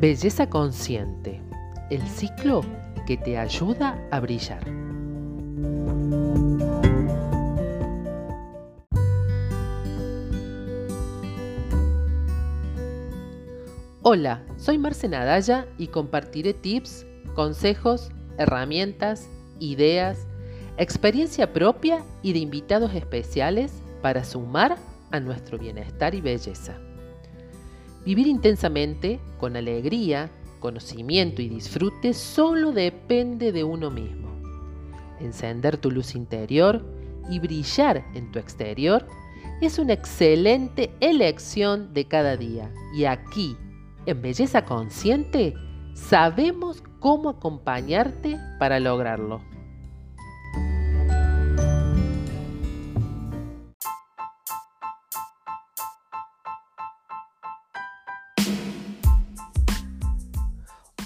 Belleza 0.00 0.48
consciente, 0.48 1.42
el 1.90 2.06
ciclo 2.06 2.60
que 3.04 3.16
te 3.16 3.36
ayuda 3.36 4.00
a 4.12 4.20
brillar. 4.20 4.64
Hola, 14.02 14.44
soy 14.56 14.78
Marce 14.78 15.08
Nadalla 15.08 15.66
y 15.78 15.88
compartiré 15.88 16.54
tips, 16.54 17.04
consejos, 17.34 18.12
herramientas, 18.38 19.28
ideas, 19.58 20.28
experiencia 20.76 21.52
propia 21.52 22.04
y 22.22 22.34
de 22.34 22.38
invitados 22.38 22.94
especiales 22.94 23.72
para 24.00 24.22
sumar 24.22 24.76
a 25.10 25.18
nuestro 25.18 25.58
bienestar 25.58 26.14
y 26.14 26.20
belleza. 26.20 26.78
Vivir 28.08 28.26
intensamente, 28.26 29.20
con 29.38 29.54
alegría, 29.54 30.30
conocimiento 30.60 31.42
y 31.42 31.48
disfrute 31.50 32.14
solo 32.14 32.72
depende 32.72 33.52
de 33.52 33.64
uno 33.64 33.90
mismo. 33.90 34.30
Encender 35.20 35.76
tu 35.76 35.90
luz 35.90 36.14
interior 36.14 36.82
y 37.28 37.38
brillar 37.38 38.06
en 38.14 38.32
tu 38.32 38.38
exterior 38.38 39.06
es 39.60 39.78
una 39.78 39.92
excelente 39.92 40.90
elección 41.00 41.92
de 41.92 42.06
cada 42.06 42.38
día. 42.38 42.72
Y 42.96 43.04
aquí, 43.04 43.58
en 44.06 44.22
Belleza 44.22 44.64
Consciente, 44.64 45.52
sabemos 45.92 46.82
cómo 47.00 47.28
acompañarte 47.28 48.38
para 48.58 48.80
lograrlo. 48.80 49.42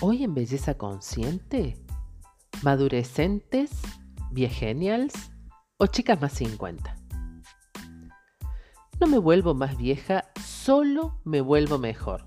Hoy 0.05 0.25
en 0.25 0.35
Belleza 0.35 0.75
Consciente, 0.75 1.77
madurecentes, 2.65 3.71
viegenials 4.33 5.13
o 5.77 5.87
chicas 5.87 6.21
más 6.21 6.33
50. 6.33 6.97
No 8.99 9.07
me 9.07 9.19
vuelvo 9.19 9.55
más 9.55 9.77
vieja, 9.77 10.25
solo 10.45 11.21
me 11.23 11.41
vuelvo 11.41 11.79
mejor, 11.79 12.27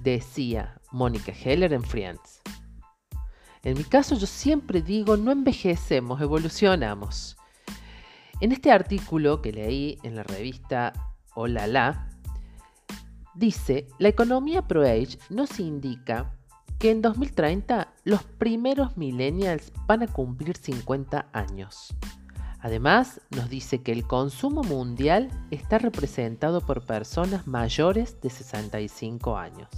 decía 0.00 0.80
Mónica 0.90 1.30
Heller 1.30 1.74
en 1.74 1.84
Friends. 1.84 2.42
En 3.62 3.78
mi 3.78 3.84
caso 3.84 4.16
yo 4.16 4.26
siempre 4.26 4.82
digo, 4.82 5.16
no 5.16 5.30
envejecemos, 5.30 6.20
evolucionamos. 6.20 7.36
En 8.40 8.50
este 8.50 8.72
artículo 8.72 9.42
que 9.42 9.52
leí 9.52 9.96
en 10.02 10.16
la 10.16 10.24
revista 10.24 10.92
Hola 11.36 11.68
La, 11.68 12.08
dice, 13.36 13.86
la 14.00 14.08
economía 14.08 14.66
pro-age 14.66 15.20
nos 15.28 15.60
indica 15.60 16.36
que 16.80 16.90
en 16.90 17.02
2030 17.02 17.92
los 18.04 18.24
primeros 18.24 18.96
millennials 18.96 19.70
van 19.86 20.02
a 20.02 20.06
cumplir 20.06 20.56
50 20.56 21.26
años. 21.34 21.94
Además, 22.58 23.20
nos 23.36 23.50
dice 23.50 23.82
que 23.82 23.92
el 23.92 24.06
consumo 24.06 24.62
mundial 24.62 25.28
está 25.50 25.76
representado 25.76 26.62
por 26.62 26.86
personas 26.86 27.46
mayores 27.46 28.18
de 28.22 28.30
65 28.30 29.36
años. 29.36 29.68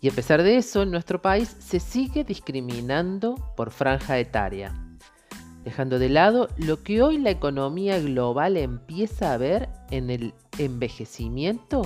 Y 0.00 0.08
a 0.08 0.12
pesar 0.12 0.44
de 0.44 0.58
eso, 0.58 0.86
nuestro 0.86 1.20
país 1.20 1.56
se 1.58 1.80
sigue 1.80 2.22
discriminando 2.22 3.34
por 3.56 3.72
franja 3.72 4.20
etaria, 4.20 4.72
dejando 5.64 5.98
de 5.98 6.08
lado 6.08 6.48
lo 6.56 6.84
que 6.84 7.02
hoy 7.02 7.18
la 7.18 7.30
economía 7.30 7.98
global 7.98 8.56
empieza 8.56 9.32
a 9.32 9.38
ver 9.38 9.70
en 9.90 10.10
el 10.10 10.34
envejecimiento 10.56 11.82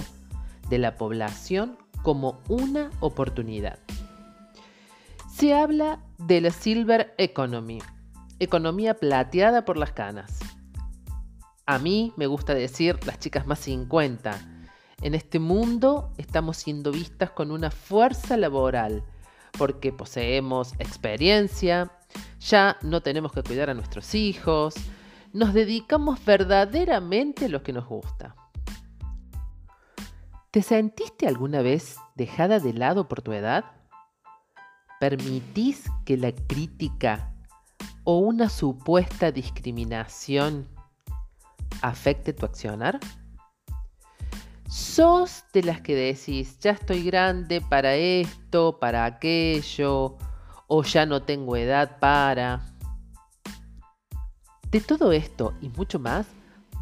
de 0.68 0.76
la 0.76 0.96
población 0.96 1.78
como 2.02 2.40
una 2.48 2.90
oportunidad. 3.00 3.78
Se 5.32 5.54
habla 5.54 6.00
de 6.18 6.40
la 6.40 6.50
Silver 6.50 7.14
Economy, 7.16 7.80
economía 8.38 8.94
plateada 8.94 9.64
por 9.64 9.76
las 9.76 9.92
canas. 9.92 10.40
A 11.66 11.78
mí 11.78 12.12
me 12.16 12.26
gusta 12.26 12.54
decir 12.54 12.98
las 13.06 13.18
chicas 13.18 13.46
más 13.46 13.60
50. 13.60 14.64
En 15.02 15.14
este 15.14 15.38
mundo 15.38 16.12
estamos 16.16 16.56
siendo 16.56 16.90
vistas 16.90 17.30
con 17.30 17.50
una 17.50 17.70
fuerza 17.70 18.36
laboral 18.36 19.04
porque 19.56 19.92
poseemos 19.92 20.72
experiencia, 20.78 21.92
ya 22.40 22.78
no 22.82 23.00
tenemos 23.00 23.32
que 23.32 23.42
cuidar 23.42 23.70
a 23.70 23.74
nuestros 23.74 24.14
hijos, 24.14 24.74
nos 25.32 25.52
dedicamos 25.52 26.24
verdaderamente 26.24 27.46
a 27.46 27.48
lo 27.48 27.62
que 27.62 27.72
nos 27.72 27.86
gusta. 27.86 28.34
¿Te 30.50 30.62
sentiste 30.62 31.28
alguna 31.28 31.60
vez 31.60 31.98
dejada 32.14 32.58
de 32.58 32.72
lado 32.72 33.06
por 33.06 33.20
tu 33.20 33.32
edad? 33.32 33.66
¿Permitís 34.98 35.84
que 36.06 36.16
la 36.16 36.32
crítica 36.32 37.34
o 38.04 38.16
una 38.20 38.48
supuesta 38.48 39.30
discriminación 39.30 40.66
afecte 41.82 42.32
tu 42.32 42.46
accionar? 42.46 42.98
¿Sos 44.70 45.44
de 45.52 45.64
las 45.64 45.82
que 45.82 45.94
decís, 45.94 46.58
ya 46.60 46.70
estoy 46.70 47.02
grande 47.02 47.60
para 47.60 47.94
esto, 47.96 48.78
para 48.78 49.04
aquello, 49.04 50.16
o 50.66 50.82
ya 50.82 51.04
no 51.04 51.22
tengo 51.22 51.56
edad 51.56 51.98
para... 51.98 52.62
De 54.70 54.80
todo 54.80 55.12
esto 55.12 55.52
y 55.60 55.68
mucho 55.68 55.98
más, 55.98 56.26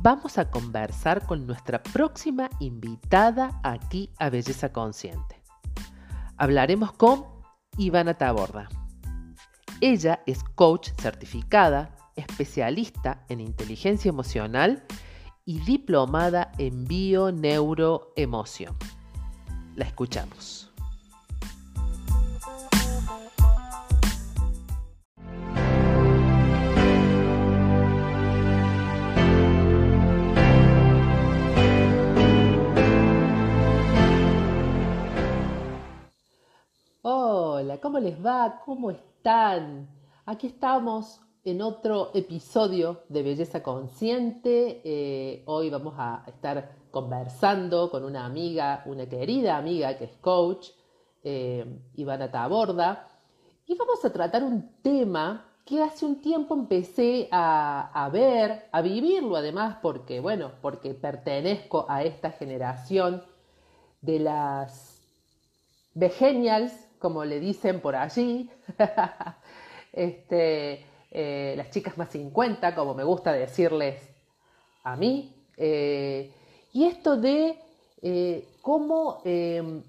vamos 0.06 0.39
a 0.39 0.49
conversar 0.53 1.27
con 1.27 1.49
nuestra 1.49 1.83
próxima 1.83 2.49
invitada 2.61 3.61
aquí 3.65 4.09
a 4.21 4.31
Belleza 4.31 4.72
Consciente. 4.72 5.43
Hablaremos 6.37 6.93
con 6.93 7.25
Ivana 7.77 8.15
Taborda. 8.15 8.69
Ella 9.81 10.22
es 10.25 10.44
coach 10.44 10.91
certificada, 10.97 11.91
especialista 12.15 13.25
en 13.28 13.41
inteligencia 13.41 14.09
emocional 14.09 14.84
y 15.44 15.59
diplomada 15.59 16.53
en 16.56 16.84
bio-neuroemoción. 16.84 18.77
La 19.75 19.87
escuchamos. 19.87 20.66
Hola, 37.09 37.78
¿cómo 37.78 38.00
les 38.00 38.19
va? 38.19 38.61
¿Cómo 38.65 38.91
están? 38.91 39.89
Aquí 40.25 40.49
estamos 40.49 41.21
en 41.44 41.62
otro 41.62 42.11
episodio 42.15 43.05
de 43.09 43.22
Belleza 43.22 43.62
Consciente. 43.62 44.81
Eh, 44.83 45.44
hoy 45.47 45.71
vamos 45.71 45.94
a 45.99 46.25
estar 46.27 46.69
conversando 46.91 47.93
con 47.93 48.03
una 48.03 48.27
amiga, 48.27 48.83
una 48.87 49.09
querida 49.09 49.56
amiga 49.56 49.97
que 49.97 50.06
es 50.06 50.17
coach, 50.17 50.71
eh, 51.22 51.78
Ivana 51.94 52.28
Taborda, 52.28 53.06
y 53.69 53.77
vamos 53.77 54.05
a 54.05 54.12
tratar 54.12 54.43
un 54.43 54.69
tema 54.83 55.44
que 55.65 55.84
hace 55.84 56.05
un 56.05 56.21
tiempo 56.21 56.56
empecé 56.56 57.28
a, 57.31 58.11
ver, 58.12 58.67
a 58.73 58.83
vivirlo 58.83 59.37
además, 59.37 59.77
porque, 59.81 60.19
bueno, 60.19 60.50
porque 60.61 60.93
pertenezco 60.93 61.87
a 61.88 62.03
esta 62.03 62.33
generación 62.33 63.23
de 64.00 64.19
las 64.19 64.97
Begenials, 65.94 66.85
como 66.98 67.24
le 67.24 67.40
dicen 67.40 67.80
por 67.80 67.96
allí, 67.96 68.50
este, 69.92 70.84
eh, 71.10 71.54
las 71.56 71.70
chicas 71.70 71.96
más 71.96 72.10
50, 72.10 72.74
como 72.74 72.94
me 72.94 73.04
gusta 73.04 73.32
decirles 73.32 74.00
a 74.82 74.96
mí, 74.96 75.34
eh, 75.56 76.30
y 76.72 76.84
esto 76.84 77.16
de 77.16 77.58
eh, 78.02 78.46
cómo 78.60 79.22
em, 79.25 79.82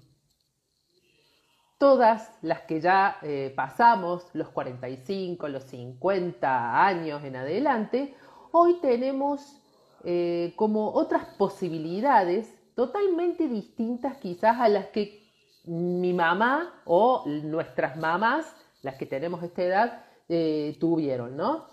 todas 1.78 2.30
las 2.42 2.62
que 2.62 2.80
ya 2.80 3.20
pasamos 3.54 4.26
los 4.32 4.48
45, 4.48 5.48
los 5.48 5.64
50 5.64 6.84
años 6.84 7.22
en 7.22 7.36
adelante, 7.36 8.14
hoy 8.50 8.80
tenemos 8.80 9.60
como 10.56 10.92
otras 10.92 11.24
posibilidades 11.36 12.52
totalmente 12.74 13.48
distintas 13.48 14.16
quizás 14.16 14.58
a 14.58 14.68
las 14.68 14.86
que 14.86 15.27
mi 15.64 16.12
mamá 16.12 16.82
o 16.84 17.24
nuestras 17.26 17.96
mamás, 17.96 18.56
las 18.82 18.94
que 18.94 19.06
tenemos 19.06 19.42
esta 19.42 19.62
edad, 19.62 20.04
eh, 20.28 20.76
tuvieron, 20.78 21.36
¿no? 21.36 21.66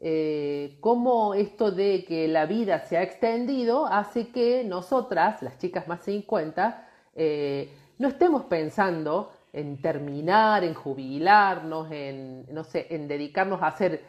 Eh, 0.00 0.78
cómo 0.80 1.34
esto 1.34 1.70
de 1.70 2.04
que 2.04 2.26
la 2.26 2.46
vida 2.46 2.80
se 2.80 2.96
ha 2.96 3.02
extendido 3.02 3.86
hace 3.86 4.28
que 4.28 4.64
nosotras, 4.64 5.42
las 5.42 5.58
chicas 5.58 5.86
más 5.86 6.02
50, 6.02 6.88
eh, 7.14 7.72
no 7.98 8.08
estemos 8.08 8.44
pensando 8.44 9.32
en 9.52 9.80
terminar, 9.80 10.64
en 10.64 10.74
jubilarnos, 10.74 11.90
en, 11.92 12.46
no 12.52 12.64
sé, 12.64 12.86
en 12.90 13.06
dedicarnos 13.08 13.62
a 13.62 13.68
hacer, 13.68 14.02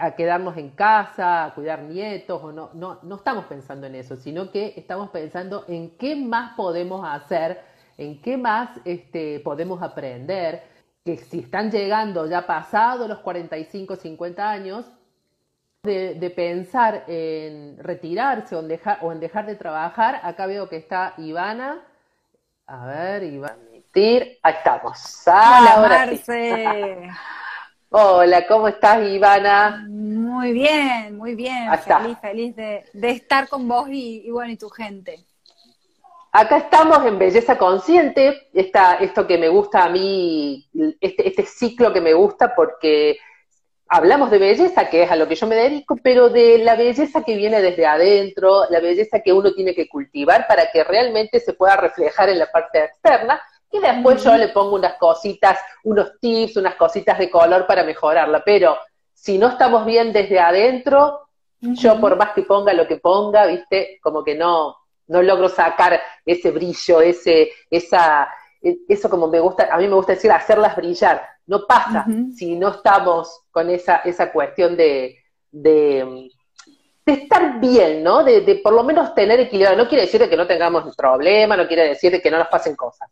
a 0.00 0.16
quedarnos 0.16 0.56
en 0.56 0.70
casa, 0.70 1.44
a 1.44 1.54
cuidar 1.54 1.82
nietos, 1.82 2.42
o 2.42 2.52
no, 2.52 2.70
no, 2.74 2.98
no 3.02 3.14
estamos 3.16 3.44
pensando 3.44 3.86
en 3.86 3.94
eso, 3.94 4.16
sino 4.16 4.50
que 4.50 4.74
estamos 4.76 5.10
pensando 5.10 5.64
en 5.68 5.96
qué 5.96 6.16
más 6.16 6.56
podemos 6.56 7.06
hacer 7.08 7.60
en 7.98 8.22
qué 8.22 8.38
más 8.38 8.70
este, 8.84 9.40
podemos 9.40 9.82
aprender, 9.82 10.62
que 11.04 11.18
si 11.18 11.40
están 11.40 11.70
llegando 11.70 12.26
ya 12.26 12.46
pasados 12.46 13.08
los 13.08 13.18
45, 13.18 13.96
50 13.96 14.50
años, 14.50 14.86
de, 15.82 16.32
pensar 16.34 17.04
en 17.06 17.78
retirarse 17.78 18.54
o 18.56 18.60
en, 18.60 18.68
dejar, 18.68 18.98
o 19.02 19.12
en 19.12 19.20
dejar 19.20 19.46
de 19.46 19.56
trabajar. 19.56 20.20
Acá 20.22 20.46
veo 20.46 20.68
que 20.68 20.76
está 20.76 21.14
Ivana. 21.18 21.82
A 22.66 22.86
ver, 22.86 23.22
Ivana. 23.22 23.56
Ahí 23.94 24.54
estamos. 24.58 25.26
Hola, 25.26 26.10
Hola, 27.90 28.46
¿cómo 28.46 28.68
estás, 28.68 29.02
Ivana? 29.08 29.84
Muy 29.88 30.52
bien, 30.52 31.16
muy 31.16 31.34
bien. 31.34 31.68
feliz, 31.78 32.18
feliz 32.20 32.54
de, 32.54 32.84
estar 32.92 33.48
con 33.48 33.66
vos 33.66 33.88
y, 33.90 34.30
bueno, 34.30 34.52
y 34.52 34.56
tu 34.56 34.68
gente. 34.68 35.24
Acá 36.30 36.58
estamos 36.58 37.04
en 37.06 37.18
Belleza 37.18 37.56
Consciente, 37.56 38.48
esto 38.52 39.26
que 39.26 39.38
me 39.38 39.48
gusta 39.48 39.84
a 39.84 39.88
mí, 39.88 40.68
este, 41.00 41.26
este 41.26 41.44
ciclo 41.44 41.92
que 41.92 42.02
me 42.02 42.12
gusta 42.12 42.54
porque 42.54 43.18
hablamos 43.88 44.30
de 44.30 44.38
belleza, 44.38 44.90
que 44.90 45.04
es 45.04 45.10
a 45.10 45.16
lo 45.16 45.26
que 45.26 45.34
yo 45.34 45.46
me 45.46 45.54
dedico, 45.54 45.96
pero 46.02 46.28
de 46.28 46.58
la 46.58 46.76
belleza 46.76 47.24
que 47.24 47.34
viene 47.34 47.62
desde 47.62 47.86
adentro, 47.86 48.64
la 48.68 48.80
belleza 48.80 49.20
que 49.20 49.32
uno 49.32 49.54
tiene 49.54 49.74
que 49.74 49.88
cultivar 49.88 50.46
para 50.46 50.70
que 50.70 50.84
realmente 50.84 51.40
se 51.40 51.54
pueda 51.54 51.76
reflejar 51.76 52.28
en 52.28 52.38
la 52.38 52.50
parte 52.50 52.84
externa, 52.84 53.40
y 53.72 53.80
después 53.80 54.22
yo 54.22 54.36
le 54.36 54.48
pongo 54.48 54.76
unas 54.76 54.94
cositas, 54.94 55.58
unos 55.84 56.18
tips, 56.20 56.56
unas 56.58 56.74
cositas 56.74 57.18
de 57.18 57.30
color 57.30 57.66
para 57.66 57.84
mejorarla, 57.84 58.42
pero 58.44 58.76
si 59.14 59.38
no 59.38 59.48
estamos 59.48 59.86
bien 59.86 60.12
desde 60.12 60.38
adentro, 60.38 61.20
yo 61.60 61.98
por 61.98 62.16
más 62.16 62.32
que 62.32 62.42
ponga 62.42 62.72
lo 62.74 62.86
que 62.86 62.98
ponga, 62.98 63.46
viste, 63.46 63.98
como 64.02 64.22
que 64.22 64.34
no, 64.34 64.76
no 65.08 65.22
logro 65.22 65.48
sacar 65.48 66.00
ese 66.24 66.50
brillo, 66.50 67.00
ese, 67.00 67.50
esa, 67.70 68.28
e, 68.62 68.78
eso 68.88 69.10
como 69.10 69.26
me 69.26 69.40
gusta, 69.40 69.68
a 69.70 69.78
mí 69.78 69.88
me 69.88 69.94
gusta 69.94 70.12
decir, 70.12 70.30
hacerlas 70.30 70.76
brillar. 70.76 71.26
No 71.46 71.66
pasa 71.66 72.04
si 72.36 72.56
no 72.56 72.68
estamos 72.68 73.44
con 73.50 73.70
esa, 73.70 73.96
esa 74.04 74.30
cuestión 74.30 74.76
de, 74.76 75.16
de, 75.50 76.30
estar 77.06 77.58
bien, 77.58 78.02
¿no? 78.02 78.22
De, 78.22 78.60
por 78.62 78.74
lo 78.74 78.84
menos 78.84 79.14
tener 79.14 79.40
equilibrio. 79.40 79.74
No 79.74 79.88
quiere 79.88 80.04
decir 80.04 80.28
que 80.28 80.36
no 80.36 80.46
tengamos 80.46 80.94
problema, 80.94 81.56
no 81.56 81.66
quiere 81.66 81.88
decir 81.88 82.20
que 82.20 82.30
no 82.30 82.38
nos 82.38 82.48
pasen 82.48 82.76
cosas. 82.76 83.08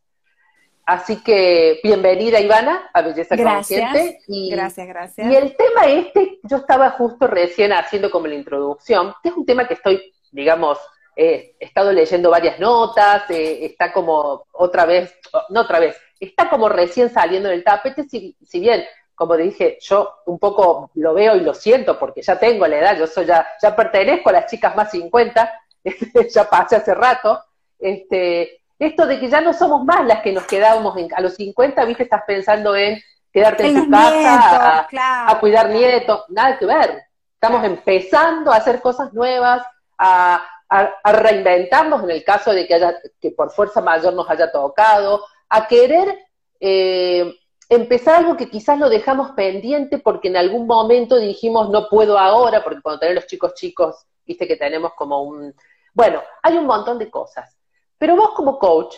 Así 0.84 1.22
que 1.22 1.80
bienvenida 1.82 2.38
Ivana 2.38 2.90
a 2.92 3.00
Belleza 3.00 3.36
Consciente. 3.36 4.20
Y, 4.28 4.50
gracias, 4.50 4.86
gracias. 4.86 5.32
Y 5.32 5.34
el 5.34 5.56
tema 5.56 5.86
este, 5.86 6.38
yo 6.42 6.58
estaba 6.58 6.90
justo 6.90 7.26
recién 7.26 7.72
haciendo 7.72 8.10
como 8.10 8.26
la 8.26 8.34
introducción, 8.34 9.14
que 9.22 9.30
es 9.30 9.34
un 9.34 9.46
tema 9.46 9.66
que 9.66 9.74
estoy, 9.74 10.12
digamos, 10.30 10.78
he 11.16 11.56
estado 11.58 11.92
leyendo 11.92 12.30
varias 12.30 12.60
notas, 12.60 13.28
eh, 13.30 13.64
está 13.64 13.90
como 13.92 14.44
otra 14.52 14.84
vez, 14.84 15.18
no 15.48 15.62
otra 15.62 15.80
vez, 15.80 15.96
está 16.20 16.50
como 16.50 16.68
recién 16.68 17.08
saliendo 17.10 17.48
del 17.48 17.64
tapete, 17.64 18.04
si, 18.04 18.36
si, 18.46 18.60
bien, 18.60 18.84
como 19.14 19.34
dije, 19.36 19.78
yo 19.80 20.16
un 20.26 20.38
poco 20.38 20.90
lo 20.94 21.14
veo 21.14 21.34
y 21.36 21.40
lo 21.40 21.54
siento 21.54 21.98
porque 21.98 22.20
ya 22.20 22.38
tengo 22.38 22.66
la 22.66 22.78
edad, 22.78 22.98
yo 22.98 23.06
soy 23.06 23.24
ya, 23.24 23.46
ya 23.62 23.74
pertenezco 23.74 24.28
a 24.28 24.34
las 24.34 24.50
chicas 24.50 24.76
más 24.76 24.90
50, 24.90 25.60
ya 26.34 26.50
pasé 26.50 26.76
hace 26.76 26.94
rato, 26.94 27.42
este, 27.78 28.60
esto 28.78 29.06
de 29.06 29.18
que 29.18 29.28
ya 29.28 29.40
no 29.40 29.54
somos 29.54 29.84
más 29.84 30.04
las 30.06 30.20
que 30.20 30.32
nos 30.32 30.44
quedábamos 30.44 30.96
a 31.14 31.20
los 31.22 31.34
50, 31.34 31.82
viste, 31.86 32.02
estás 32.02 32.24
pensando 32.26 32.76
en 32.76 33.00
quedarte 33.32 33.66
en, 33.66 33.84
tu 33.84 33.90
casa, 33.90 34.86
a, 35.26 35.40
cuidar 35.40 35.70
nietos, 35.70 36.24
nada 36.28 36.58
que 36.58 36.66
ver. 36.66 37.02
Estamos 37.34 37.64
empezando 37.64 38.50
a 38.50 38.56
hacer 38.56 38.80
cosas 38.80 39.12
nuevas, 39.12 39.62
a, 39.98 40.42
a, 40.68 41.12
reinventarnos 41.12 42.02
en 42.02 42.10
el 42.10 42.24
caso 42.24 42.52
de 42.52 42.66
que, 42.66 42.74
haya, 42.74 42.96
que 43.20 43.30
por 43.30 43.50
fuerza 43.50 43.80
mayor 43.80 44.14
nos 44.14 44.28
haya 44.28 44.50
tocado, 44.50 45.24
a 45.48 45.66
querer 45.66 46.18
eh, 46.60 47.32
empezar 47.68 48.16
algo 48.16 48.36
que 48.36 48.48
quizás 48.48 48.78
lo 48.78 48.88
dejamos 48.88 49.32
pendiente 49.32 49.98
porque 49.98 50.28
en 50.28 50.36
algún 50.36 50.66
momento 50.66 51.16
dijimos 51.16 51.70
no 51.70 51.88
puedo 51.88 52.18
ahora, 52.18 52.62
porque 52.62 52.80
cuando 52.80 53.00
tenemos 53.00 53.22
los 53.22 53.30
chicos 53.30 53.54
chicos, 53.54 54.06
viste 54.24 54.46
que 54.46 54.56
tenemos 54.56 54.92
como 54.94 55.22
un... 55.22 55.54
Bueno, 55.94 56.22
hay 56.42 56.56
un 56.56 56.66
montón 56.66 56.98
de 56.98 57.10
cosas. 57.10 57.56
Pero 57.98 58.16
vos 58.16 58.30
como 58.30 58.58
coach, 58.58 58.96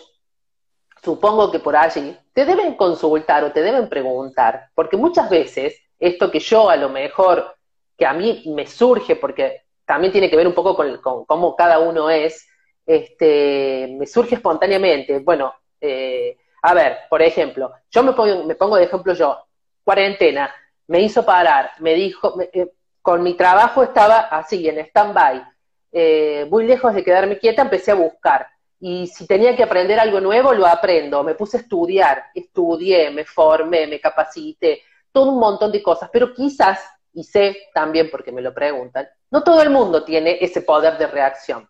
supongo 1.01 1.51
que 1.51 1.59
por 1.59 1.75
allí, 1.75 2.17
te 2.33 2.45
deben 2.45 2.75
consultar 2.75 3.43
o 3.43 3.51
te 3.51 3.61
deben 3.61 3.87
preguntar, 3.87 4.69
porque 4.75 4.97
muchas 4.97 5.29
veces 5.29 5.79
esto 5.97 6.29
que 6.31 6.39
yo 6.39 6.69
a 6.69 6.75
lo 6.75 6.89
mejor, 6.89 7.55
que 7.97 8.05
a 8.05 8.13
mí 8.13 8.43
me 8.47 8.67
surge, 8.67 9.15
porque 9.15 9.63
también 9.89 10.11
tiene 10.11 10.29
que 10.29 10.35
ver 10.35 10.45
un 10.45 10.53
poco 10.53 10.75
con, 10.75 11.25
cómo 11.25 11.55
cada 11.55 11.79
uno 11.79 12.11
es, 12.11 12.47
este, 12.85 13.95
me 13.97 14.05
surge 14.05 14.35
espontáneamente. 14.35 15.17
Bueno, 15.17 15.51
eh, 15.81 16.37
a 16.61 16.75
ver, 16.75 16.99
por 17.09 17.23
ejemplo, 17.23 17.73
yo 17.89 18.03
me 18.03 18.13
pongo, 18.13 18.43
me 18.45 18.53
pongo 18.53 18.75
de 18.75 18.83
ejemplo 18.83 19.15
yo, 19.15 19.39
cuarentena, 19.83 20.53
me 20.85 21.01
hizo 21.01 21.25
parar, 21.25 21.71
me 21.79 21.95
dijo, 21.95 22.39
eh, 22.39 22.71
con 23.01 23.23
mi 23.23 23.33
trabajo 23.33 23.81
estaba 23.81 24.19
así, 24.19 24.69
en 24.69 24.77
stand-by, 24.77 25.43
eh, 25.91 26.45
muy 26.51 26.67
lejos 26.67 26.93
de 26.93 27.03
quedarme 27.03 27.39
quieta, 27.39 27.63
empecé 27.63 27.89
a 27.89 27.95
buscar. 27.95 28.45
Y 28.79 29.07
si 29.07 29.25
tenía 29.25 29.55
que 29.55 29.63
aprender 29.63 29.99
algo 29.99 30.21
nuevo, 30.21 30.53
lo 30.53 30.67
aprendo. 30.67 31.23
Me 31.23 31.33
puse 31.33 31.57
a 31.57 31.61
estudiar, 31.61 32.25
estudié, 32.35 33.09
me 33.09 33.25
formé, 33.25 33.87
me 33.87 33.99
capacité, 33.99 34.83
todo 35.11 35.31
un 35.31 35.39
montón 35.39 35.71
de 35.71 35.81
cosas. 35.81 36.11
Pero 36.13 36.31
quizás, 36.31 36.79
y 37.11 37.23
sé 37.23 37.57
también 37.73 38.11
porque 38.11 38.31
me 38.31 38.43
lo 38.43 38.53
preguntan, 38.53 39.07
no 39.31 39.43
todo 39.43 39.61
el 39.61 39.69
mundo 39.69 40.03
tiene 40.03 40.37
ese 40.41 40.61
poder 40.61 40.97
de 40.97 41.07
reacción. 41.07 41.69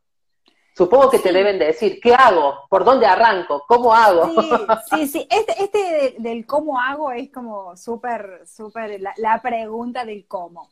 Supongo 0.80 1.10
que 1.10 1.20
te 1.20 1.34
deben 1.34 1.60
decir, 1.60 2.00
¿qué 2.02 2.14
hago? 2.14 2.62
¿Por 2.70 2.86
dónde 2.86 3.06
arranco? 3.06 3.66
¿Cómo 3.68 3.94
hago? 3.94 4.30
Sí, 4.90 5.08
sí, 5.08 5.28
Este, 5.30 5.62
este 5.62 6.16
del 6.20 6.46
cómo 6.46 6.80
hago 6.80 7.12
es 7.12 7.30
como 7.32 7.76
súper, 7.76 8.48
súper 8.48 9.02
la, 9.18 9.42
pregunta 9.42 10.06
del 10.06 10.26
cómo. 10.26 10.70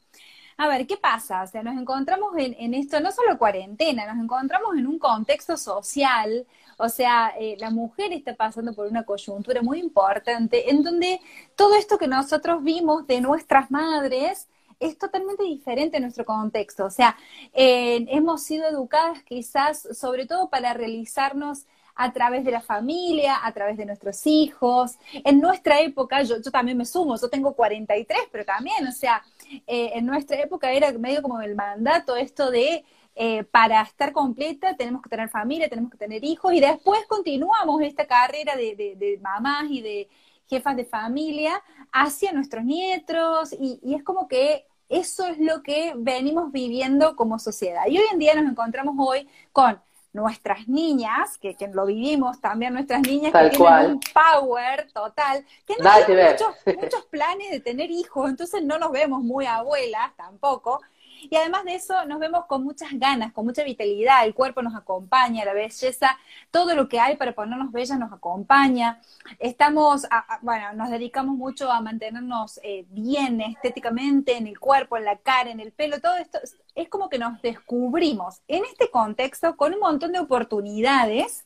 A 0.56 0.70
ver, 0.70 0.88
¿qué 0.88 0.96
pasa? 0.96 1.44
O 1.44 1.48
sea, 1.48 1.62
nos 1.62 1.76
encontramos 1.76 2.32
en, 2.38 2.74
esto, 2.74 3.02
no 3.02 3.12
solo 3.12 3.38
cuarentena, 3.38 4.06
nos 4.12 4.24
encontramos 4.24 4.78
en 4.78 4.88
un 4.88 4.98
contexto 4.98 5.58
social, 5.58 6.48
o 6.78 6.88
sea, 6.88 7.34
eh, 7.38 7.58
la 7.60 7.70
mujer 7.70 8.14
está 8.14 8.34
pasando 8.34 8.74
por 8.74 8.88
una 8.88 9.04
coyuntura 9.04 9.62
muy 9.62 9.80
importante 9.80 10.70
en 10.70 10.84
donde 10.84 11.20
todo 11.58 11.76
esto 11.76 11.98
que 11.98 12.08
nosotros 12.08 12.64
vimos 12.64 13.06
de 13.08 13.20
nuestras 13.20 13.70
madres, 13.72 14.48
es 14.80 14.98
totalmente 14.98 15.44
diferente 15.44 15.98
en 15.98 16.04
nuestro 16.04 16.26
contexto. 16.26 16.86
O 16.86 16.90
sea, 16.90 17.18
eh, 17.54 18.06
hemos 18.10 18.44
sido 18.44 18.68
educadas 18.68 19.24
quizás 19.24 19.88
sobre 19.98 20.26
todo 20.26 20.50
para 20.50 20.74
realizarnos 20.74 21.66
a 21.96 22.14
través 22.14 22.46
de 22.46 22.52
la 22.52 22.62
familia, 22.62 23.40
a 23.44 23.52
través 23.52 23.76
de 23.78 23.86
nuestros 23.86 24.26
hijos. 24.28 24.98
En 25.12 25.40
nuestra 25.42 25.82
época, 25.82 26.22
yo, 26.22 26.40
yo 26.42 26.52
también 26.52 26.78
me 26.78 26.86
sumo, 26.86 27.18
yo 27.20 27.30
tengo 27.30 27.54
43, 27.54 28.20
pero 28.32 28.46
también, 28.46 28.88
o 28.88 28.92
sea, 28.92 29.24
eh, 29.66 29.92
en 29.96 30.06
nuestra 30.06 30.40
época 30.40 30.72
era 30.72 30.92
medio 30.94 31.22
como 31.24 31.42
el 31.42 31.56
mandato 31.56 32.16
esto 32.16 32.52
de 32.52 32.86
eh, 33.20 33.44
para 33.46 33.82
estar 33.82 34.14
completa 34.14 34.76
tenemos 34.78 35.02
que 35.02 35.10
tener 35.10 35.28
familia, 35.30 35.68
tenemos 35.68 35.90
que 35.90 35.98
tener 35.98 36.24
hijos 36.24 36.54
y 36.54 36.60
después 36.60 37.00
continuamos 37.08 37.82
esta 37.82 38.06
carrera 38.06 38.56
de 38.56 39.20
mamás 39.20 39.66
y 39.72 39.82
de 39.82 40.08
jefas 40.48 40.76
de 40.76 40.86
familia 40.86 41.62
hacia 41.92 42.32
nuestros 42.32 42.64
nietos 42.64 43.54
y, 43.60 43.80
es 43.96 44.04
como 44.04 44.28
que 44.28 44.66
eso 44.90 45.26
es 45.26 45.38
lo 45.38 45.62
que 45.64 45.94
venimos 45.98 46.52
viviendo 46.52 47.16
como 47.16 47.40
sociedad. 47.40 47.84
Y 47.88 47.98
hoy 47.98 48.06
en 48.12 48.20
día 48.20 48.36
nos 48.36 48.50
encontramos 48.50 48.96
hoy 48.98 49.28
con 49.52 49.82
nuestras 50.14 50.68
niñas, 50.68 51.38
que, 51.38 51.56
lo 51.74 51.86
vivimos 51.86 52.40
también, 52.40 52.74
nuestras 52.74 53.02
niñas 53.02 53.34
que 53.34 53.50
tienen 53.50 53.92
un 53.92 54.00
power 54.14 54.90
total, 54.94 55.46
que 55.66 55.76
no 55.80 55.90
tienen 56.06 56.32
muchos, 56.32 56.82
muchos 56.82 57.06
planes 57.06 57.52
de 57.52 57.60
tener 57.60 57.92
hijos, 57.92 58.30
entonces 58.30 58.64
no 58.64 58.80
nos 58.80 58.92
vemos 58.92 59.22
muy 59.22 59.46
abuelas 59.46 60.16
tampoco, 60.16 60.82
y 61.22 61.36
además 61.36 61.66
de 61.66 61.76
eso, 61.76 62.06
nos 62.06 62.20
vemos 62.20 62.46
con 62.46 62.64
muchas 62.64 62.90
ganas, 62.94 63.34
con 63.34 63.46
mucha 63.46 63.64
vitalidad, 63.64 64.26
el 64.26 64.34
cuerpo 64.34 64.62
nos 64.62 64.76
acompaña, 64.76 65.46
la 65.46 65.54
belleza, 65.54 66.18
todo 66.52 66.76
lo 66.76 66.88
que 66.88 67.00
hay 67.00 67.16
para 67.16 67.34
ponernos 67.34 67.72
bellas 67.72 67.98
nos 68.00 68.14
acompaña. 68.14 69.02
Estamos, 69.40 70.08
bueno, 70.42 70.74
nos 70.74 70.90
dedicamos 70.90 71.36
mucho 71.36 71.72
a 71.72 71.82
mantenernos 71.82 72.60
eh, 72.64 72.86
bien 72.90 73.42
estéticamente 73.42 74.38
en 74.38 74.48
el 74.48 74.60
cuerpo, 74.60 74.98
en 74.98 75.06
la 75.06 75.18
cara, 75.18 75.50
en 75.50 75.60
el 75.60 75.72
pelo, 75.72 76.00
todo 76.00 76.18
esto 76.18 76.40
es 76.76 76.90
como 76.90 77.10
que 77.10 77.18
nos 77.18 77.42
descubrimos 77.42 78.42
en 78.48 78.64
este 78.66 78.92
contexto 78.92 79.58
con 79.58 79.74
un 79.74 79.80
montón 79.80 80.12
de 80.12 80.20
oportunidades 80.20 81.46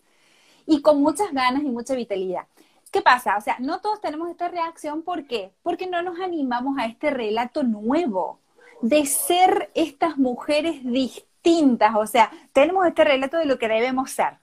y 0.66 0.82
con 0.82 1.02
muchas 1.02 1.32
ganas 1.32 1.64
y 1.64 1.70
mucha 1.70 1.96
vitalidad. 1.96 2.48
¿Qué 2.92 3.02
pasa? 3.02 3.38
O 3.38 3.42
sea, 3.42 3.56
no 3.60 3.80
todos 3.80 4.02
tenemos 4.02 4.30
esta 4.30 4.50
reacción, 4.50 5.04
¿por 5.04 5.26
qué? 5.26 5.54
Porque 5.64 5.88
no 5.88 6.02
nos 6.02 6.20
animamos 6.20 6.78
a 6.78 6.86
este 6.86 7.10
relato 7.10 7.64
nuevo 7.64 8.41
de 8.82 9.06
ser 9.06 9.72
estas 9.76 10.18
mujeres 10.18 10.84
distintas, 10.84 11.96
o 11.96 12.08
sea, 12.08 12.32
tenemos 12.54 12.86
este 12.86 13.04
relato 13.04 13.38
de 13.38 13.46
lo 13.46 13.58
que 13.58 13.68
debemos 13.68 14.12
ser. 14.12 14.40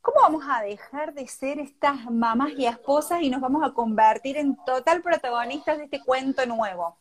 ¿Cómo 0.00 0.20
vamos 0.20 0.44
a 0.48 0.62
dejar 0.62 1.12
de 1.12 1.26
ser 1.28 1.58
estas 1.58 2.10
mamás 2.10 2.50
y 2.56 2.66
esposas 2.66 3.22
y 3.22 3.30
nos 3.30 3.40
vamos 3.40 3.62
a 3.64 3.74
convertir 3.74 4.36
en 4.36 4.56
total 4.64 5.02
protagonistas 5.02 5.78
de 5.78 5.84
este 5.84 6.00
cuento 6.02 6.46
nuevo? 6.46 6.96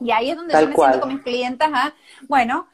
Y 0.00 0.10
ahí 0.12 0.30
es 0.30 0.36
donde 0.36 0.54
yo 0.54 0.68
me 0.68 0.74
siento 0.74 1.00
con 1.00 1.14
mis 1.14 1.22
clientas, 1.22 1.70
¿ah? 1.72 1.92
bueno, 2.28 2.68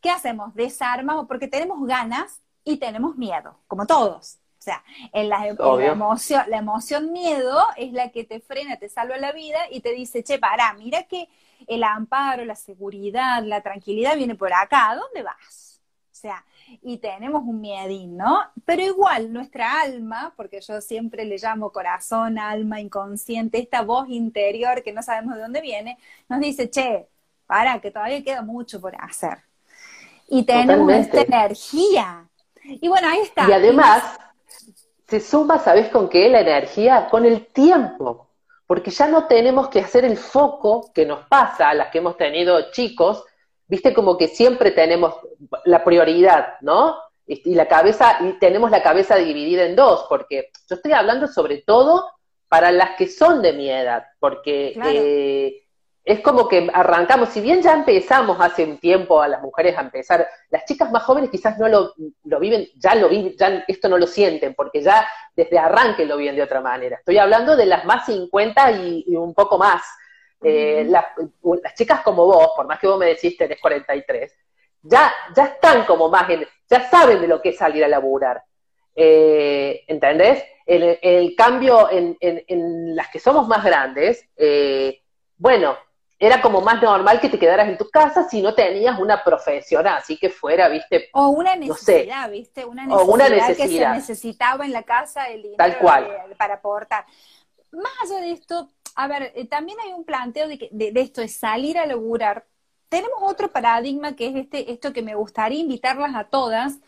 ¿qué 0.00 0.10
hacemos? 0.10 0.54
Desarmamos, 0.54 1.26
porque 1.26 1.46
tenemos 1.46 1.86
ganas 1.86 2.42
y 2.64 2.78
tenemos 2.78 3.16
miedo, 3.16 3.58
como 3.66 3.86
todos. 3.86 4.38
O 4.62 4.64
sea, 4.64 4.84
en 5.12 5.28
la, 5.28 5.48
emoción, 5.48 6.44
la 6.46 6.58
emoción 6.58 7.10
miedo 7.10 7.66
es 7.76 7.92
la 7.92 8.10
que 8.10 8.22
te 8.22 8.38
frena, 8.38 8.76
te 8.76 8.88
salva 8.88 9.16
la 9.16 9.32
vida 9.32 9.58
y 9.72 9.80
te 9.80 9.90
dice, 9.90 10.22
che, 10.22 10.38
pará, 10.38 10.72
mira 10.74 11.02
que 11.02 11.28
el 11.66 11.82
amparo, 11.82 12.44
la 12.44 12.54
seguridad, 12.54 13.42
la 13.42 13.60
tranquilidad 13.60 14.14
viene 14.16 14.36
por 14.36 14.52
acá, 14.52 14.90
¿a 14.90 14.94
dónde 14.94 15.24
vas? 15.24 15.80
O 16.12 16.14
sea, 16.14 16.44
y 16.80 16.98
tenemos 16.98 17.42
un 17.42 17.60
miedín, 17.60 18.16
¿no? 18.16 18.38
Pero 18.64 18.82
igual 18.82 19.32
nuestra 19.32 19.80
alma, 19.80 20.32
porque 20.36 20.60
yo 20.60 20.80
siempre 20.80 21.24
le 21.24 21.38
llamo 21.38 21.72
corazón, 21.72 22.38
alma, 22.38 22.80
inconsciente, 22.80 23.58
esta 23.58 23.82
voz 23.82 24.08
interior 24.10 24.84
que 24.84 24.92
no 24.92 25.02
sabemos 25.02 25.34
de 25.34 25.40
dónde 25.40 25.60
viene, 25.60 25.98
nos 26.28 26.38
dice, 26.38 26.70
che, 26.70 27.08
para, 27.48 27.80
que 27.80 27.90
todavía 27.90 28.22
queda 28.22 28.42
mucho 28.42 28.80
por 28.80 28.94
hacer. 29.02 29.38
Y 30.28 30.44
tenemos 30.44 30.92
esta 30.92 31.22
energía. 31.22 32.28
Y 32.62 32.86
bueno, 32.86 33.08
ahí 33.08 33.22
está. 33.22 33.48
Y 33.48 33.52
además, 33.52 34.04
se 35.12 35.20
suma, 35.20 35.58
¿sabes 35.58 35.90
con 35.90 36.08
qué? 36.08 36.30
La 36.30 36.40
energía, 36.40 37.08
con 37.10 37.26
el 37.26 37.44
tiempo. 37.48 38.30
Porque 38.66 38.90
ya 38.90 39.06
no 39.08 39.26
tenemos 39.26 39.68
que 39.68 39.80
hacer 39.80 40.06
el 40.06 40.16
foco 40.16 40.90
que 40.94 41.04
nos 41.04 41.26
pasa 41.26 41.68
a 41.68 41.74
las 41.74 41.90
que 41.90 41.98
hemos 41.98 42.16
tenido 42.16 42.70
chicos, 42.70 43.22
viste 43.66 43.92
como 43.92 44.16
que 44.16 44.28
siempre 44.28 44.70
tenemos 44.70 45.12
la 45.66 45.84
prioridad, 45.84 46.54
¿no? 46.62 46.96
Y 47.26 47.54
la 47.54 47.68
cabeza, 47.68 48.20
y 48.22 48.38
tenemos 48.38 48.70
la 48.70 48.82
cabeza 48.82 49.16
dividida 49.16 49.66
en 49.66 49.76
dos, 49.76 50.06
porque 50.08 50.48
yo 50.66 50.76
estoy 50.76 50.92
hablando 50.92 51.28
sobre 51.28 51.58
todo 51.58 52.10
para 52.48 52.72
las 52.72 52.96
que 52.96 53.06
son 53.06 53.42
de 53.42 53.52
mi 53.52 53.68
edad, 53.68 54.04
porque 54.18 54.72
eh, 54.82 55.66
es 56.04 56.20
como 56.20 56.48
que 56.48 56.68
arrancamos, 56.72 57.28
si 57.28 57.40
bien 57.40 57.62
ya 57.62 57.74
empezamos 57.74 58.36
hace 58.40 58.64
un 58.64 58.78
tiempo 58.78 59.22
a 59.22 59.28
las 59.28 59.40
mujeres 59.40 59.78
a 59.78 59.82
empezar, 59.82 60.26
las 60.50 60.64
chicas 60.64 60.90
más 60.90 61.04
jóvenes 61.04 61.30
quizás 61.30 61.58
no 61.58 61.68
lo, 61.68 62.40
viven, 62.40 62.66
ya 62.76 62.96
lo 62.96 63.08
viven, 63.08 63.36
ya 63.36 63.64
esto 63.68 63.88
no 63.88 63.98
lo 63.98 64.08
sienten, 64.08 64.54
porque 64.54 64.82
ya 64.82 65.06
desde 65.36 65.58
arranque 65.58 66.04
lo 66.04 66.16
viven 66.16 66.34
de 66.34 66.42
otra 66.42 66.60
manera. 66.60 66.96
Estoy 66.96 67.18
hablando 67.18 67.54
de 67.56 67.66
las 67.66 67.84
más 67.84 68.06
50 68.06 68.72
y, 68.72 69.16
un 69.16 69.32
poco 69.32 69.58
más. 69.58 69.82
Eh, 70.42 70.84
las, 70.88 71.04
chicas 71.76 72.00
como 72.00 72.26
vos, 72.26 72.48
por 72.56 72.66
más 72.66 72.80
que 72.80 72.88
vos 72.88 72.98
me 72.98 73.06
decís 73.06 73.36
tenés 73.36 73.60
43, 73.60 74.36
ya, 74.82 75.12
ya 75.36 75.44
están 75.44 75.84
como 75.84 76.08
más, 76.08 76.28
en, 76.30 76.44
ya 76.68 76.90
saben 76.90 77.20
de 77.20 77.28
lo 77.28 77.40
que 77.40 77.50
es 77.50 77.56
salir 77.56 77.84
a 77.84 77.88
laburar. 77.88 78.42
Eh, 78.96 79.84
¿Entendés? 79.86 80.44
El, 80.66 81.34
cambio 81.36 81.88
en, 81.90 82.96
las 82.96 83.08
que 83.08 83.20
somos 83.20 83.46
más 83.46 83.64
grandes, 83.64 84.28
eh, 84.36 85.00
bueno, 85.36 85.76
era 86.22 86.40
como 86.40 86.60
más 86.60 86.80
normal 86.80 87.20
que 87.20 87.28
te 87.28 87.36
quedaras 87.36 87.68
en 87.68 87.76
tu 87.76 87.90
casa 87.90 88.28
si 88.28 88.40
no 88.42 88.54
tenías 88.54 88.96
una 89.00 89.24
profesión 89.24 89.88
así 89.88 90.16
que 90.16 90.30
fuera, 90.30 90.68
¿viste? 90.68 91.08
O 91.14 91.30
una 91.30 91.56
necesidad, 91.56 92.30
¿viste? 92.30 92.64
Una 92.64 92.86
necesidad, 92.86 93.08
o 93.08 93.12
una 93.12 93.28
necesidad 93.28 93.66
que 93.66 93.76
se 93.76 93.88
necesitaba 93.88 94.64
en 94.64 94.72
la 94.72 94.84
casa 94.84 95.26
el 95.30 95.42
dinero 95.42 95.56
Tal 95.58 95.78
cual. 95.78 96.08
para 96.38 96.54
aportar. 96.54 97.06
Más 97.72 97.92
allá 98.04 98.20
de 98.20 98.30
esto, 98.30 98.70
a 98.94 99.08
ver, 99.08 99.32
eh, 99.34 99.48
también 99.48 99.78
hay 99.84 99.92
un 99.92 100.04
planteo 100.04 100.46
de, 100.46 100.58
que, 100.58 100.68
de, 100.70 100.92
esto, 100.94 101.22
de 101.22 101.26
salir 101.26 101.76
a 101.76 101.86
laburar. 101.86 102.46
Tenemos 102.88 103.18
otro 103.22 103.50
paradigma 103.50 104.14
que 104.14 104.28
es 104.28 104.36
este, 104.36 104.70
esto 104.70 104.92
que 104.92 105.02
me 105.02 105.16
gustaría 105.16 105.58
invitarlas 105.58 106.14
a 106.14 106.22
todas, 106.22 106.78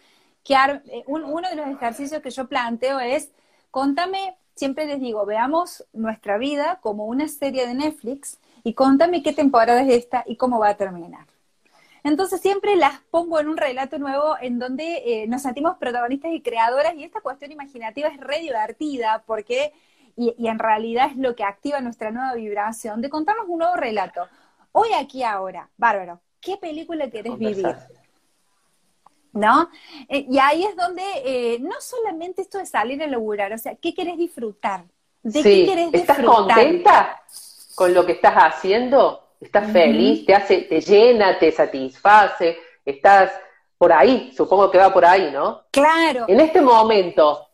que 0.45 0.55
eh, 0.55 1.03
uno 1.09 1.49
de 1.49 1.57
los 1.57 1.67
ejercicios 1.67 2.23
que 2.23 2.31
yo 2.31 2.47
planteo 2.47 3.01
es, 3.01 3.33
contame, 3.73 4.37
siempre 4.55 4.87
les 4.87 5.01
digo, 5.01 5.27
veamos 5.27 5.85
nuestra 5.93 6.39
vida 6.39 6.79
como 6.81 7.07
una 7.07 7.27
serie 7.27 7.67
de 7.67 7.75
Netflix, 7.75 8.39
y 8.65 8.73
contame 8.73 9.23
qué 9.23 9.33
temporada 9.35 9.83
es 9.83 9.93
esta 9.93 10.25
y 10.27 10.37
cómo 10.37 10.59
va 10.59 10.71
a 10.71 10.77
terminar. 10.77 11.27
Entonces 12.03 12.41
siempre 12.41 12.77
las 12.77 13.01
pongo 13.11 13.39
en 13.39 13.49
un 13.49 13.57
relato 13.57 13.99
nuevo 13.99 14.37
en 14.41 14.59
donde 14.59 15.03
eh, 15.07 15.27
nos 15.27 15.43
sentimos 15.43 15.77
protagonistas 15.77 16.33
y 16.33 16.41
creadoras 16.41 16.95
y 16.97 17.05
esta 17.05 17.21
cuestión 17.21 17.53
imaginativa 17.53 18.09
es 18.09 18.19
re 18.19 18.41
divertida 18.41 19.23
porque, 19.27 19.73
y, 20.17 20.35
en 20.47 20.59
realidad 20.59 21.11
es 21.11 21.17
lo 21.17 21.35
que 21.37 21.45
activa 21.45 21.81
nuestra 21.81 22.11
nueva 22.11 22.35
vibración, 22.35 23.01
de 23.01 23.11
contarnos 23.11 23.47
un 23.49 23.59
nuevo 23.59 23.77
relato. 23.77 24.27
Hoy, 24.73 24.89
aquí, 24.99 25.23
ahora, 25.23 25.71
bárbaro, 25.77 26.21
¿qué 26.41 26.57
película 26.57 27.09
querés 27.11 27.39
vivir? 27.39 27.75
¿No? 29.33 29.69
Eh, 30.09 30.27
y 30.29 30.39
ahí 30.39 30.65
es 30.65 30.77
donde 30.77 31.03
eh, 31.25 31.59
no 31.61 31.81
solamente 31.81 32.43
esto 32.43 32.59
de 32.59 32.67
salir 32.67 33.03
a 33.03 33.07
laburar, 33.07 33.53
o 33.53 33.59
sea, 33.59 33.77
¿qué 33.77 33.95
querés 33.95 34.17
disfrutar? 34.17 34.85
¿De 35.23 35.43
qué 35.43 35.65
querés 35.65 35.91
disfrutar? 35.91 36.21
¿Estás 36.21 36.27
contenta? 36.27 37.23
Con 37.75 37.93
lo 37.95 38.07
que 38.07 38.13
estás 38.13 38.35
haciendo, 38.35 39.25
estás 39.41 39.71
feliz, 39.71 40.25
te 40.27 40.35
hace, 40.35 40.63
te 40.63 40.81
llena, 40.81 41.39
te 41.39 41.51
satisface, 41.53 42.59
estás 42.85 43.33
por 43.77 43.93
ahí, 43.93 44.33
supongo 44.35 44.71
que 44.71 44.79
va 44.79 44.93
por 44.93 45.05
ahí, 45.05 45.31
¿no? 45.31 45.65
Claro. 45.71 46.25
En 46.29 46.41
este 46.41 46.61
momento, 46.61 47.49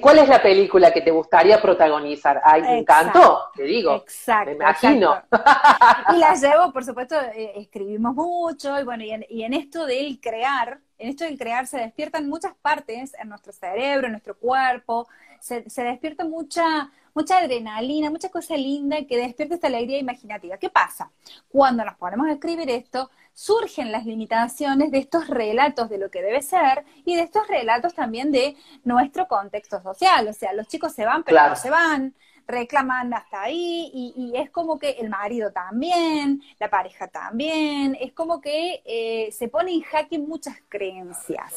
¿cuál 0.00 0.18
es 0.18 0.28
la 0.28 0.40
película 0.40 0.92
que 0.92 1.00
te 1.00 1.10
gustaría 1.10 1.60
protagonizar? 1.60 2.40
Ay, 2.44 2.62
me 2.62 2.78
encantó, 2.78 3.50
te 3.54 3.64
digo. 3.64 3.96
Exacto. 3.96 4.50
Me 4.50 4.56
imagino. 4.56 5.22
Y 6.14 6.18
la 6.18 6.34
llevo, 6.34 6.72
por 6.72 6.84
supuesto, 6.84 7.16
eh, 7.34 7.52
escribimos 7.56 8.14
mucho, 8.14 8.78
y 8.78 8.84
bueno, 8.84 9.04
y 9.04 9.10
en, 9.10 9.26
y 9.28 9.42
en 9.42 9.52
esto 9.52 9.84
del 9.86 10.20
crear, 10.20 10.78
en 10.98 11.08
esto 11.08 11.24
del 11.24 11.38
crear 11.38 11.66
se 11.66 11.78
despiertan 11.78 12.28
muchas 12.28 12.54
partes 12.62 13.14
en 13.20 13.28
nuestro 13.28 13.52
cerebro, 13.52 14.06
en 14.06 14.12
nuestro 14.12 14.36
cuerpo, 14.36 15.08
se, 15.40 15.68
se 15.68 15.82
despierta 15.82 16.24
mucha, 16.24 16.90
mucha 17.18 17.38
adrenalina, 17.38 18.10
mucha 18.10 18.28
cosa 18.28 18.56
linda 18.56 19.04
que 19.04 19.16
despierta 19.16 19.56
esta 19.56 19.66
alegría 19.66 19.98
imaginativa. 19.98 20.56
¿Qué 20.56 20.70
pasa? 20.70 21.10
Cuando 21.48 21.84
nos 21.84 21.96
ponemos 21.96 22.28
a 22.28 22.32
escribir 22.34 22.70
esto, 22.70 23.10
surgen 23.34 23.90
las 23.90 24.06
limitaciones 24.06 24.92
de 24.92 24.98
estos 24.98 25.26
relatos 25.26 25.88
de 25.88 25.98
lo 25.98 26.12
que 26.12 26.22
debe 26.22 26.42
ser 26.42 26.84
y 27.04 27.16
de 27.16 27.22
estos 27.22 27.48
relatos 27.48 27.92
también 27.94 28.30
de 28.30 28.54
nuestro 28.84 29.26
contexto 29.26 29.82
social. 29.82 30.28
O 30.28 30.32
sea, 30.32 30.52
los 30.52 30.68
chicos 30.68 30.92
se 30.92 31.04
van, 31.04 31.24
pero 31.24 31.48
no 31.48 31.56
se 31.56 31.70
van, 31.70 32.14
reclaman 32.48 33.12
hasta 33.12 33.42
ahí 33.42 33.90
y, 33.92 34.32
es 34.34 34.50
como 34.50 34.78
que 34.78 34.90
el 34.92 35.10
marido 35.10 35.52
también, 35.52 36.42
la 36.58 36.70
pareja 36.70 37.06
también, 37.06 37.96
es 38.00 38.12
como 38.12 38.40
que 38.40 38.82
eh, 38.84 39.30
se 39.32 39.48
pone 39.48 39.72
en 39.72 39.82
jaque 39.82 40.18
muchas 40.18 40.56
creencias. 40.68 41.52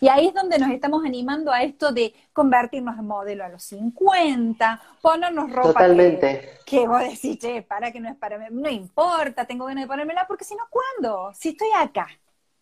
Y 0.00 0.08
ahí 0.08 0.28
es 0.28 0.34
donde 0.34 0.58
nos 0.58 0.70
estamos 0.70 1.04
animando 1.04 1.52
a 1.52 1.62
esto 1.62 1.92
de 1.92 2.14
convertirnos 2.32 2.96
en 2.96 3.06
modelo 3.06 3.44
a 3.44 3.48
los 3.48 3.64
50, 3.64 4.80
ponernos 5.02 5.50
ropa 5.50 5.72
Totalmente. 5.72 6.58
Que, 6.64 6.78
que 6.78 6.88
vos 6.88 7.00
decís, 7.00 7.38
che, 7.38 7.62
para 7.62 7.90
que 7.90 8.00
no 8.00 8.08
es 8.08 8.16
para 8.16 8.38
mí, 8.38 8.46
no 8.50 8.70
importa, 8.70 9.44
tengo 9.44 9.66
ganas 9.66 9.84
de 9.84 9.88
ponérmela 9.88 10.26
porque 10.28 10.44
si 10.44 10.54
no, 10.54 10.64
¿cuándo? 10.70 11.32
Si 11.34 11.50
estoy 11.50 11.68
acá. 11.76 12.06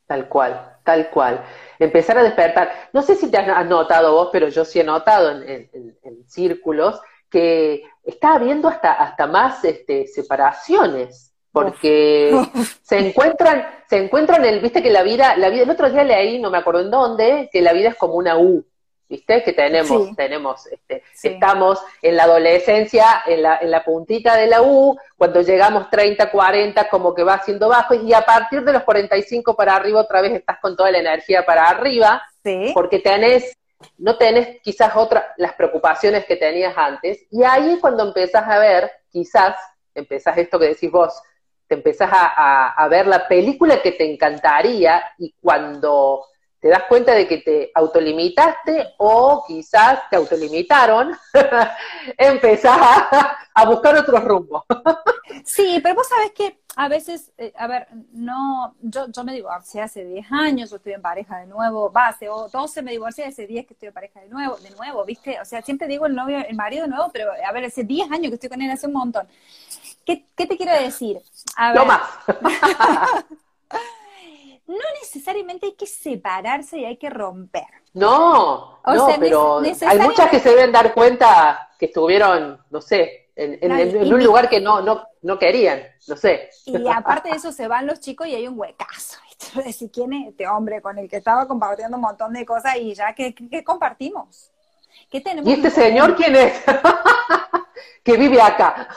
Tal 0.07 0.29
cual, 0.29 0.79
tal 0.85 1.11
cual. 1.11 1.43
Empezar 1.79 2.19
a 2.19 2.23
despertar. 2.23 2.71
No 2.93 3.03
sé 3.03 3.15
si 3.15 3.31
te 3.31 3.39
has 3.39 3.67
notado 3.67 4.13
vos, 4.13 4.29
pero 4.33 4.49
yo 4.49 4.65
sí 4.65 4.81
he 4.81 4.85
notado 4.85 5.31
en 5.31 6.25
círculos 6.27 7.01
que 7.35 7.83
está 8.05 8.35
habiendo 8.35 8.69
hasta, 8.69 8.93
hasta 8.93 9.27
más 9.27 9.65
este, 9.65 10.07
separaciones, 10.07 11.35
porque 11.51 12.31
se 12.83 13.09
encuentran, 13.09 13.67
se 13.91 14.05
encuentran 14.05 14.45
el, 14.45 14.61
viste 14.61 14.85
que 14.85 14.91
la 14.91 15.03
vida, 15.03 15.37
la 15.37 15.51
vida, 15.51 15.65
el 15.65 15.71
otro 15.71 15.91
día 15.91 16.05
leí, 16.05 16.39
no 16.39 16.49
me 16.49 16.59
acuerdo 16.59 16.83
en 16.83 16.93
dónde, 16.93 17.51
que 17.53 17.61
la 17.61 17.73
vida 17.73 17.89
es 17.89 17.97
como 17.97 18.15
una 18.15 18.39
U, 18.39 18.65
¿viste? 19.09 19.43
Que 19.43 19.53
tenemos, 19.53 20.15
tenemos, 20.15 20.69
este, 20.69 21.03
estamos 21.25 21.81
en 22.01 22.17
la 22.19 22.23
adolescencia, 22.23 23.25
en 23.27 23.43
la, 23.43 23.59
en 23.61 23.73
la 23.73 23.83
puntita 23.83 24.37
de 24.37 24.47
la 24.47 24.63
U, 24.63 24.97
cuando 25.17 25.43
llegamos 25.43 25.91
30, 25.91 26.31
40, 26.31 26.89
como 26.89 27.17
que 27.17 27.25
va 27.25 27.35
haciendo 27.35 27.69
bajo, 27.69 27.95
y 27.95 28.13
a 28.13 28.25
partir 28.25 28.63
de 28.63 28.75
los 28.75 28.85
45 28.85 29.57
para 29.57 29.75
arriba 29.75 30.03
otra 30.03 30.21
vez 30.21 30.35
estás 30.35 30.61
con 30.61 30.77
toda 30.77 30.93
la 30.93 30.99
energía 30.99 31.45
para 31.45 31.69
arriba, 31.69 32.23
porque 32.75 33.01
tenés 33.01 33.57
no 33.99 34.17
tenés 34.17 34.61
quizás 34.63 34.95
otras, 34.95 35.25
las 35.37 35.55
preocupaciones 35.55 36.25
que 36.27 36.37
tenías 36.37 36.77
antes, 36.77 37.27
y 37.31 37.43
ahí 37.43 37.79
cuando 37.81 38.05
empezás 38.05 38.49
a 38.49 38.59
ver, 38.59 38.91
quizás, 39.11 39.57
empezás 39.95 40.37
esto 40.39 40.59
que 40.59 40.69
decís 40.69 40.91
vos, 40.91 41.23
te 41.67 41.77
empezás 41.77 42.11
a, 42.13 42.87
ver 42.91 43.07
la 43.07 43.27
película 43.27 43.81
que 43.81 43.93
te 43.93 44.11
encantaría 44.11 45.03
y 45.19 45.35
cuando 45.41 46.27
te 46.65 46.71
das 46.71 46.85
cuenta 46.85 47.13
de 47.13 47.29
que 47.29 47.43
te 47.43 47.71
autolimitaste 47.75 48.95
o 48.97 49.45
quizás 49.47 50.09
te 50.09 50.17
autolimitaron, 50.17 51.15
empezás 52.17 52.79
a, 53.55 53.67
buscar 53.67 53.95
otro 53.99 54.19
rumbo. 54.19 54.65
sí, 55.45 55.79
pero 55.83 55.97
vos 55.97 56.09
sabés 56.09 56.33
que 56.33 56.61
a 56.75 56.89
veces, 56.89 57.33
eh, 57.37 57.53
a 57.59 57.67
ver, 57.67 57.89
no, 58.13 58.77
yo, 58.81 59.09
yo 59.09 59.25
me 59.25 59.35
divorcié 59.35 59.83
hace 59.83 60.07
10 60.07 60.33
años, 60.33 60.71
yo 60.71 60.77
estoy 60.77 60.95
en 60.95 61.03
pareja 61.03 61.37
de 61.37 61.47
nuevo, 61.49 61.93
va, 61.93 62.09
hace 62.09 62.29
12 62.29 62.81
me 62.81 62.93
divorcié, 62.93 63.27
hace 63.27 63.47
10 63.47 63.67
que 63.67 63.75
estoy 63.75 63.89
en 63.89 63.95
pareja 63.95 64.21
de 64.21 64.31
nuevo, 64.31 64.57
de 64.57 64.71
nuevo, 64.71 65.05
¿viste? 65.05 65.39
O 65.43 65.45
sea, 65.45 65.61
siempre 65.61 65.87
digo 65.87 66.07
el 66.07 66.15
novio, 66.15 66.39
el 66.39 66.57
marido 66.57 66.85
de 66.85 66.89
nuevo, 66.89 67.11
pero 67.13 67.31
a 67.31 67.53
ver, 67.53 67.67
hace 67.67 67.85
10 67.85 68.11
años 68.11 68.31
que 68.31 68.37
estoy 68.37 68.49
con 68.49 68.63
él, 68.63 68.71
hace 68.71 68.87
un 68.87 68.95
montón. 68.95 69.29
¿Qué, 70.07 70.25
qué 70.35 70.47
te 70.47 70.57
quiero 70.57 70.73
decir? 70.73 71.21
A 71.57 71.73
ver, 71.73 71.81
no 71.81 71.85
más. 71.85 72.01
no 74.67 74.85
necesariamente 75.01 75.67
hay 75.67 75.75
que 75.75 75.87
separarse 75.87 76.79
y 76.79 76.85
hay 76.85 76.97
que 76.97 77.11
romper. 77.11 77.67
No, 77.93 78.81
no, 78.87 79.09
pero 79.21 79.59
hay 79.61 79.99
muchas 80.01 80.31
que 80.31 80.41
se 80.41 80.51
deben 80.51 80.73
dar 80.73 80.95
cuenta 80.95 81.71
que 81.79 81.87
estuvieron, 81.87 82.61
no 82.71 82.81
sé, 82.81 83.31
en, 83.37 84.13
un 84.13 84.25
lugar 84.25 84.49
que 84.49 84.61
no, 84.61 84.81
no, 84.81 85.07
no 85.23 85.39
querían, 85.39 85.83
no 86.09 86.17
sé. 86.17 86.51
Y 86.67 86.89
aparte 86.89 87.31
de 87.31 87.37
eso 87.37 87.53
se 87.53 87.69
van 87.69 87.87
los 87.87 88.01
chicos 88.01 88.27
y 88.27 88.35
hay 88.35 88.49
un 88.49 88.59
huecazo. 88.59 89.19
Decir 89.65 89.91
quién 89.93 90.13
es 90.13 90.29
este 90.29 90.49
hombre 90.49 90.81
con 90.81 90.99
el 90.99 91.09
que 91.09 91.17
estaba 91.17 91.47
compartiendo 91.47 91.97
un 91.97 92.03
montón 92.03 92.33
de 92.33 92.47
cosas 92.47 92.77
y 92.77 92.95
ya 92.95 93.15
que, 93.15 93.35
compartimos. 93.65 94.51
que 95.11 95.21
tenemos... 95.21 95.49
¿Y 95.49 95.55
este 95.55 95.71
señor 95.71 96.17
quién 96.17 96.37
es? 96.37 96.55
que 98.03 98.17
vive 98.17 98.41
acá. 98.41 98.89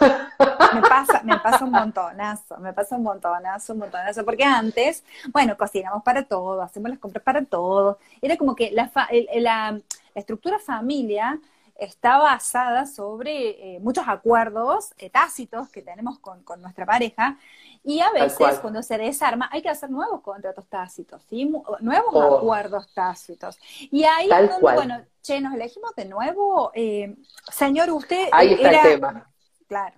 me 0.73 0.81
pasa, 0.81 1.21
me 1.23 1.39
pasa 1.39 1.65
un 1.65 1.71
montonazo, 1.71 2.57
me 2.57 2.73
pasa 2.73 2.95
un 2.95 3.03
montonazo, 3.03 3.73
un 3.73 3.79
montonazo, 3.79 4.25
porque 4.25 4.43
antes, 4.43 5.03
bueno, 5.29 5.57
cocinamos 5.57 6.03
para 6.03 6.23
todo, 6.23 6.61
hacemos 6.61 6.89
las 6.89 6.99
compras 6.99 7.23
para 7.23 7.43
todo, 7.45 7.99
era 8.21 8.37
como 8.37 8.55
que 8.55 8.71
la, 8.71 8.91
la, 9.35 9.79
estructura 10.15 10.57
familia 10.57 11.39
está 11.77 12.17
basada 12.17 12.85
sobre 12.85 13.75
eh, 13.75 13.79
muchos 13.79 14.05
acuerdos 14.07 14.93
eh, 14.97 15.09
tácitos 15.09 15.69
que 15.69 15.81
tenemos 15.81 16.19
con, 16.19 16.43
nuestra 16.59 16.85
pareja 16.85 17.37
y 17.83 17.99
a 17.99 18.11
veces 18.11 18.59
cuando 18.59 18.81
se 18.81 18.97
desarma 18.97 19.49
hay 19.51 19.61
que 19.61 19.69
hacer 19.69 19.89
nuevos 19.89 20.21
contratos 20.21 20.65
tácitos, 20.67 21.23
¿sí? 21.29 21.45
nuevos 21.79 22.13
oh. 22.13 22.37
acuerdos 22.37 22.93
tácitos. 22.93 23.59
Y 23.91 24.03
ahí 24.03 24.29
bueno, 24.59 25.01
che, 25.21 25.39
nos 25.39 25.53
elegimos 25.53 25.95
de 25.95 26.05
nuevo, 26.05 26.71
eh, 26.73 27.15
señor, 27.51 27.89
usted... 27.91 28.27
Ahí 28.31 28.53
está 28.53 28.71
el 28.71 28.81
tema. 28.81 29.29
Claro. 29.67 29.95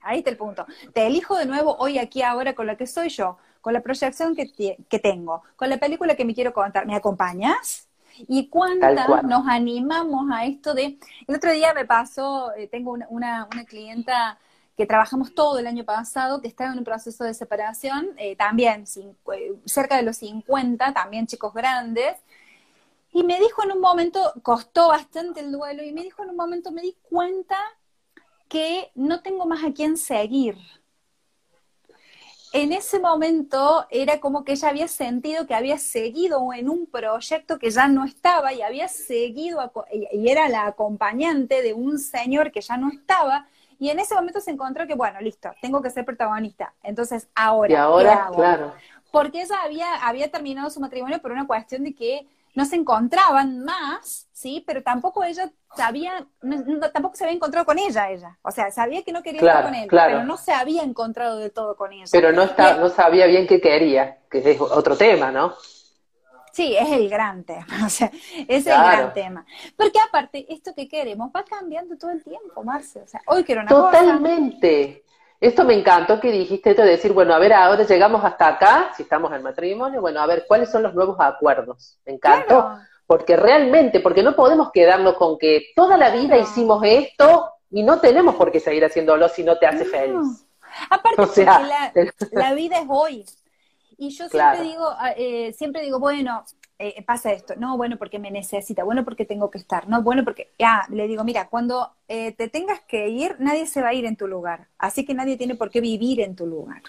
Ahí 0.00 0.18
está 0.18 0.30
el 0.30 0.36
punto. 0.36 0.66
Te 0.92 1.06
elijo 1.06 1.36
de 1.36 1.46
nuevo 1.46 1.76
hoy, 1.78 1.98
aquí, 1.98 2.22
ahora, 2.22 2.54
con 2.54 2.66
la 2.66 2.76
que 2.76 2.86
soy 2.86 3.08
yo, 3.08 3.38
con 3.60 3.72
la 3.72 3.80
proyección 3.80 4.36
que, 4.36 4.52
que 4.88 4.98
tengo, 4.98 5.42
con 5.56 5.70
la 5.70 5.78
película 5.78 6.14
que 6.14 6.24
me 6.24 6.34
quiero 6.34 6.52
contar. 6.52 6.86
¿Me 6.86 6.94
acompañas? 6.94 7.88
Y 8.18 8.48
cuánta 8.48 9.22
nos 9.22 9.46
animamos 9.46 10.30
a 10.32 10.44
esto 10.44 10.74
de... 10.74 10.98
El 11.26 11.36
otro 11.36 11.52
día 11.52 11.74
me 11.74 11.84
pasó, 11.84 12.52
eh, 12.54 12.68
tengo 12.68 12.92
una, 12.92 13.48
una, 13.50 13.64
clienta 13.64 14.38
que 14.76 14.86
trabajamos 14.86 15.34
todo 15.34 15.58
el 15.58 15.66
año 15.66 15.84
pasado, 15.84 16.40
que 16.40 16.48
está 16.48 16.66
en 16.66 16.78
un 16.78 16.84
proceso 16.84 17.24
de 17.24 17.34
separación, 17.34 18.10
eh, 18.16 18.36
también 18.36 18.84
eh, 18.96 19.54
cerca 19.64 19.96
de 19.96 20.02
los 20.02 20.16
50, 20.16 20.92
también 20.92 21.26
chicos 21.26 21.54
grandes, 21.54 22.16
y 23.12 23.22
me 23.22 23.38
dijo 23.38 23.62
en 23.62 23.72
un 23.72 23.80
momento, 23.80 24.32
costó 24.42 24.88
bastante 24.88 25.40
el 25.40 25.52
duelo, 25.52 25.84
y 25.84 25.92
me 25.92 26.02
dijo 26.02 26.24
en 26.24 26.30
un 26.30 26.36
momento, 26.36 26.72
me 26.72 26.82
di 26.82 26.96
cuenta 27.02 27.56
que 28.48 28.90
no 28.94 29.20
tengo 29.22 29.46
más 29.46 29.64
a 29.64 29.72
quién 29.72 29.96
seguir 29.96 30.56
en 32.54 32.72
ese 32.72 33.00
momento 33.00 33.84
era 33.90 34.20
como 34.20 34.44
que 34.44 34.52
ella 34.52 34.68
había 34.68 34.86
sentido 34.86 35.44
que 35.44 35.56
había 35.56 35.76
seguido 35.76 36.52
en 36.52 36.68
un 36.68 36.86
proyecto 36.86 37.58
que 37.58 37.68
ya 37.68 37.88
no 37.88 38.04
estaba 38.04 38.52
y 38.52 38.62
había 38.62 38.86
seguido 38.86 39.72
y 40.12 40.28
era 40.28 40.48
la 40.48 40.66
acompañante 40.66 41.62
de 41.62 41.74
un 41.74 41.98
señor 41.98 42.52
que 42.52 42.60
ya 42.60 42.76
no 42.76 42.90
estaba. 42.90 43.48
Y 43.80 43.90
en 43.90 43.98
ese 43.98 44.14
momento 44.14 44.40
se 44.40 44.52
encontró 44.52 44.86
que 44.86 44.94
bueno 44.94 45.20
listo 45.20 45.50
tengo 45.60 45.82
que 45.82 45.90
ser 45.90 46.04
protagonista. 46.04 46.72
Entonces 46.84 47.26
ahora 47.34 47.72
y 47.72 47.76
ahora 47.76 48.30
claro. 48.32 48.72
Porque 49.10 49.42
ella 49.42 49.56
había 49.64 49.92
había 50.06 50.30
terminado 50.30 50.70
su 50.70 50.78
matrimonio 50.78 51.20
por 51.20 51.32
una 51.32 51.48
cuestión 51.48 51.82
de 51.82 51.92
que 51.92 52.28
no 52.54 52.64
se 52.64 52.76
encontraban 52.76 53.64
más, 53.64 54.28
¿sí? 54.32 54.62
Pero 54.66 54.82
tampoco 54.82 55.24
ella 55.24 55.50
sabía, 55.76 56.26
tampoco 56.92 57.16
se 57.16 57.24
había 57.24 57.36
encontrado 57.36 57.66
con 57.66 57.78
ella, 57.78 58.10
ella. 58.10 58.38
O 58.42 58.50
sea, 58.50 58.70
sabía 58.70 59.02
que 59.02 59.12
no 59.12 59.22
quería 59.22 59.40
estar 59.40 59.64
con 59.64 59.74
él, 59.74 59.88
pero 59.90 60.24
no 60.24 60.36
se 60.36 60.52
había 60.52 60.82
encontrado 60.82 61.38
del 61.38 61.52
todo 61.52 61.76
con 61.76 61.92
ella. 61.92 62.04
Pero 62.10 62.32
no, 62.32 62.42
está, 62.42 62.76
no 62.76 62.88
sabía 62.88 63.26
bien 63.26 63.46
qué 63.46 63.60
quería, 63.60 64.18
que 64.30 64.38
es 64.38 64.60
otro 64.60 64.96
tema, 64.96 65.30
¿no? 65.30 65.54
Sí, 66.52 66.76
es 66.78 66.88
el 66.92 67.08
gran 67.08 67.42
tema, 67.42 67.66
o 67.84 67.88
sea, 67.88 68.12
es 68.46 68.66
el 68.66 68.74
gran 68.74 69.12
tema. 69.12 69.44
Porque 69.76 69.98
aparte, 69.98 70.46
esto 70.48 70.72
que 70.72 70.88
queremos 70.88 71.30
va 71.34 71.44
cambiando 71.44 71.96
todo 71.98 72.12
el 72.12 72.22
tiempo, 72.22 72.62
Marce. 72.62 73.00
O 73.00 73.08
sea, 73.08 73.20
hoy 73.26 73.42
quiero 73.42 73.62
una 73.62 73.70
Totalmente. 73.70 75.03
Esto 75.44 75.62
me 75.64 75.74
encantó 75.74 76.18
que 76.18 76.32
dijiste 76.32 76.70
esto 76.70 76.80
de 76.80 76.92
decir, 76.92 77.12
bueno, 77.12 77.34
a 77.34 77.38
ver, 77.38 77.52
ahora 77.52 77.82
llegamos 77.84 78.24
hasta 78.24 78.46
acá, 78.46 78.90
si 78.96 79.02
estamos 79.02 79.30
en 79.30 79.42
matrimonio, 79.42 80.00
bueno, 80.00 80.20
a 80.20 80.26
ver, 80.26 80.46
¿cuáles 80.48 80.70
son 80.70 80.82
los 80.82 80.94
nuevos 80.94 81.18
acuerdos? 81.20 81.98
Me 82.06 82.14
encantó, 82.14 82.78
porque 83.06 83.36
realmente, 83.36 84.00
porque 84.00 84.22
no 84.22 84.34
podemos 84.34 84.72
quedarnos 84.72 85.16
con 85.16 85.36
que 85.36 85.66
toda 85.76 85.98
la 85.98 86.08
vida 86.08 86.38
hicimos 86.38 86.82
esto 86.82 87.50
y 87.70 87.82
no 87.82 88.00
tenemos 88.00 88.36
por 88.36 88.50
qué 88.50 88.58
seguir 88.58 88.86
haciéndolo 88.86 89.28
si 89.28 89.44
no 89.44 89.58
te 89.58 89.66
hace 89.66 89.84
feliz. 89.84 90.46
Aparte, 90.88 91.20
o 91.20 91.26
sea, 91.26 91.92
la, 92.32 92.54
vida 92.54 92.78
es 92.78 92.86
hoy. 92.88 93.26
Y 93.98 94.16
yo 94.16 94.26
siempre 94.30 94.62
digo, 94.62 94.88
ah, 94.98 95.12
eh, 95.14 95.52
siempre 95.52 95.82
digo, 95.82 95.98
bueno, 95.98 96.42
eh, 96.78 97.02
pasa 97.04 97.32
esto, 97.32 97.54
no, 97.56 97.76
bueno, 97.76 97.96
porque 97.98 98.18
me 98.18 98.30
necesita, 98.30 98.82
bueno, 98.82 99.04
porque 99.04 99.24
tengo 99.24 99.50
que 99.50 99.58
estar, 99.58 99.88
no, 99.88 100.02
bueno, 100.02 100.24
porque, 100.24 100.50
ya, 100.58 100.86
le 100.90 101.06
digo, 101.06 101.22
mira, 101.22 101.48
cuando 101.48 101.92
eh, 102.08 102.32
te 102.32 102.48
tengas 102.48 102.80
que 102.80 103.08
ir, 103.08 103.36
nadie 103.38 103.66
se 103.66 103.80
va 103.80 103.88
a 103.88 103.94
ir 103.94 104.04
en 104.04 104.16
tu 104.16 104.26
lugar, 104.26 104.68
así 104.78 105.04
que 105.04 105.14
nadie 105.14 105.36
tiene 105.36 105.54
por 105.54 105.70
qué 105.70 105.80
vivir 105.80 106.20
en 106.20 106.34
tu 106.34 106.46
lugar. 106.46 106.82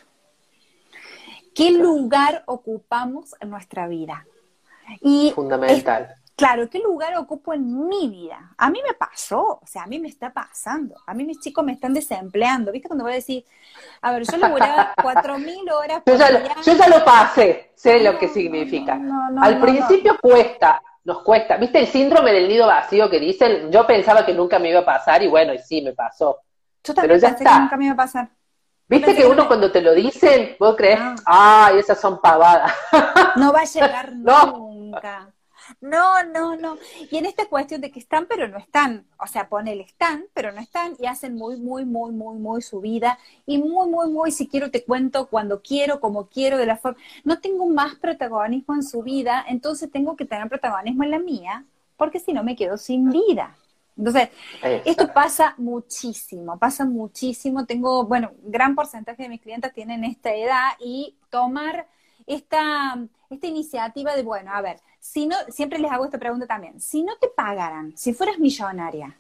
¿Qué 1.54 1.72
lugar 1.72 2.44
ocupamos 2.48 3.36
en 3.40 3.50
nuestra 3.50 3.88
vida? 3.88 4.26
Y 5.02 5.32
Fundamental. 5.34 6.16
Claro, 6.36 6.70
¿qué 6.70 6.80
lugar 6.80 7.16
ocupo 7.16 7.54
en 7.54 7.88
mi 7.88 8.10
vida? 8.10 8.52
A 8.58 8.70
mí 8.70 8.82
me 8.86 8.94
pasó, 8.94 9.60
o 9.62 9.66
sea, 9.66 9.84
a 9.84 9.88
mí 9.88 10.00
me 10.00 10.10
está 10.10 10.34
pasando. 10.34 10.96
A 11.08 11.14
mí 11.14 11.24
mis 11.24 11.40
chicos 11.40 11.64
me 11.64 11.72
están 11.72 11.94
desempleando. 11.94 12.74
¿Viste 12.74 12.90
cuando 12.90 13.06
voy 13.06 13.14
a 13.14 13.16
decir, 13.16 13.46
a 14.02 14.12
ver, 14.12 14.24
yo 14.30 14.36
laburaba 14.36 14.94
cuatro 15.02 15.38
mil 15.40 15.70
horas 15.70 16.02
por 16.04 16.14
yo 16.14 16.20
ya. 16.20 16.62
Yo 16.62 16.74
ya 16.74 16.90
lo 16.90 17.06
pasé, 17.06 17.72
sé 17.76 18.02
lo 18.02 18.20
que 18.20 18.28
significa. 18.28 19.00
Al 19.40 19.62
principio 19.62 20.18
cuesta, 20.22 20.82
nos 21.06 21.24
cuesta. 21.24 21.56
¿Viste 21.56 21.80
el 21.80 21.88
síndrome 21.88 22.34
del 22.34 22.50
nido 22.50 22.68
vacío 22.68 23.10
que 23.10 23.20
dicen? 23.20 23.72
Yo 23.72 23.88
pensaba 23.88 24.26
que 24.26 24.34
nunca 24.34 24.60
me 24.60 24.70
iba 24.70 24.82
a 24.82 24.86
pasar 24.86 25.24
y 25.24 25.28
bueno, 25.28 25.54
y 25.54 25.60
sí, 25.60 25.82
me 25.82 25.94
pasó. 25.94 26.40
Yo 26.84 26.94
también 26.94 27.18
Pero 27.22 27.34
pensé 27.34 27.46
que 27.46 27.60
nunca 27.60 27.78
me 27.78 27.86
iba 27.86 27.94
a 27.94 27.98
pasar. 27.98 28.30
¿Viste 28.88 29.16
que 29.16 29.26
uno 29.26 29.48
cuando 29.48 29.72
te 29.72 29.82
lo 29.82 29.94
dicen, 29.94 30.58
vos 30.60 30.76
crees, 30.76 31.00
ay, 31.26 31.80
esas 31.80 32.00
son 32.00 32.20
pavadas? 32.20 32.74
No 33.38 33.54
va 33.54 33.62
a 33.62 33.66
llegar 33.74 34.14
nunca. 34.14 35.34
No, 35.82 36.24
no, 36.24 36.56
no. 36.56 36.78
Y 37.12 37.18
en 37.18 37.26
esta 37.26 37.48
cuestión 37.48 37.82
de 37.82 37.92
que 37.92 38.00
están, 38.00 38.26
pero 38.28 38.48
no 38.48 38.58
están. 38.58 39.06
O 39.20 39.28
sea, 39.28 39.50
ponele 39.50 39.84
están, 39.84 40.26
pero 40.34 40.52
no 40.52 40.60
están 40.62 40.96
y 41.00 41.06
hacen 41.06 41.36
muy, 41.36 41.58
muy, 41.58 41.86
muy, 41.86 42.12
muy, 42.12 42.38
muy 42.38 42.62
su 42.62 42.82
vida. 42.82 43.18
Y 43.46 43.58
muy, 43.58 43.90
muy, 43.90 44.10
muy, 44.10 44.32
si 44.32 44.48
quiero 44.48 44.72
te 44.72 44.84
cuento 44.84 45.28
cuando 45.28 45.62
quiero, 45.62 46.00
como 46.00 46.28
quiero, 46.28 46.58
de 46.58 46.66
la 46.66 46.78
forma. 46.78 47.00
No 47.24 47.40
tengo 47.40 47.68
más 47.68 47.96
protagonismo 47.96 48.76
en 48.76 48.84
su 48.84 49.04
vida, 49.04 49.46
entonces 49.48 49.92
tengo 49.92 50.16
que 50.16 50.26
tener 50.26 50.48
protagonismo 50.50 51.04
en 51.04 51.12
la 51.12 51.20
mía, 51.20 51.66
porque 51.98 52.20
si 52.20 52.34
no 52.34 52.44
me 52.44 52.56
quedo 52.56 52.78
sin 52.78 53.10
vida. 53.10 53.56
Entonces, 53.98 54.30
esto 54.84 55.14
pasa 55.14 55.56
muchísimo, 55.58 56.60
pasa 56.60 56.86
muchísimo. 56.86 57.66
Tengo, 57.66 58.06
bueno, 58.06 58.34
gran 58.44 58.76
porcentaje 58.76 59.24
de 59.24 59.30
mis 59.30 59.42
clientes 59.42 59.74
tienen 59.74 60.04
esta 60.04 60.34
edad 60.34 60.72
y 60.80 61.16
tomar 61.30 61.88
esta, 62.28 63.00
esta 63.30 63.48
iniciativa 63.48 64.16
de, 64.16 64.24
bueno, 64.24 64.52
a 64.54 64.62
ver, 64.62 64.82
si 65.06 65.28
no, 65.28 65.36
siempre 65.50 65.78
les 65.78 65.92
hago 65.92 66.04
esta 66.04 66.18
pregunta 66.18 66.48
también, 66.48 66.82
si 66.82 67.04
no 67.04 67.16
te 67.18 67.28
pagaran, 67.28 67.96
si 67.96 68.14
fueras 68.14 68.40
millonaria, 68.40 69.16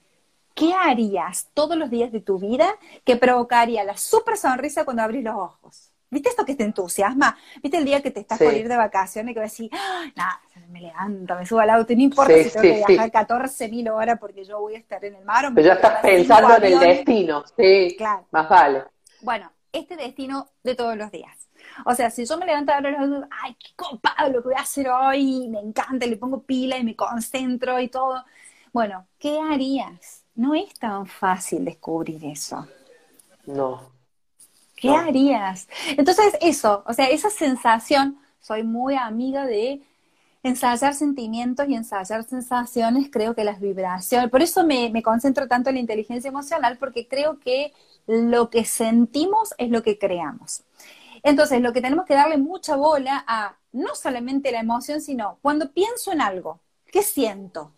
¿qué 0.56 0.74
harías 0.74 1.50
todos 1.54 1.78
los 1.78 1.91
días 1.91 2.12
de 2.12 2.21
tu 2.21 2.39
vida 2.39 2.67
que 3.04 3.17
provocaría 3.17 3.84
la 3.84 3.95
super 3.95 4.36
sonrisa 4.36 4.84
cuando 4.84 5.04
abrís 5.04 5.24
los 5.24 5.36
ojos? 5.36 5.91
¿Viste 6.10 6.30
esto 6.30 6.43
que 6.43 6.56
te 6.56 6.63
entusiasma? 6.63 7.38
¿Viste 7.62 7.78
el 7.78 7.86
día 7.86 8.02
que 8.02 8.10
te 8.10 8.19
estás 8.21 8.39
por 8.39 8.54
ir 8.54 8.67
de 8.67 8.76
vacaciones 8.76 9.32
y 9.32 9.34
que 9.36 9.39
vas 9.39 9.52
a 9.52 9.54
decir, 9.54 9.69
¡Ah, 9.74 10.06
nada, 10.15 10.41
me 10.69 10.82
levanto, 10.82 11.36
me 11.36 11.45
subo 11.45 11.60
al 11.60 11.69
auto 11.69 11.93
y 11.93 11.98
no 11.98 12.02
importa 12.02 12.34
si 12.34 12.50
tengo 12.50 12.62
que 12.62 12.93
viajar 12.93 13.12
14.000 13.12 13.91
horas 13.91 14.17
porque 14.19 14.43
yo 14.43 14.60
voy 14.60 14.76
a 14.76 14.80
estar 14.80 15.06
en 15.06 15.15
el 15.15 15.24
mar? 15.24 15.45
O 15.45 15.54
Pero 15.54 15.67
ya 15.67 15.74
estás 15.74 16.02
pensando 16.02 16.58
en 16.58 16.63
el 16.63 16.80
destino, 16.80 17.43
sí, 17.56 17.95
claro. 17.95 18.26
más 18.32 18.50
vale. 18.50 18.86
Bueno, 19.21 19.52
este 19.71 19.95
destino 19.95 20.50
de 20.63 20.74
todos 20.74 20.98
los 20.98 21.12
días. 21.12 21.44
O 21.86 21.94
sea, 21.96 22.10
si 22.10 22.26
yo 22.26 22.38
me 22.38 22.46
levanto 22.46 22.72
a 22.72 22.82
los 22.82 23.24
ay, 23.44 23.56
qué 23.60 23.70
copado 23.76 24.30
lo 24.30 24.42
que 24.42 24.50
voy 24.50 24.58
a 24.58 24.62
hacer 24.62 24.90
hoy, 24.90 25.48
me 25.50 25.60
encanta, 25.60 26.06
le 26.06 26.18
pongo 26.18 26.42
pila 26.42 26.78
y 26.78 26.84
me 26.84 26.96
concentro 26.96 27.80
y 27.80 27.90
todo. 27.90 28.24
Bueno, 28.72 29.08
¿qué 29.20 29.40
harías? 29.40 30.24
No 30.36 30.54
es 30.54 30.74
tan 30.76 31.06
fácil 31.06 31.66
descubrir 31.66 32.24
eso. 32.26 32.68
No. 33.46 33.90
¿Qué 34.76 34.90
harías? 34.90 35.68
Entonces, 35.98 36.38
eso, 36.42 36.84
o 36.86 36.94
sea, 36.94 37.08
esa 37.08 37.30
sensación, 37.30 38.20
soy 38.42 38.64
muy 38.64 38.96
amiga 38.96 39.46
de 39.46 39.82
ensayar 40.44 40.94
sentimientos 40.94 41.68
y 41.68 41.76
ensayar 41.76 42.24
sensaciones, 42.24 43.10
creo 43.10 43.34
que 43.34 43.44
las 43.44 43.60
vibraciones, 43.60 44.30
por 44.30 44.42
eso 44.44 44.64
me, 44.64 44.90
me, 44.92 45.02
concentro 45.02 45.48
tanto 45.48 45.70
en 45.70 45.76
la 45.76 45.82
inteligencia 45.82 46.28
emocional, 46.28 46.78
porque 46.78 47.08
creo 47.08 47.40
que 47.40 47.74
lo 48.06 48.50
que 48.52 48.66
sentimos 48.66 49.56
es 49.58 49.72
lo 49.72 49.82
que 49.82 49.98
creamos. 49.98 50.64
Entonces, 51.26 51.60
lo 51.60 51.74
que 51.74 51.82
tenemos 51.82 52.06
que 52.06 52.14
darle 52.14 52.38
mucha 52.38 52.76
bola 52.76 53.26
a 53.28 53.58
no 53.72 53.96
solamente 53.96 54.52
la 54.52 54.60
emoción, 54.60 55.02
sino 55.02 55.40
cuando 55.42 55.72
pienso 55.72 56.12
en 56.12 56.22
algo, 56.22 56.60
¿qué 56.86 57.02
siento? 57.02 57.72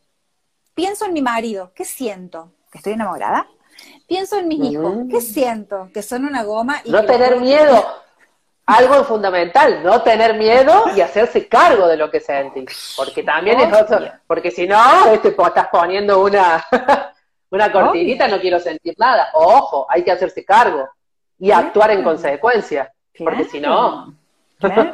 Pienso 0.74 1.06
en 1.06 1.14
mi 1.14 1.22
marido, 1.22 1.72
¿qué 1.74 1.86
siento? 1.86 2.52
¿Que 2.70 2.80
estoy 2.80 2.94
enamorada? 2.94 3.48
Pienso 4.06 4.38
en 4.38 4.50
mis 4.50 4.72
hijos, 4.72 4.98
¿qué 5.10 5.22
siento? 5.22 5.90
Que 5.94 6.04
son 6.04 6.26
una 6.26 6.44
goma 6.44 6.82
y... 6.84 6.92
No 6.92 7.06
tener 7.06 7.40
miedo. 7.40 7.86
Algo 8.66 9.06
fundamental, 9.06 9.82
no 9.82 10.02
tener 10.02 10.34
miedo 10.34 10.84
y 10.94 11.00
hacerse 11.00 11.48
cargo 11.48 11.88
de 11.88 11.96
lo 11.96 12.12
que 12.12 12.20
sentís. 12.20 12.96
Porque 12.98 13.24
también 13.24 13.62
es 13.62 13.74
otro, 13.74 14.12
porque 14.28 14.52
si 14.52 14.68
no, 14.68 15.06
este, 15.14 15.30
estás 15.30 15.70
poniendo 15.72 16.22
una, 16.22 16.66
una 17.50 17.72
cortinita, 17.72 18.28
no 18.28 18.42
quiero 18.42 18.60
sentir 18.60 18.94
nada. 18.98 19.30
Ojo, 19.36 19.88
hay 19.90 20.04
que 20.04 20.12
hacerse 20.12 20.44
cargo 20.44 20.86
y 21.40 21.50
actuar 21.50 21.92
en 21.92 22.04
consecuencia. 22.04 22.92
Porque 23.18 23.46
si 23.46 23.60
no. 23.60 24.16
Claro. 24.60 24.92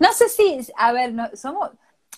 No 0.00 0.12
sé 0.12 0.28
si, 0.28 0.58
a 0.76 0.92
ver, 0.92 1.14
somos. 1.36 1.70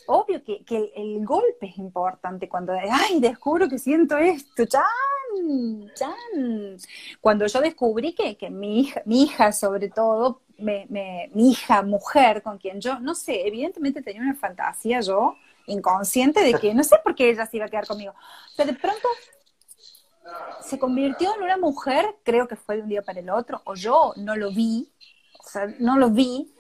obvio 0.07 0.43
que, 0.43 0.65
el, 0.97 1.25
golpe 1.25 1.67
es 1.67 1.79
importante 1.79 2.49
cuando, 2.49 2.73
ay, 2.73 3.21
descubro 3.21 3.69
que 3.69 3.79
siento 3.79 4.17
esto, 4.17 4.65
chan, 4.65 5.91
chan. 5.95 6.77
Cuando 7.21 7.47
yo 7.47 7.61
descubrí 7.61 8.15
que, 8.15 8.37
que 8.37 8.51
mi, 8.51 8.81
hija, 8.81 9.03
mi 9.05 9.25
hija, 9.25 9.53
sobre 9.53 9.89
todo, 9.91 10.41
me, 10.59 10.87
mi 11.35 11.51
hija 11.51 11.83
mujer, 11.83 12.43
con 12.43 12.59
quien 12.59 12.81
yo, 12.81 12.99
no 13.01 13.15
sé, 13.15 13.47
evidentemente 13.47 14.03
tenía 14.03 14.23
una 14.23 14.35
fantasía 14.35 15.01
yo, 15.01 15.37
inconsciente, 15.67 16.41
de 16.41 16.55
que 16.55 16.75
no 16.75 16.83
sé 16.83 16.97
por 17.03 17.15
qué 17.15 17.31
ella 17.31 17.47
se 17.47 17.59
iba 17.59 17.67
a 17.67 17.69
quedar 17.69 17.87
conmigo. 17.87 18.15
Pero 18.57 18.73
de 18.73 18.79
pronto 18.79 19.09
se 20.63 20.79
convirtió 20.79 21.35
en 21.35 21.43
una 21.43 21.57
mujer, 21.57 22.17
creo 22.23 22.47
que 22.47 22.57
fue 22.57 22.77
de 22.77 22.83
un 22.83 22.89
día 22.89 23.03
para 23.03 23.21
el 23.21 23.31
otro, 23.31 23.61
o 23.65 23.75
yo 23.75 24.13
no 24.17 24.37
lo 24.37 24.51
vi, 24.51 24.91
o 25.45 25.49
sea, 25.49 25.67
no 25.79 25.99
lo 25.99 26.11
vi, 26.11 26.53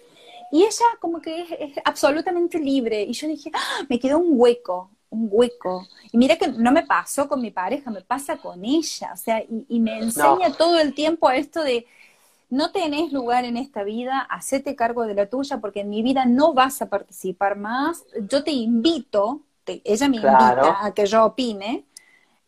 y 0.50 0.64
ella 0.64 0.86
como 1.00 1.20
que 1.20 1.42
es, 1.42 1.72
absolutamente 1.84 2.58
libre. 2.58 3.02
Y 3.02 3.12
yo 3.12 3.28
dije, 3.28 3.50
¡Ah! 3.54 3.84
me 3.88 3.98
quedó 3.98 4.18
un 4.18 4.32
hueco, 4.32 4.90
un 5.10 5.28
hueco. 5.30 5.86
Y 6.12 6.18
mira 6.18 6.36
que 6.36 6.48
no 6.48 6.72
me 6.72 6.84
pasó 6.84 7.28
con 7.28 7.40
mi 7.40 7.50
pareja, 7.50 7.90
me 7.90 8.02
pasa 8.02 8.36
con 8.36 8.64
ella. 8.64 9.12
O 9.12 9.16
sea, 9.16 9.42
y, 9.68 9.80
me 9.80 9.98
enseña 9.98 10.52
todo 10.56 10.80
el 10.80 10.94
tiempo 10.94 11.28
a 11.28 11.36
esto 11.36 11.62
de, 11.62 11.86
no 12.48 12.72
tenés 12.72 13.12
lugar 13.12 13.44
en 13.44 13.56
esta 13.56 13.84
vida, 13.84 14.20
hacete 14.20 14.74
cargo 14.74 15.06
de 15.06 15.14
la 15.14 15.26
tuya, 15.26 15.58
porque 15.58 15.80
en 15.80 15.90
mi 15.90 16.02
vida 16.02 16.24
no 16.26 16.52
vas 16.52 16.82
a 16.82 16.88
participar 16.88 17.56
más. 17.56 18.04
Yo 18.28 18.42
te 18.42 18.50
invito, 18.50 19.42
ella 19.66 20.08
me 20.08 20.16
invita 20.16 20.84
a 20.84 20.92
que 20.92 21.06
yo 21.06 21.24
opine, 21.24 21.84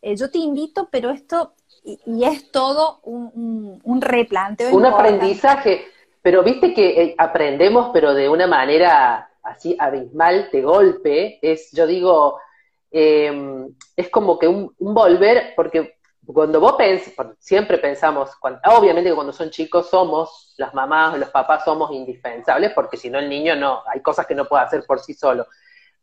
eh, 0.01 0.17
yo 0.17 0.29
te 0.29 0.39
invito, 0.39 0.89
pero 0.91 1.09
esto, 1.09 1.53
y, 1.85 2.25
es 2.25 2.51
todo 2.51 2.99
un, 3.03 3.79
un, 3.81 4.01
replanteo. 4.01 4.75
Un 4.75 4.85
aprendizaje 4.85 5.85
pero 6.23 6.41
viste 6.41 6.73
que 6.73 7.03
eh, 7.03 7.15
aprendemos, 7.17 7.91
pero 7.93 8.13
de 8.13 8.29
una 8.29 8.47
manera 8.47 9.29
así 9.43 9.75
abismal, 9.77 10.49
de 10.51 10.61
golpe, 10.61 11.39
es, 11.41 11.71
yo 11.73 11.85
digo, 11.85 12.39
em, 12.91 13.75
es 13.95 14.09
como 14.09 14.39
que 14.39 14.47
un, 14.47 14.73
volver, 14.79 15.53
porque 15.55 15.97
cuando 16.25 16.61
vos 16.61 16.73
pensás, 16.77 17.13
siempre 17.39 17.77
pensamos, 17.77 18.31
obviamente 18.41 19.09
que 19.09 19.15
cuando 19.15 19.33
son 19.33 19.49
chicos 19.49 19.89
somos, 19.89 20.55
las 20.57 20.73
mamás 20.73 21.15
o 21.15 21.17
los 21.17 21.29
papás 21.29 21.65
somos 21.65 21.91
indispensables, 21.91 22.71
porque 22.73 22.95
si 22.95 23.09
no 23.09 23.19
el 23.19 23.29
niño 23.29 23.57
no, 23.57 23.83
hay 23.85 24.01
cosas 24.01 24.25
que 24.25 24.35
no 24.35 24.45
puede 24.45 24.63
hacer 24.63 24.85
por 24.85 25.01
sí 25.01 25.13
solo. 25.13 25.47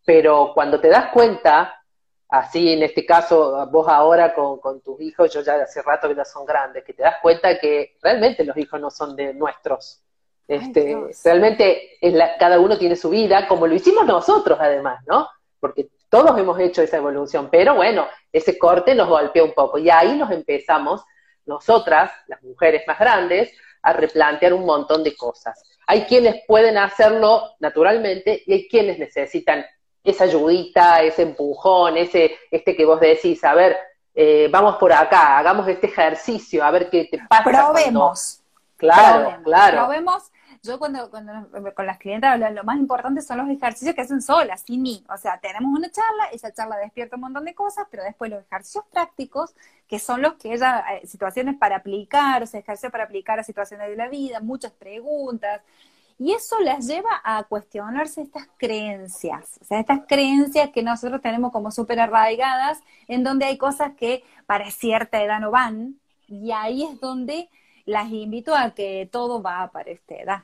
Pero 0.04 0.52
cuando 0.54 0.80
te 0.80 0.88
das 0.88 1.10
cuenta, 1.12 1.82
así 2.28 2.74
en 2.74 2.82
este 2.82 3.06
caso, 3.06 3.66
vos 3.70 3.88
ahora 3.88 4.34
con, 4.34 4.60
con 4.60 4.82
tus 4.82 5.00
hijos, 5.00 5.32
yo 5.32 5.40
ya 5.40 5.54
hace 5.54 5.80
rato 5.82 6.08
que 6.08 6.14
ya 6.14 6.26
son 6.26 6.44
grandes, 6.44 6.84
que 6.84 6.92
te 6.92 7.02
das 7.02 7.16
cuenta 7.22 7.58
que 7.58 7.96
realmente 8.02 8.44
los 8.44 8.56
hijos 8.58 8.78
no 8.80 8.90
son 8.90 9.16
de 9.16 9.32
nuestros, 9.34 10.02
este, 10.50 10.96
realmente 11.24 11.96
es 12.00 12.12
cada 12.38 12.58
uno 12.58 12.76
tiene 12.76 12.96
su 12.96 13.10
vida, 13.10 13.46
como 13.46 13.68
lo 13.68 13.74
hicimos 13.74 14.04
nosotros 14.04 14.58
además, 14.60 15.00
¿no? 15.06 15.28
Porque 15.60 15.90
todos 16.08 16.36
hemos 16.36 16.58
hecho 16.58 16.82
esa 16.82 16.96
evolución, 16.96 17.48
pero 17.52 17.76
bueno, 17.76 18.08
ese 18.32 18.58
corte 18.58 18.96
nos 18.96 19.08
golpeó 19.08 19.44
un 19.44 19.52
poco 19.52 19.78
y 19.78 19.90
ahí 19.90 20.16
nos 20.16 20.32
empezamos, 20.32 21.04
nosotras, 21.46 22.10
las 22.26 22.42
mujeres 22.42 22.82
más 22.88 22.98
grandes, 22.98 23.52
a 23.82 23.92
replantear 23.92 24.52
un 24.52 24.66
montón 24.66 25.04
de 25.04 25.14
cosas. 25.14 25.62
Hay 25.86 26.02
quienes 26.02 26.42
pueden 26.48 26.78
hacerlo 26.78 27.52
naturalmente 27.60 28.42
y 28.44 28.52
hay 28.52 28.68
quienes 28.68 28.98
necesitan 28.98 29.64
esa 30.02 30.24
ayudita, 30.24 31.00
ese 31.02 31.22
empujón, 31.22 31.96
ese, 31.96 32.36
este 32.50 32.74
que 32.74 32.84
vos 32.84 32.98
decís, 32.98 33.44
a 33.44 33.54
ver, 33.54 33.76
eh, 34.14 34.48
vamos 34.50 34.78
por 34.78 34.92
acá, 34.92 35.38
hagamos 35.38 35.68
este 35.68 35.86
ejercicio, 35.86 36.64
a 36.64 36.72
ver 36.72 36.90
qué 36.90 37.04
te 37.04 37.20
pasa. 37.28 37.44
Probemos. 37.44 38.40
Claro, 38.76 39.36
claro. 39.44 39.86
Probemos 39.86 40.24
yo 40.62 40.78
cuando, 40.78 41.10
cuando 41.10 41.48
con 41.74 41.86
las 41.86 41.98
clientes 41.98 42.28
lo 42.52 42.64
más 42.64 42.76
importante 42.78 43.22
son 43.22 43.38
los 43.38 43.48
ejercicios 43.48 43.94
que 43.94 44.02
hacen 44.02 44.20
solas, 44.20 44.62
sin 44.62 44.82
mí. 44.82 45.02
O 45.08 45.16
sea, 45.16 45.38
tenemos 45.40 45.76
una 45.76 45.90
charla, 45.90 46.26
esa 46.32 46.52
charla 46.52 46.76
despierta 46.76 47.16
un 47.16 47.22
montón 47.22 47.44
de 47.46 47.54
cosas, 47.54 47.86
pero 47.90 48.02
después 48.04 48.30
los 48.30 48.42
ejercicios 48.44 48.84
prácticos, 48.92 49.54
que 49.88 49.98
son 49.98 50.20
los 50.20 50.34
que 50.34 50.52
ella, 50.52 50.84
eh, 50.92 51.06
situaciones 51.06 51.56
para 51.56 51.76
aplicar, 51.76 52.42
o 52.42 52.46
sea, 52.46 52.60
ejercicios 52.60 52.92
para 52.92 53.04
aplicar 53.04 53.40
a 53.40 53.44
situaciones 53.44 53.88
de 53.88 53.96
la 53.96 54.08
vida, 54.08 54.40
muchas 54.40 54.72
preguntas. 54.72 55.62
Y 56.18 56.32
eso 56.32 56.58
las 56.60 56.86
lleva 56.86 57.08
a 57.24 57.44
cuestionarse 57.44 58.20
estas 58.20 58.46
creencias, 58.58 59.58
o 59.62 59.64
sea, 59.64 59.80
estas 59.80 60.00
creencias 60.06 60.70
que 60.70 60.82
nosotros 60.82 61.22
tenemos 61.22 61.52
como 61.52 61.70
súper 61.70 61.98
arraigadas, 62.00 62.80
en 63.08 63.24
donde 63.24 63.46
hay 63.46 63.56
cosas 63.56 63.92
que 63.96 64.22
para 64.44 64.70
cierta 64.70 65.22
edad 65.22 65.40
no 65.40 65.50
van, 65.50 65.98
y 66.28 66.52
ahí 66.52 66.84
es 66.84 67.00
donde 67.00 67.48
las 67.86 68.10
invito 68.10 68.54
a 68.54 68.72
que 68.74 69.08
todo 69.10 69.42
va 69.42 69.70
para 69.72 69.90
esta 69.90 70.14
edad. 70.14 70.42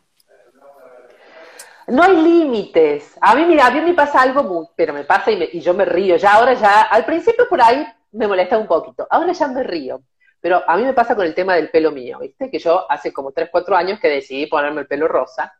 No 1.88 2.02
hay 2.02 2.16
límites. 2.16 3.16
A 3.20 3.34
mí, 3.34 3.44
mira, 3.44 3.66
a 3.66 3.70
mí 3.70 3.80
me 3.80 3.94
pasa 3.94 4.20
algo 4.22 4.42
muy, 4.42 4.66
pero 4.74 4.92
me 4.92 5.04
pasa 5.04 5.30
y, 5.30 5.60
yo 5.60 5.72
me 5.74 5.84
río. 5.84 6.16
Ya 6.16 6.34
ahora 6.34 6.54
ya, 6.54 6.82
al 6.82 7.04
principio 7.04 7.48
por 7.48 7.62
ahí 7.62 7.86
me 8.12 8.26
molesta 8.26 8.58
un 8.58 8.66
poquito. 8.66 9.06
Ahora 9.08 9.32
ya 9.32 9.48
me 9.48 9.62
río. 9.62 10.02
Pero 10.40 10.62
a 10.66 10.76
mí 10.76 10.84
me 10.84 10.92
pasa 10.92 11.14
con 11.14 11.24
el 11.24 11.34
tema 11.34 11.54
del 11.54 11.70
pelo 11.70 11.90
mío, 11.92 12.18
¿viste? 12.20 12.50
Que 12.50 12.58
yo 12.58 12.90
hace 12.90 13.12
como 13.12 13.32
3, 13.32 13.48
4 13.50 13.76
años 13.76 14.00
que 14.00 14.08
decidí 14.08 14.46
ponerme 14.46 14.82
el 14.82 14.86
pelo 14.86 15.08
rosa. 15.08 15.52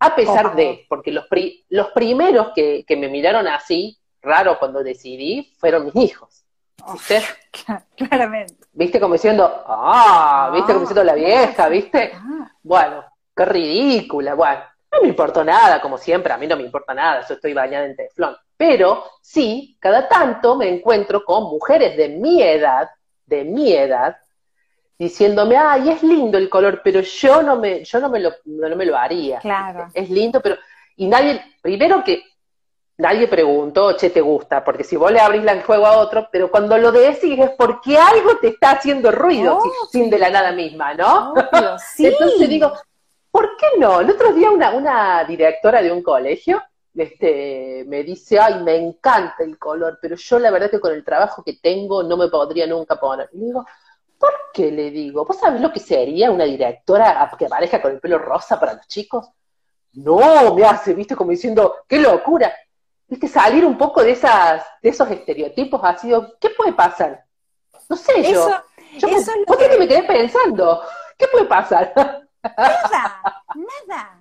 A 0.00 0.14
pesar 0.14 0.54
de, 0.54 0.86
porque 0.88 1.10
los, 1.10 1.26
los 1.70 1.88
primeros 1.88 2.52
que, 2.54 2.84
me 2.90 3.08
miraron 3.08 3.48
así, 3.48 3.98
raro 4.22 4.58
cuando 4.58 4.82
decidí, 4.82 5.54
fueron 5.58 5.86
mis 5.86 5.96
hijos. 5.96 6.44
¿Viste? 6.92 7.22
claramente. 7.96 8.54
¿Viste? 8.72 9.00
Como 9.00 9.14
diciendo, 9.14 9.64
ah, 9.66 10.50
¿viste? 10.52 10.72
Como 10.72 10.80
diciendo 10.80 11.04
la 11.04 11.14
vieja, 11.14 11.68
¿viste? 11.68 12.12
Ah. 12.14 12.52
Bueno, 12.62 13.04
qué 13.34 13.44
ridícula. 13.44 14.34
Bueno, 14.34 14.62
no 14.94 15.02
me 15.02 15.08
importó 15.08 15.44
nada, 15.44 15.80
como 15.80 15.98
siempre, 15.98 16.32
a 16.32 16.38
mí 16.38 16.46
no 16.46 16.56
me 16.56 16.62
importa 16.62 16.94
nada, 16.94 17.26
yo 17.26 17.34
estoy 17.34 17.52
bañada 17.52 17.86
en 17.86 17.96
teflón. 17.96 18.36
Pero 18.56 19.04
sí, 19.20 19.76
cada 19.80 20.08
tanto 20.08 20.56
me 20.56 20.68
encuentro 20.68 21.24
con 21.24 21.44
mujeres 21.44 21.96
de 21.96 22.08
mi 22.08 22.42
edad, 22.42 22.88
de 23.26 23.44
mi 23.44 23.72
edad, 23.72 24.16
diciéndome, 24.98 25.56
ay, 25.56 25.90
es 25.90 26.02
lindo 26.02 26.38
el 26.38 26.48
color, 26.48 26.80
pero 26.84 27.00
yo 27.00 27.42
no 27.42 27.56
me, 27.56 27.84
yo 27.84 27.98
no 28.00 28.08
me 28.08 28.20
lo, 28.20 28.32
no, 28.44 28.76
me 28.76 28.86
lo 28.86 28.96
haría. 28.96 29.40
Claro. 29.40 29.88
Es 29.92 30.08
lindo, 30.08 30.40
pero, 30.40 30.56
y 30.96 31.08
nadie, 31.08 31.42
primero 31.60 32.04
que 32.04 32.22
nadie 32.98 33.26
preguntó, 33.26 33.96
che, 33.96 34.10
te 34.10 34.20
gusta, 34.20 34.62
porque 34.62 34.84
si 34.84 34.96
vos 34.96 35.10
le 35.10 35.18
abrís 35.20 35.44
el 35.44 35.62
juego 35.62 35.86
a 35.86 35.98
otro, 35.98 36.28
pero 36.30 36.50
cuando 36.50 36.78
lo 36.78 36.92
decís 36.92 37.38
es 37.38 37.50
porque 37.58 37.98
algo 37.98 38.36
te 38.40 38.48
está 38.48 38.72
haciendo 38.72 39.10
ruido, 39.10 39.58
sin 39.90 40.08
de 40.10 40.18
la 40.18 40.30
nada 40.30 40.52
misma, 40.52 40.94
¿no? 40.94 41.34
sí. 41.94 42.06
Entonces 42.06 42.48
digo, 42.48 42.72
¿por 43.34 43.56
qué 43.56 43.66
no? 43.80 44.00
El 44.00 44.08
otro 44.10 44.32
día 44.32 44.48
una, 44.48 44.70
una 44.70 45.24
directora 45.24 45.82
de 45.82 45.90
un 45.90 46.04
colegio 46.04 46.62
este, 46.94 47.84
me 47.88 48.04
dice, 48.04 48.38
ay, 48.38 48.62
me 48.62 48.76
encanta 48.76 49.42
el 49.42 49.58
color, 49.58 49.98
pero 50.00 50.14
yo 50.14 50.38
la 50.38 50.52
verdad 50.52 50.70
que 50.70 50.78
con 50.78 50.92
el 50.92 51.02
trabajo 51.02 51.42
que 51.42 51.54
tengo 51.54 52.04
no 52.04 52.16
me 52.16 52.28
podría 52.28 52.68
nunca 52.68 52.94
poner. 52.94 53.28
Y 53.32 53.40
digo, 53.40 53.66
¿por 54.16 54.30
qué 54.52 54.70
le 54.70 54.92
digo? 54.92 55.24
¿Vos 55.24 55.36
sabés 55.36 55.60
lo 55.60 55.72
que 55.72 55.80
sería 55.80 56.30
una 56.30 56.44
directora 56.44 57.28
que 57.36 57.46
aparezca 57.46 57.82
con 57.82 57.90
el 57.90 57.98
pelo 57.98 58.18
rosa 58.18 58.60
para 58.60 58.74
los 58.74 58.86
chicos? 58.86 59.28
No, 59.94 60.54
me 60.54 60.64
hace, 60.64 60.94
viste, 60.94 61.16
como 61.16 61.32
diciendo, 61.32 61.78
qué 61.88 61.98
locura. 61.98 62.54
Viste, 63.08 63.26
salir 63.26 63.64
un 63.64 63.76
poco 63.76 64.04
de 64.04 64.12
esas, 64.12 64.64
de 64.80 64.90
esos 64.90 65.10
estereotipos 65.10 65.80
ha 65.82 65.98
sido, 65.98 66.38
¿qué 66.38 66.50
puede 66.50 66.72
pasar? 66.72 67.24
No 67.88 67.96
sé 67.96 68.22
yo. 68.22 68.48
yo 68.96 69.08
eso 69.08 69.32
¿Vos 69.44 69.56
que... 69.56 69.70
que 69.70 69.78
me 69.78 69.88
quedé 69.88 70.04
pensando? 70.04 70.82
¿Qué 71.18 71.26
puede 71.26 71.46
pasar? 71.46 71.92
Nada, 72.56 73.42
nada. 73.88 74.20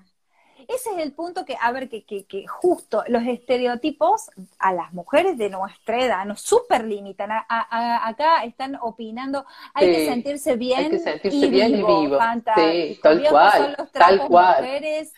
Ese 0.67 0.91
es 0.91 0.97
el 0.99 1.13
punto 1.13 1.45
que, 1.45 1.57
a 1.59 1.71
ver, 1.71 1.89
que, 1.89 2.05
que, 2.05 2.25
que, 2.25 2.47
justo 2.47 3.03
los 3.07 3.23
estereotipos 3.23 4.29
a 4.59 4.73
las 4.73 4.93
mujeres 4.93 5.37
de 5.37 5.49
nuestra 5.49 5.99
edad 5.99 6.25
nos 6.25 6.41
super 6.41 6.83
limitan. 6.83 7.31
acá 7.31 8.43
están 8.43 8.77
opinando, 8.81 9.45
hay 9.73 9.91
que 9.91 10.05
sentirse 10.05 10.55
bien. 10.55 10.79
Hay 10.79 10.89
que 10.89 10.99
sentirse 10.99 11.47
bien 11.47 11.71
y 11.71 11.77
vivo. 11.77 12.17
Sí, 12.55 12.99
tal 13.01 13.27
cual. 13.29 13.77
tal 13.91 14.27
cual. 14.27 14.63
Mujeres. 14.63 15.13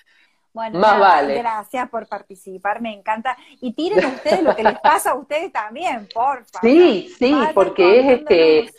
Bueno, 0.54 0.80
Más 0.80 0.98
vale. 0.98 1.38
gracias 1.38 1.90
por 1.90 2.08
participar, 2.08 2.82
me 2.82 2.94
encanta. 2.94 3.38
Y 3.60 3.74
tiren 3.74 4.06
ustedes 4.06 4.42
lo 4.42 4.56
que 4.56 4.64
les 4.64 4.80
pasa 4.80 5.12
a 5.12 5.16
ustedes 5.16 5.52
también, 5.52 6.08
por 6.14 6.46
favor. 6.46 6.62
Sí, 6.62 7.14
sí, 7.20 7.36
porque 7.54 8.00
es 8.00 8.20
este. 8.20 8.74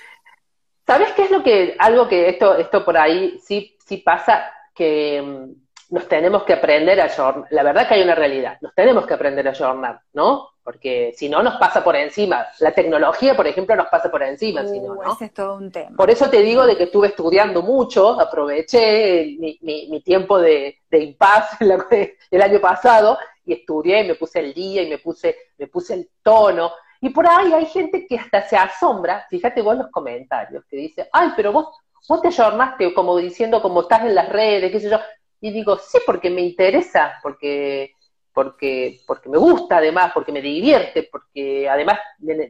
¿Sabes 0.87 1.13
qué 1.13 1.25
es 1.25 1.31
lo 1.31 1.43
que, 1.43 1.77
algo 1.79 2.09
que 2.09 2.29
esto, 2.29 2.57
esto 2.57 2.85
por 2.85 2.97
ahí 2.97 3.41
sí 3.45 3.76
sí 3.87 3.99
pasa 3.99 4.53
que 4.75 5.23
mm, 5.23 5.95
nos 5.95 6.09
tenemos 6.09 6.43
que 6.43 6.55
aprender 6.55 7.01
a 7.01 7.09
jornar. 7.09 7.47
La 7.51 7.63
verdad 7.63 7.89
que 7.89 7.95
hay 7.95 8.03
una 8.03 8.15
realidad, 8.15 8.59
nos 8.61 8.75
tenemos 8.75 9.07
que 9.07 9.15
aprender 9.15 9.47
a 9.49 9.55
jornar, 9.55 10.01
¿no? 10.13 10.51
Porque 10.63 11.13
si 11.17 11.29
no, 11.29 11.45
nos 11.45 11.57
pasa 11.59 11.85
por 11.85 11.95
encima. 11.95 12.45
La 12.59 12.73
tecnología, 12.73 13.37
por 13.37 13.47
ejemplo, 13.47 13.77
nos 13.77 13.87
pasa 13.87 14.11
por 14.11 14.23
encima, 14.25 14.67
si 14.67 14.81
no, 14.81 14.95
uh, 14.95 15.13
Ese 15.13 15.27
es 15.27 15.35
todo 15.35 15.55
un 15.55 15.71
tema. 15.71 15.97
Por 15.97 16.11
eso 16.11 16.29
te 16.29 16.43
digo 16.43 16.67
de 16.67 16.77
que 16.77 16.85
estuve 16.85 17.09
estudiando 17.09 17.63
mucho, 17.63 18.21
aproveché 18.21 19.37
mi, 19.39 19.61
mi, 19.63 20.01
tiempo 20.03 20.41
de, 20.41 20.81
de 20.91 20.99
impas 20.99 21.57
el 22.31 22.43
año 22.43 22.61
pasado 22.61 23.17
y 23.45 23.53
estudié 23.53 24.01
y 24.01 24.09
me 24.09 24.15
puse 24.17 24.41
el 24.41 24.53
día 24.53 24.83
y 24.83 24.91
me 24.91 24.99
puse, 24.99 25.37
me 25.57 25.69
puse 25.69 25.95
el 25.95 26.11
tono. 26.21 26.73
Y 27.01 27.11
por 27.11 27.29
ahí 27.29 27.53
hay 27.53 27.67
gente 27.67 28.05
que 28.05 28.19
hasta 28.19 28.43
se 28.43 28.57
asombra, 28.57 29.25
fíjate 29.31 29.63
vos 29.63 29.77
los 29.77 29.91
comentarios, 29.93 30.65
que 30.69 30.77
dice, 30.77 31.09
ay, 31.13 31.31
pero 31.37 31.53
vos 31.53 31.69
vos 32.09 32.23
te 32.23 32.29
ayornaste 32.29 32.93
como 32.95 33.17
diciendo 33.17 33.63
como 33.63 33.83
estás 33.83 34.03
en 34.03 34.15
las 34.15 34.29
redes, 34.29 34.73
qué 34.73 34.81
sé 34.81 34.91
yo. 34.91 34.99
Y 35.41 35.51
digo, 35.51 35.77
sí, 35.79 35.99
porque 36.07 36.31
me 36.31 36.41
interesa, 36.41 37.19
porque 37.23 37.93
porque, 38.37 39.01
porque 39.07 39.31
me 39.31 39.39
gusta 39.39 39.79
además, 39.79 40.11
porque 40.13 40.31
me 40.31 40.43
divierte, 40.43 41.09
porque 41.11 41.67
además 41.71 41.99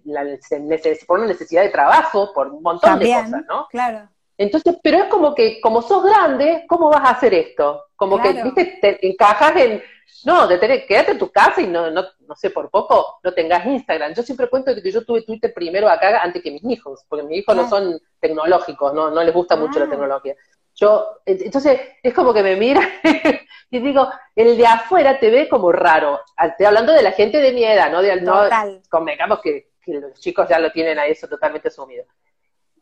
la, 0.04 0.24
por 1.06 1.20
una 1.20 1.28
necesidad 1.28 1.62
de 1.62 1.68
trabajo, 1.68 2.32
por 2.34 2.48
un 2.48 2.60
montón 2.60 2.98
de 2.98 3.06
cosas, 3.06 3.44
¿no? 3.48 3.68
Claro. 3.70 4.08
Entonces, 4.36 4.76
pero 4.82 4.98
es 4.98 5.04
como 5.04 5.32
que, 5.32 5.60
como 5.60 5.82
sos 5.82 6.02
grande, 6.02 6.64
¿cómo 6.68 6.90
vas 6.90 7.02
a 7.02 7.10
hacer 7.10 7.34
esto? 7.34 7.84
Como 7.94 8.20
que, 8.20 8.32
viste, 8.32 8.78
te 8.80 9.06
encajas 9.06 9.54
en, 9.54 9.80
no, 10.24 10.46
de 10.46 10.58
tener, 10.58 10.86
quédate 10.86 11.12
en 11.12 11.18
tu 11.18 11.30
casa 11.30 11.60
y 11.60 11.66
no, 11.66 11.90
no, 11.90 12.04
no 12.26 12.34
sé, 12.34 12.50
por 12.50 12.70
poco 12.70 13.18
no 13.22 13.32
tengas 13.32 13.64
Instagram. 13.66 14.14
Yo 14.14 14.22
siempre 14.22 14.48
cuento 14.48 14.74
que 14.74 14.90
yo 14.90 15.04
tuve 15.04 15.22
Twitter 15.22 15.52
primero 15.54 15.88
acá 15.88 16.22
antes 16.22 16.42
que 16.42 16.50
mis 16.50 16.64
hijos, 16.64 17.04
porque 17.08 17.24
mis 17.24 17.38
hijos 17.38 17.56
no 17.56 17.68
son 17.68 18.00
tecnológicos, 18.20 18.94
no, 18.94 19.10
no 19.10 19.22
les 19.22 19.34
gusta 19.34 19.56
mucho 19.56 19.78
la 19.78 19.86
ah. 19.86 19.90
tecnología. 19.90 20.34
Yo, 20.74 21.20
entonces, 21.24 21.80
es 22.02 22.12
como 22.12 22.34
que 22.34 22.42
me 22.42 22.56
mira 22.56 22.82
y 23.70 23.78
digo, 23.78 24.10
el 24.34 24.56
de 24.56 24.66
afuera 24.66 25.18
te 25.18 25.30
ve 25.30 25.48
como 25.48 25.72
raro. 25.72 26.20
Estoy 26.38 26.66
hablando 26.66 26.92
de 26.92 27.02
la 27.02 27.12
gente 27.12 27.38
de 27.38 27.52
mi 27.52 27.64
edad, 27.64 27.90
¿no? 27.90 28.02
De, 28.02 28.20
no 28.20 28.42
convengamos 28.90 29.40
que, 29.40 29.70
que, 29.80 29.94
los 29.94 30.20
chicos 30.20 30.48
ya 30.48 30.58
lo 30.58 30.70
tienen 30.72 30.98
a 30.98 31.06
eso 31.06 31.28
totalmente 31.28 31.68
asumido. 31.68 32.04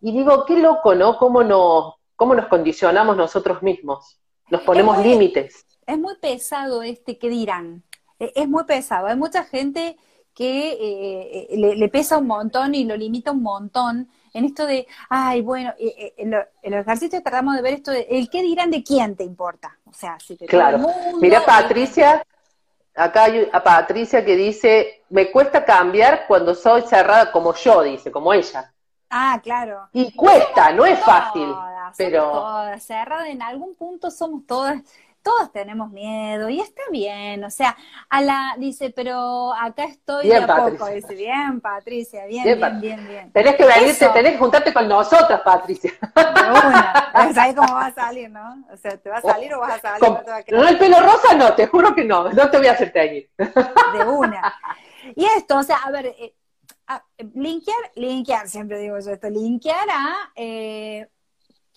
Y 0.01 0.13
digo, 0.13 0.45
qué 0.45 0.57
loco, 0.57 0.95
¿no? 0.95 1.17
¿Cómo 1.19 1.45
nos, 1.45 1.95
cómo 2.17 2.35
nos 2.35 2.47
condicionamos 2.47 3.17
nosotros 3.17 3.63
mismos? 3.63 4.19
Nos 4.51 4.63
ponemos 4.63 4.99
límites 4.99 5.65
es 5.87 5.99
muy 5.99 6.17
pesado 6.17 6.83
este 6.83 7.19
que 7.19 7.29
dirán. 7.29 7.83
E, 8.19 8.33
es 8.35 8.49
muy 8.49 8.65
pesado. 8.65 9.07
Hay 9.07 9.17
mucha 9.17 9.45
gente 9.45 9.97
que 10.35 10.73
eh, 10.73 11.47
eh, 11.51 11.77
le, 11.77 11.89
pesa 11.89 12.19
un 12.19 12.27
montón 12.27 12.75
y 12.75 12.85
lo 12.85 12.97
limita 12.97 13.31
un 13.31 13.43
montón 13.43 14.09
en 14.33 14.45
esto 14.45 14.67
de, 14.67 14.87
ay, 15.09 15.43
bueno, 15.43 15.73
eh, 15.79 16.13
en, 16.17 16.33
los 16.33 16.45
ejercicios 16.65 17.23
tratamos 17.23 17.55
de 17.55 17.63
ver 17.63 17.75
esto 17.75 17.93
de, 17.93 18.07
el 18.11 18.29
qué 18.29 18.43
dirán 18.43 18.71
de 18.71 18.83
quién 18.83 19.15
te 19.15 19.23
importa. 19.23 19.79
O 19.85 19.93
sea, 19.93 20.19
si 20.19 20.37
te 20.37 20.47
Claro. 20.47 20.85
Mira, 21.21 21.45
Patricia, 21.45 22.25
acá 22.97 23.25
hay 23.25 23.49
a 23.53 23.63
Patricia 23.63 24.25
que 24.25 24.35
dice, 24.35 25.05
me 25.09 25.31
cuesta 25.31 25.65
cambiar 25.65 26.27
cuando 26.27 26.53
soy 26.57 26.83
cerrada 26.83 27.31
como 27.31 27.55
yo, 27.55 27.83
dice, 27.83 28.11
como 28.11 28.33
ella. 28.33 28.73
Ah, 29.09 29.39
claro. 29.41 29.89
Y 29.93 30.13
cuesta, 30.13 30.73
no 30.73 30.85
es 30.85 30.99
fácil. 30.99 31.55
pero... 31.97 32.33
Todas, 32.33 32.83
cerrada 32.83 33.29
en 33.29 33.41
algún 33.41 33.77
punto 33.77 34.11
somos 34.11 34.45
todas 34.49 34.83
todos 35.25 35.51
tenemos 35.53 35.91
miedo 35.91 36.51
y 36.51 36.61
está 36.61 36.83
bien, 36.93 37.43
o 37.45 37.51
sea, 37.51 37.75
a 38.11 38.21
la, 38.21 38.55
dice, 38.59 38.91
pero 38.91 39.55
acá 39.55 39.85
estoy 39.85 40.29
de 40.29 40.37
a 40.37 40.47
poco, 40.47 40.87
dice, 40.89 41.15
bien, 41.15 41.63
Patricia, 41.63 42.27
bien, 42.27 42.45
bien, 42.45 42.81
bien, 42.81 43.09
bien, 43.09 43.33
Tenés 43.33 43.57
que 43.57 43.65
venirte, 43.65 44.07
tenés 44.11 44.33
que 44.33 44.39
juntarte 44.39 44.73
con 44.75 44.87
nosotras, 44.87 45.41
Patricia. 45.41 45.93
De 46.01 46.51
una, 46.51 47.33
¿sabes 47.35 47.57
cómo 47.57 47.75
va 47.75 47.87
a 47.87 47.95
salir, 47.95 48.31
no? 48.31 48.67
O 48.71 48.77
sea, 48.77 48.99
¿te 48.99 49.09
va 49.09 49.17
a 49.17 49.23
salir 49.23 49.55
o 49.55 49.61
vas 49.61 49.83
a 49.83 49.99
salir? 49.99 50.11
no, 50.51 50.59
no, 50.59 50.69
el 50.69 50.79
pelo 50.79 51.01
rosa 51.01 51.35
no, 51.35 51.55
te 51.55 51.67
juro 51.69 51.95
que 51.95 52.05
no, 52.05 52.31
no 52.31 52.51
te 52.51 52.59
voy 52.59 52.67
a 52.67 52.73
hacer 52.73 52.93
teñir. 52.93 53.31
De 53.39 54.05
una. 54.07 54.55
Y 55.17 55.25
esto, 55.25 55.57
o 55.57 55.63
sea, 55.63 55.79
a 55.79 55.91
ver, 55.91 56.07
eh, 56.07 56.35
linkear, 57.35 57.93
linkear, 57.95 58.47
siempre 58.47 58.79
digo 58.79 58.99
yo 58.99 59.11
esto, 59.11 59.31
linkear 59.31 59.89
a... 59.91 60.33
Eh, 60.37 61.09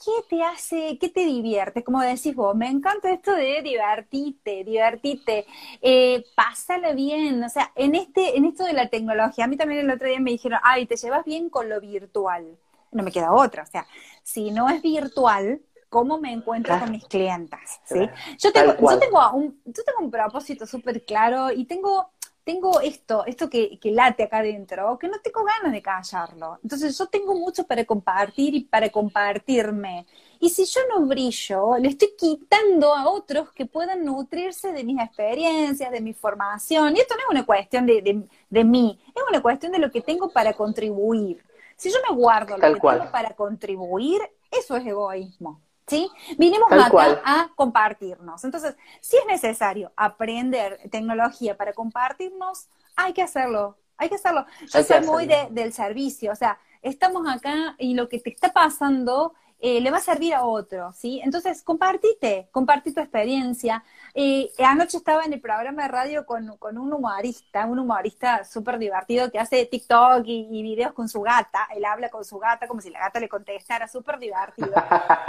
¿qué 0.03 0.11
te 0.29 0.43
hace, 0.43 0.97
qué 0.99 1.09
te 1.09 1.25
divierte? 1.25 1.83
Como 1.83 2.01
decís 2.01 2.35
vos, 2.35 2.55
me 2.55 2.67
encanta 2.67 3.11
esto 3.11 3.33
de 3.33 3.61
divertirte, 3.61 4.63
divertirte, 4.63 5.45
eh, 5.81 6.23
pásale 6.35 6.93
bien, 6.93 7.43
o 7.43 7.49
sea, 7.49 7.71
en, 7.75 7.95
este, 7.95 8.37
en 8.37 8.45
esto 8.45 8.63
de 8.63 8.73
la 8.73 8.89
tecnología, 8.89 9.45
a 9.45 9.47
mí 9.47 9.57
también 9.57 9.81
el 9.81 9.91
otro 9.91 10.07
día 10.07 10.19
me 10.19 10.31
dijeron, 10.31 10.59
ay, 10.63 10.85
te 10.85 10.95
llevas 10.95 11.25
bien 11.25 11.49
con 11.49 11.69
lo 11.69 11.79
virtual. 11.81 12.57
No 12.91 13.03
me 13.03 13.11
queda 13.11 13.33
otra, 13.33 13.63
o 13.63 13.65
sea, 13.65 13.85
si 14.23 14.51
no 14.51 14.69
es 14.69 14.81
virtual, 14.81 15.61
¿cómo 15.89 16.19
me 16.19 16.31
encuentro 16.31 16.79
con 16.79 16.91
mis 16.91 17.05
clientas? 17.05 17.79
¿sí? 17.85 18.09
Yo, 18.39 18.51
tengo, 18.51 18.75
yo, 18.79 18.99
tengo 18.99 19.31
un, 19.33 19.61
yo 19.65 19.83
tengo 19.83 19.99
un 19.99 20.11
propósito 20.11 20.65
súper 20.65 21.03
claro 21.03 21.51
y 21.51 21.65
tengo 21.65 22.11
tengo 22.47 22.79
esto, 22.79 23.25
esto 23.25 23.49
que, 23.49 23.77
late 23.83 24.23
acá 24.23 24.37
adentro, 24.37 24.97
que 24.97 25.09
no 25.09 25.19
tengo 25.19 25.43
ganas 25.43 25.73
de 25.73 25.81
callarlo. 25.81 26.57
Entonces 26.63 26.97
yo 26.97 27.07
tengo 27.07 27.35
mucho 27.35 27.67
para 27.67 27.83
compartir 27.83 28.55
y 28.55 28.61
para 28.61 28.89
compartirme. 28.89 30.05
Y 30.39 30.47
si 30.47 30.63
yo 30.63 30.79
no 30.87 31.05
brillo, 31.05 31.77
le 31.77 31.89
estoy 31.89 32.13
quitando 32.17 32.95
a 32.95 33.09
otros 33.09 33.51
que 33.51 33.65
puedan 33.65 34.05
nutrirse 34.05 34.71
de 34.71 34.85
mis 34.85 34.97
experiencias, 34.97 35.91
de 35.91 35.99
mi 35.99 36.13
formación. 36.13 36.95
Y 36.95 37.01
esto 37.01 37.15
no 37.15 37.23
es 37.23 37.29
una 37.31 37.45
cuestión 37.45 37.85
de, 37.85 38.25
de, 38.49 38.63
mí, 38.63 38.97
es 39.13 39.23
una 39.27 39.41
cuestión 39.41 39.73
de 39.73 39.79
lo 39.79 39.91
que 39.91 39.99
tengo 39.99 40.29
para 40.29 40.53
contribuir. 40.53 41.43
Si 41.75 41.91
yo 41.91 41.97
me 42.09 42.15
guardo 42.15 42.57
lo 42.57 42.61
que 42.61 42.79
tengo 42.79 43.11
para 43.11 43.35
contribuir, 43.35 44.21
eso 44.49 44.77
es 44.77 44.87
egoísmo. 44.87 45.59
¿Sí? 45.87 46.09
Vinimos 46.37 46.69
acá 46.69 47.21
a 47.23 47.49
compartirnos. 47.55 48.43
Entonces, 48.43 48.75
si 48.99 49.17
es 49.17 49.25
necesario 49.25 49.93
aprender 49.95 50.79
tecnología 50.91 51.55
para 51.55 51.71
compartirnos, 51.71 52.67
hay 52.95 53.13
que 53.13 53.21
hacerlo, 53.21 53.77
hay 53.95 54.09
que 54.09 54.15
hacerlo. 54.15 54.45
Yo 54.67 54.83
soy 54.83 55.01
muy 55.01 55.27
del 55.27 55.71
servicio, 55.71 56.33
o 56.33 56.35
sea, 56.35 56.59
estamos 56.81 57.25
acá 57.27 57.75
y 57.77 57.93
lo 57.93 58.09
que 58.09 58.19
te 58.19 58.31
está 58.31 58.51
pasando 58.51 59.33
eh, 59.59 59.81
le 59.81 59.89
va 59.89 59.97
a 59.97 60.01
servir 60.01 60.35
a 60.35 60.43
otro, 60.43 60.93
¿sí? 60.93 61.19
Entonces, 61.23 61.63
compartite, 61.63 62.47
compartí 62.51 62.93
tu 62.93 62.99
experiencia. 63.01 63.83
Eh, 64.13 64.51
anoche 64.59 64.97
estaba 64.97 65.23
en 65.23 65.33
el 65.33 65.41
programa 65.41 65.83
de 65.83 65.87
radio 65.87 66.25
con, 66.27 66.49
un 66.61 66.93
humorista, 66.93 67.65
un 67.65 67.79
humorista 67.79 68.43
súper 68.43 68.77
divertido 68.77 69.31
que 69.31 69.39
hace 69.39 69.65
TikTok 69.65 70.23
y, 70.25 70.61
videos 70.61 70.93
con 70.93 71.09
su 71.09 71.21
gata. 71.21 71.67
Él 71.75 71.85
habla 71.85 72.09
con 72.09 72.23
su 72.23 72.37
gata 72.37 72.67
como 72.67 72.81
si 72.81 72.91
la 72.91 72.99
gata 72.99 73.19
le 73.19 73.29
contestara, 73.29 73.87
súper 73.87 74.19
divertido. 74.19 74.71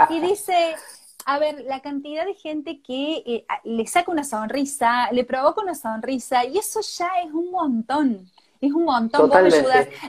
Y 0.09 0.19
dice, 0.19 0.75
a 1.25 1.39
ver, 1.39 1.63
la 1.65 1.79
cantidad 1.79 2.25
de 2.25 2.35
gente 2.35 2.81
que 2.81 3.23
eh, 3.25 3.45
le 3.63 3.87
saca 3.87 4.11
una 4.11 4.23
sonrisa, 4.23 5.11
le 5.11 5.23
provoca 5.23 5.61
una 5.61 5.75
sonrisa, 5.75 6.45
y 6.45 6.57
eso 6.57 6.81
ya 6.81 7.09
es 7.23 7.31
un 7.31 7.49
montón. 7.51 8.29
Es 8.61 8.73
un 8.73 8.83
montón. 8.83 9.31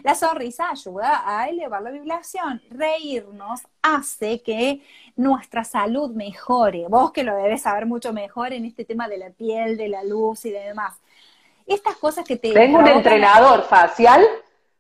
La 0.02 0.14
sonrisa 0.14 0.70
ayuda 0.70 1.22
a 1.24 1.48
elevar 1.48 1.82
la 1.82 1.90
vibración. 1.90 2.60
Reírnos 2.70 3.60
hace 3.80 4.42
que 4.42 4.82
nuestra 5.14 5.62
salud 5.62 6.10
mejore. 6.10 6.86
Vos 6.88 7.12
que 7.12 7.22
lo 7.22 7.36
debes 7.36 7.62
saber 7.62 7.86
mucho 7.86 8.12
mejor 8.12 8.52
en 8.52 8.64
este 8.64 8.84
tema 8.84 9.08
de 9.08 9.18
la 9.18 9.30
piel, 9.30 9.76
de 9.76 9.88
la 9.88 10.02
luz 10.02 10.44
y 10.46 10.50
de 10.50 10.60
demás. 10.60 10.98
Estas 11.64 11.94
cosas 11.96 12.24
que 12.24 12.36
te... 12.36 12.52
Tengo 12.52 12.80
un 12.80 12.88
entrenador 12.88 13.62
facial 13.62 14.24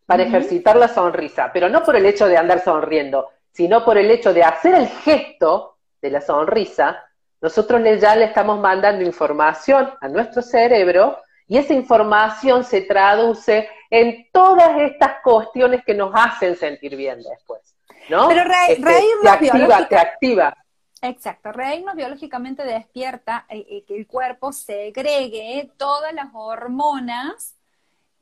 para 0.04 0.24
ejercitar 0.24 0.74
la 0.74 0.88
sonrisa, 0.88 1.50
pero 1.52 1.68
no 1.68 1.84
por 1.84 1.94
el 1.94 2.04
hecho 2.06 2.26
de 2.26 2.36
andar 2.36 2.64
sonriendo, 2.64 3.28
sino 3.52 3.84
por 3.84 3.96
el 3.96 4.10
hecho 4.10 4.34
de 4.34 4.42
hacer 4.42 4.74
el 4.74 4.88
gesto 4.88 5.76
de 6.02 6.10
la 6.10 6.20
sonrisa. 6.20 7.04
Nosotros 7.40 7.80
ya 8.00 8.16
le 8.16 8.24
estamos 8.24 8.58
mandando 8.58 9.04
información 9.04 9.90
a 10.00 10.08
nuestro 10.08 10.42
cerebro 10.42 11.18
y 11.50 11.58
esa 11.58 11.74
información 11.74 12.62
se 12.62 12.82
traduce 12.82 13.68
en 13.90 14.28
todas 14.30 14.80
estas 14.82 15.16
cuestiones 15.20 15.82
que 15.84 15.94
nos 15.94 16.12
hacen 16.14 16.54
sentir 16.54 16.94
bien 16.94 17.20
después. 17.20 17.74
¿no? 18.08 18.28
Pero 18.28 18.42
este, 18.42 18.80
reírnos 18.80 19.22
te 19.22 19.28
activa, 19.28 19.88
te 19.88 19.96
activa. 19.96 20.56
Exacto, 21.02 21.50
reírnos 21.50 21.96
biológicamente 21.96 22.62
despierta 22.62 23.46
eh, 23.48 23.66
eh, 23.68 23.84
que 23.84 23.96
el 23.96 24.06
cuerpo 24.06 24.52
segregue 24.52 25.72
todas 25.76 26.14
las 26.14 26.28
hormonas 26.34 27.56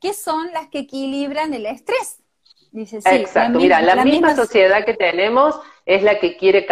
que 0.01 0.15
son 0.15 0.51
las 0.51 0.67
que 0.69 0.79
equilibran 0.79 1.53
el 1.53 1.67
estrés. 1.67 2.23
Dice, 2.71 2.99
sí, 2.99 3.09
Exacto, 3.11 3.59
mira, 3.59 3.79
la, 3.79 4.03
misma, 4.03 4.35
sociedad 4.35 4.83
que 4.85 4.95
tenemos 4.95 5.59
es 5.85 6.01
la 6.01 6.19
que 6.19 6.35
quiere 6.35 6.65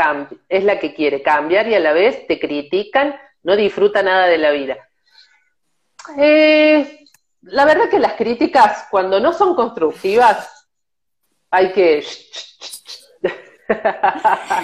es 0.49 0.63
la 0.63 0.79
que 0.79 0.95
quiere 0.95 1.21
cambiar 1.21 1.67
y 1.67 1.75
a 1.75 1.79
la 1.79 1.93
vez 1.93 2.25
te 2.25 2.39
critican, 2.39 3.15
no 3.43 3.55
disfruta 3.55 4.01
nada 4.01 4.25
de 4.25 4.39
la 4.39 4.49
vida. 4.49 4.77
Eh, 6.17 7.05
la 7.41 7.65
verdad 7.65 7.89
que 7.89 7.99
las 7.99 8.13
críticas, 8.13 8.87
cuando 8.89 9.19
no 9.19 9.33
son 9.33 9.55
constructivas, 9.55 10.67
hay 11.49 11.71
que... 11.71 12.03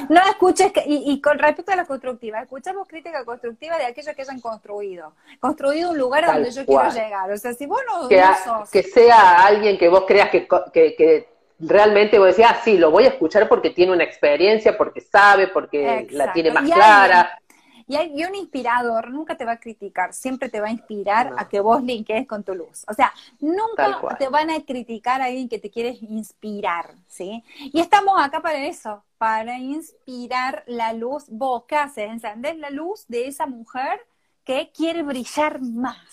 no 0.10 0.22
escuches, 0.30 0.72
y, 0.86 1.20
con 1.22 1.38
respecto 1.38 1.72
a 1.72 1.76
la 1.76 1.86
constructiva, 1.86 2.42
escuchamos 2.42 2.88
crítica 2.88 3.26
constructiva 3.26 3.78
de 3.78 3.86
aquellos 3.86 4.16
que 4.16 4.22
hayan 4.22 4.40
construido, 4.40 5.14
construido 5.40 5.92
un 5.92 5.98
lugar 5.98 6.26
donde 6.26 6.52
yo 6.52 6.66
quiero 6.66 6.90
llegar. 6.90 7.32
O 7.32 7.38
sea, 7.38 7.54
si 7.54 7.66
vos 7.66 7.82
no, 7.88 8.08
que, 8.08 8.24
que 8.72 8.84
sea 8.84 9.46
alguien 9.46 9.78
que 9.78 9.90
vos 9.90 10.06
creas 10.08 10.30
que, 10.30 10.48
que, 10.48 11.28
realmente 11.60 12.18
vos 12.18 12.28
decís, 12.28 12.46
ah, 12.48 12.60
sí, 12.64 12.78
lo 12.78 12.92
voy 12.92 13.06
a 13.06 13.10
escuchar 13.10 13.48
porque 13.48 13.70
tiene 13.70 13.92
una 13.92 14.04
experiencia, 14.04 14.78
porque 14.78 15.02
sabe, 15.02 15.48
porque 15.48 16.08
la 16.12 16.32
tiene 16.34 16.52
más 16.52 16.64
clara. 16.64 17.40
Y, 17.88 17.96
hay, 17.96 18.24
un 18.24 18.36
inspirador 18.36 19.10
nunca 19.10 19.36
te 19.36 19.46
va 19.46 19.54
a 19.54 19.60
criticar, 19.60 20.14
siempre 20.14 20.50
te 20.50 20.62
va 20.62 20.68
a 20.68 20.72
inspirar 20.72 21.34
a 21.38 21.48
que 21.48 21.60
vos 21.60 21.84
linkees 21.84 22.28
con 22.28 22.44
tu 22.44 22.56
luz. 22.56 22.86
O 22.88 22.94
sea, 22.94 23.14
nunca 23.40 24.18
te 24.18 24.30
van 24.30 24.50
a 24.50 24.62
criticar 24.62 25.22
a 25.22 25.26
alguien 25.26 25.50
que 25.50 25.60
te 25.60 25.70
quieres 25.70 26.02
inspirar, 26.02 26.96
¿sí? 27.08 27.44
Y 27.58 27.80
estamos 27.80 28.16
acá 28.20 28.42
para 28.42 28.66
eso, 28.66 29.04
para 29.18 29.58
inspirar 29.58 30.64
la 30.68 30.94
luz. 30.94 31.26
Vos, 31.28 31.64
¿qué 31.68 31.76
haces? 31.76 32.10
Encendés 32.10 32.58
la 32.58 32.70
luz 32.70 33.06
de 33.08 33.28
esa 33.28 33.46
mujer 33.46 34.00
que 34.44 34.72
quiere 34.72 35.04
brillar 35.04 35.62
más 35.62 36.08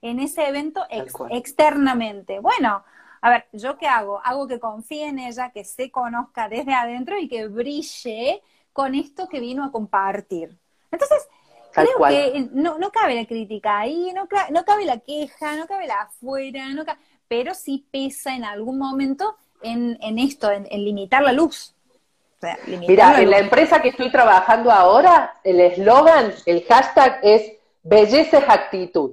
en 0.00 0.20
ese 0.20 0.48
evento 0.48 0.84
externamente. 1.30 2.40
Bueno, 2.40 2.84
a 3.20 3.30
ver, 3.30 3.46
¿yo 3.52 3.78
qué 3.78 3.86
hago? 3.86 4.20
Hago 4.24 4.48
que 4.48 4.58
confíe 4.58 5.06
en 5.06 5.20
ella, 5.20 5.50
que 5.50 5.64
se 5.64 5.90
conozca 5.90 6.48
desde 6.48 6.74
adentro 6.74 7.18
y 7.18 7.28
que 7.28 7.46
brille 7.46 8.42
con 8.72 8.94
esto 8.94 9.28
que 9.28 9.40
vino 9.40 9.64
a 9.64 9.70
compartir. 9.70 10.58
Entonces, 10.92 11.28
creo 11.72 11.98
que 12.08 12.48
no, 12.52 12.78
no 12.78 12.92
cabe 12.92 13.14
la 13.16 13.26
crítica 13.26 13.80
ahí, 13.80 14.12
no, 14.14 14.28
no 14.50 14.64
cabe 14.64 14.84
la 14.84 14.98
queja, 14.98 15.56
no 15.56 15.66
cabe 15.66 15.86
la 15.86 16.02
afuera, 16.02 16.68
no 16.68 16.84
pero 17.26 17.54
sí 17.54 17.86
pesa 17.90 18.36
en 18.36 18.44
algún 18.44 18.78
momento 18.78 19.36
en, 19.62 19.98
en 20.02 20.18
esto, 20.18 20.50
en, 20.50 20.66
limitar 20.70 21.22
la 21.22 21.32
luz. 21.32 21.74
Mira, 22.66 23.20
en 23.20 23.30
la 23.30 23.38
empresa 23.38 23.80
que 23.80 23.88
estoy 23.88 24.10
trabajando 24.10 24.70
ahora, 24.70 25.40
el 25.44 25.60
eslogan, 25.60 26.34
el 26.44 26.64
hashtag 26.64 27.20
es 27.22 27.52
belleza 27.82 28.38
es 28.38 28.48
actitud. 28.48 29.12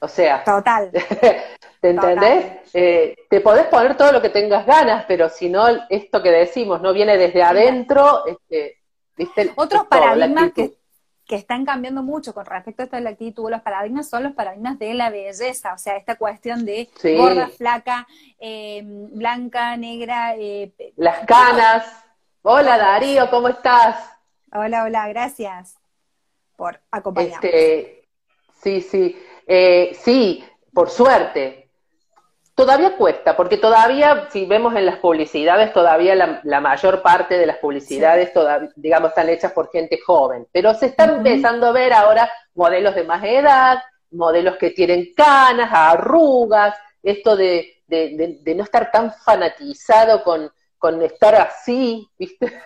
O 0.00 0.08
sea, 0.08 0.42
total. 0.42 0.90
¿Te 1.80 1.90
entendés? 1.90 2.46
Eh, 2.72 3.14
te 3.28 3.40
podés 3.40 3.66
poner 3.66 3.96
todo 3.96 4.10
lo 4.10 4.22
que 4.22 4.30
tengas 4.30 4.66
ganas, 4.66 5.04
pero 5.06 5.28
si 5.28 5.48
no, 5.48 5.66
esto 5.88 6.22
que 6.22 6.30
decimos 6.30 6.80
no 6.80 6.92
viene 6.92 7.16
desde 7.16 7.42
adentro, 7.42 8.26
este, 8.26 8.78
¿viste? 9.16 9.52
Otros 9.56 9.86
paradigmas 9.86 10.52
que, 10.52 10.74
que, 11.26 11.36
están 11.36 11.64
cambiando 11.64 12.02
mucho 12.02 12.34
con 12.34 12.46
respecto 12.46 12.82
a 12.82 12.84
esto 12.84 12.96
de 12.96 13.02
la 13.02 13.10
actitud, 13.10 13.50
los 13.50 13.62
paradigmas 13.62 14.08
son 14.08 14.24
los 14.24 14.32
paradigmas 14.32 14.78
de 14.78 14.94
la 14.94 15.10
belleza, 15.10 15.74
o 15.74 15.78
sea, 15.78 15.96
esta 15.96 16.16
cuestión 16.16 16.64
de 16.64 16.88
gorda, 17.16 17.48
flaca, 17.48 18.06
eh, 18.38 18.82
blanca, 18.84 19.76
negra. 19.76 20.34
Eh, 20.36 20.72
Las 20.96 21.26
canas. 21.26 21.86
Hola 22.42 22.76
Darío, 22.76 23.30
¿cómo 23.30 23.48
estás? 23.48 24.10
Hola, 24.52 24.84
hola, 24.84 25.08
gracias 25.08 25.76
por 26.56 26.80
acompañarnos. 26.90 27.42
Este, 27.42 28.08
sí, 28.62 28.80
sí, 28.82 29.16
sí, 29.94 30.44
por 30.72 30.90
suerte, 30.90 31.63
Todavía 32.54 32.96
cuesta, 32.96 33.36
porque 33.36 33.56
todavía, 33.56 34.28
si 34.30 34.46
vemos 34.46 34.76
en 34.76 34.86
las 34.86 34.98
publicidades, 34.98 35.72
todavía 35.72 36.14
la, 36.44 36.60
mayor 36.60 37.02
parte 37.02 37.36
de 37.36 37.46
las 37.46 37.56
publicidades, 37.58 38.30
digamos, 38.76 39.08
están 39.08 39.28
hechas 39.28 39.52
por 39.52 39.70
gente 39.72 39.98
joven. 39.98 40.46
Pero 40.52 40.72
se 40.74 40.86
están 40.86 41.16
empezando 41.16 41.66
a 41.66 41.72
ver 41.72 41.92
ahora 41.92 42.30
modelos 42.54 42.94
de 42.94 43.02
más 43.02 43.24
edad, 43.24 43.78
modelos 44.12 44.56
que 44.56 44.70
tienen 44.70 45.12
canas, 45.16 45.68
arrugas, 45.72 46.76
esto 47.02 47.36
de, 47.36 47.82
no 47.88 48.62
estar 48.62 48.88
tan 48.92 49.12
fanatizado 49.12 50.22
con, 50.22 50.48
con 50.78 51.02
estar 51.02 51.34
así, 51.34 52.08
¿viste? 52.16 52.56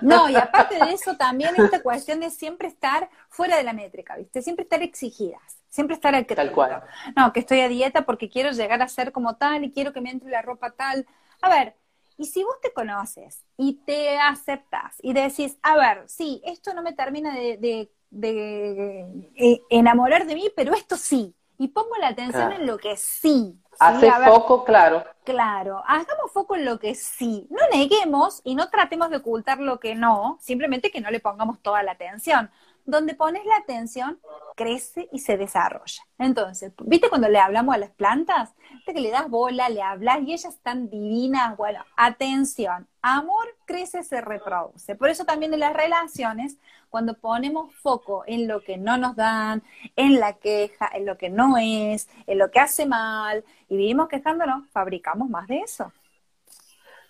No, 0.00 0.30
y 0.30 0.36
aparte 0.36 0.82
de 0.82 0.92
eso, 0.92 1.14
también 1.16 1.54
esta 1.56 1.82
cuestión 1.82 2.20
de 2.20 2.30
siempre 2.30 2.68
estar 2.68 3.10
fuera 3.28 3.58
de 3.58 3.64
la 3.64 3.74
métrica, 3.74 4.16
¿viste? 4.16 4.40
Siempre 4.40 4.62
estar 4.62 4.82
exigidas. 4.82 5.55
Siempre 5.76 5.94
estar 5.94 6.14
al 6.14 6.24
Tal 6.24 6.52
cual. 6.52 6.82
No, 7.14 7.34
que 7.34 7.40
estoy 7.40 7.60
a 7.60 7.68
dieta 7.68 8.06
porque 8.06 8.30
quiero 8.30 8.50
llegar 8.50 8.80
a 8.80 8.88
ser 8.88 9.12
como 9.12 9.36
tal 9.36 9.62
y 9.62 9.70
quiero 9.70 9.92
que 9.92 10.00
me 10.00 10.10
entre 10.10 10.30
la 10.30 10.40
ropa 10.40 10.70
tal. 10.70 11.04
A 11.42 11.50
ver, 11.50 11.74
y 12.16 12.24
si 12.24 12.42
vos 12.42 12.58
te 12.62 12.72
conoces 12.72 13.44
y 13.58 13.74
te 13.84 14.18
aceptas 14.18 14.94
y 15.02 15.12
decís, 15.12 15.58
a 15.62 15.76
ver, 15.76 16.04
sí, 16.06 16.40
esto 16.46 16.72
no 16.72 16.80
me 16.80 16.94
termina 16.94 17.34
de, 17.34 17.90
eh, 18.10 19.60
enamorar 19.68 20.24
de 20.26 20.34
mí, 20.34 20.50
pero 20.56 20.72
esto 20.72 20.96
sí. 20.96 21.34
Y 21.58 21.68
pongo 21.68 21.94
la 22.00 22.08
atención 22.08 22.52
en 22.52 22.66
lo 22.66 22.78
que 22.78 22.96
sí. 22.96 23.60
Hace 23.78 24.10
foco, 24.10 24.64
claro. 24.64 25.04
Claro, 25.24 25.82
hagamos 25.86 26.32
foco 26.32 26.56
en 26.56 26.64
lo 26.64 26.78
que 26.78 26.94
sí. 26.94 27.46
No 27.50 27.60
neguemos 27.70 28.40
y 28.44 28.54
no 28.54 28.70
tratemos 28.70 29.10
de 29.10 29.18
ocultar 29.18 29.58
lo 29.58 29.78
que 29.78 29.94
no, 29.94 30.38
simplemente 30.40 30.90
que 30.90 31.02
no 31.02 31.10
le 31.10 31.20
pongamos 31.20 31.60
toda 31.60 31.82
la 31.82 31.92
atención 31.92 32.50
donde 32.86 33.14
pones 33.14 33.44
la 33.44 33.56
atención, 33.56 34.20
crece 34.54 35.08
y 35.12 35.18
se 35.18 35.36
desarrolla. 35.36 36.02
Entonces, 36.18 36.72
¿viste 36.84 37.08
cuando 37.08 37.28
le 37.28 37.38
hablamos 37.38 37.74
a 37.74 37.78
las 37.78 37.90
plantas? 37.90 38.54
¿Viste 38.72 38.94
que 38.94 39.00
le 39.00 39.10
das 39.10 39.28
bola, 39.28 39.68
le 39.68 39.82
hablas 39.82 40.20
y 40.22 40.32
ellas 40.32 40.54
están 40.54 40.88
divinas? 40.88 41.56
Bueno, 41.56 41.84
atención, 41.96 42.88
amor 43.02 43.46
crece, 43.66 44.02
se 44.02 44.20
reproduce. 44.20 44.94
Por 44.94 45.10
eso 45.10 45.24
también 45.24 45.52
en 45.52 45.60
las 45.60 45.74
relaciones, 45.74 46.56
cuando 46.88 47.14
ponemos 47.14 47.74
foco 47.74 48.24
en 48.26 48.48
lo 48.48 48.62
que 48.62 48.78
no 48.78 48.96
nos 48.96 49.16
dan, 49.16 49.62
en 49.96 50.18
la 50.18 50.34
queja, 50.34 50.88
en 50.94 51.04
lo 51.04 51.18
que 51.18 51.28
no 51.28 51.58
es, 51.58 52.08
en 52.26 52.38
lo 52.38 52.50
que 52.50 52.60
hace 52.60 52.86
mal, 52.86 53.44
y 53.68 53.76
vivimos 53.76 54.08
quejándonos, 54.08 54.68
fabricamos 54.70 55.28
más 55.28 55.48
de 55.48 55.58
eso. 55.58 55.92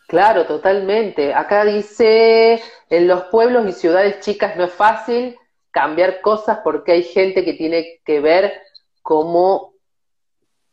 Claro, 0.08 0.46
totalmente. 0.46 1.34
Acá 1.34 1.64
dice, 1.64 2.62
en 2.88 3.08
los 3.08 3.24
pueblos 3.24 3.68
y 3.68 3.72
ciudades 3.72 4.20
chicas 4.20 4.56
no 4.56 4.64
es 4.64 4.72
fácil, 4.72 5.36
cambiar 5.76 6.22
cosas 6.22 6.60
porque 6.64 6.92
hay 6.92 7.02
gente 7.02 7.44
que 7.44 7.52
tiene 7.52 8.00
que 8.02 8.18
ver 8.18 8.62
cómo, 9.02 9.74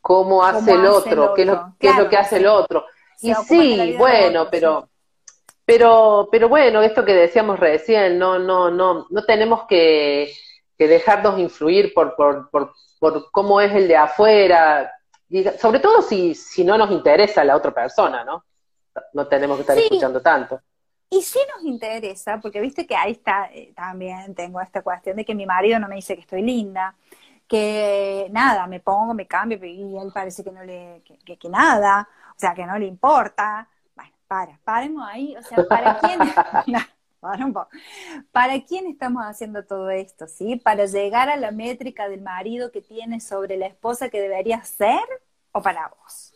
cómo 0.00 0.42
hace, 0.42 0.72
el, 0.72 0.86
otro, 0.86 1.34
qué 1.34 1.42
es 1.42 1.46
lo, 1.46 1.74
es 1.78 1.98
lo 1.98 2.08
que 2.08 2.16
hace 2.16 2.38
el 2.38 2.46
otro. 2.46 2.86
y 3.20 3.34
sí, 3.34 3.96
bueno, 3.98 4.48
pero, 4.50 4.88
pero, 5.66 6.26
pero 6.32 6.48
bueno, 6.48 6.80
esto 6.80 7.04
que 7.04 7.12
decíamos 7.12 7.60
recién, 7.60 8.18
no, 8.18 8.38
no, 8.38 8.70
no, 8.70 9.06
no 9.10 9.24
tenemos 9.24 9.66
que, 9.68 10.32
dejarnos 10.78 11.38
influir 11.38 11.92
por, 11.92 12.16
por, 12.16 12.48
por, 12.48 12.72
por, 12.98 13.30
cómo 13.30 13.60
es 13.60 13.74
el 13.74 13.86
de 13.86 13.96
afuera, 13.98 14.90
sobre 15.60 15.80
todo 15.80 16.00
si, 16.00 16.34
si 16.34 16.64
no 16.64 16.78
nos 16.78 16.90
interesa 16.90 17.44
la 17.44 17.56
otra 17.56 17.72
persona, 17.72 18.24
¿no? 18.24 18.42
No 19.12 19.26
tenemos 19.26 19.58
que 19.58 19.60
estar 19.60 19.76
escuchando 19.76 20.22
tanto. 20.22 20.62
Y 21.14 21.22
sí 21.22 21.38
nos 21.54 21.64
interesa, 21.64 22.40
porque 22.40 22.60
viste 22.60 22.88
que 22.88 22.96
ahí 22.96 23.12
está, 23.12 23.48
eh, 23.52 23.72
también 23.76 24.34
tengo 24.34 24.60
esta 24.60 24.82
cuestión 24.82 25.16
de 25.16 25.24
que 25.24 25.32
mi 25.32 25.46
marido 25.46 25.78
no 25.78 25.86
me 25.86 25.94
dice 25.94 26.16
que 26.16 26.22
estoy 26.22 26.42
linda, 26.42 26.96
que 27.46 28.26
nada, 28.32 28.66
me 28.66 28.80
pongo, 28.80 29.14
me 29.14 29.28
cambio, 29.28 29.64
y 29.64 29.96
él 29.96 30.10
parece 30.12 30.42
que 30.42 30.50
no 30.50 30.64
le, 30.64 31.02
que, 31.04 31.38
que, 31.38 31.48
nada, 31.48 32.08
o 32.30 32.38
sea, 32.38 32.52
que 32.52 32.66
no 32.66 32.76
le 32.76 32.86
importa. 32.86 33.68
Bueno, 33.94 34.10
para, 34.26 34.58
paremos 34.64 35.06
ahí, 35.08 35.36
o 35.36 35.42
sea, 35.42 35.64
¿para 35.68 36.00
quién? 36.00 36.18
para 37.20 37.46
un 37.46 37.52
poco. 37.52 37.68
¿Para 38.32 38.60
quién 38.64 38.88
estamos 38.88 39.22
haciendo 39.24 39.64
todo 39.64 39.90
esto? 39.90 40.26
¿Sí? 40.26 40.56
¿Para 40.56 40.86
llegar 40.86 41.28
a 41.28 41.36
la 41.36 41.52
métrica 41.52 42.08
del 42.08 42.22
marido 42.22 42.72
que 42.72 42.82
tiene 42.82 43.20
sobre 43.20 43.56
la 43.56 43.66
esposa 43.66 44.08
que 44.08 44.20
debería 44.20 44.64
ser 44.64 45.04
o 45.52 45.62
para 45.62 45.86
vos? 45.88 46.34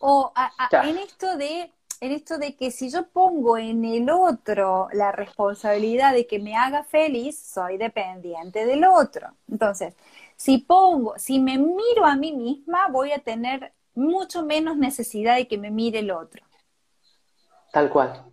O 0.00 0.34
en 0.84 0.98
esto 0.98 1.38
de 1.38 1.72
en 2.00 2.12
esto 2.12 2.38
de 2.38 2.54
que 2.54 2.70
si 2.70 2.90
yo 2.90 3.08
pongo 3.08 3.58
en 3.58 3.84
el 3.84 4.10
otro 4.10 4.88
la 4.92 5.12
responsabilidad 5.12 6.12
de 6.12 6.26
que 6.26 6.38
me 6.38 6.56
haga 6.56 6.84
feliz, 6.84 7.38
soy 7.38 7.76
dependiente 7.76 8.64
del 8.66 8.84
otro. 8.84 9.28
Entonces, 9.50 9.94
si 10.36 10.58
pongo, 10.58 11.14
si 11.18 11.40
me 11.40 11.58
miro 11.58 12.04
a 12.04 12.14
mí 12.14 12.32
misma, 12.32 12.88
voy 12.88 13.12
a 13.12 13.18
tener 13.18 13.72
mucho 13.94 14.44
menos 14.44 14.76
necesidad 14.76 15.36
de 15.36 15.48
que 15.48 15.58
me 15.58 15.70
mire 15.70 15.98
el 15.98 16.10
otro. 16.12 16.44
Tal 17.72 17.90
cual. 17.90 18.24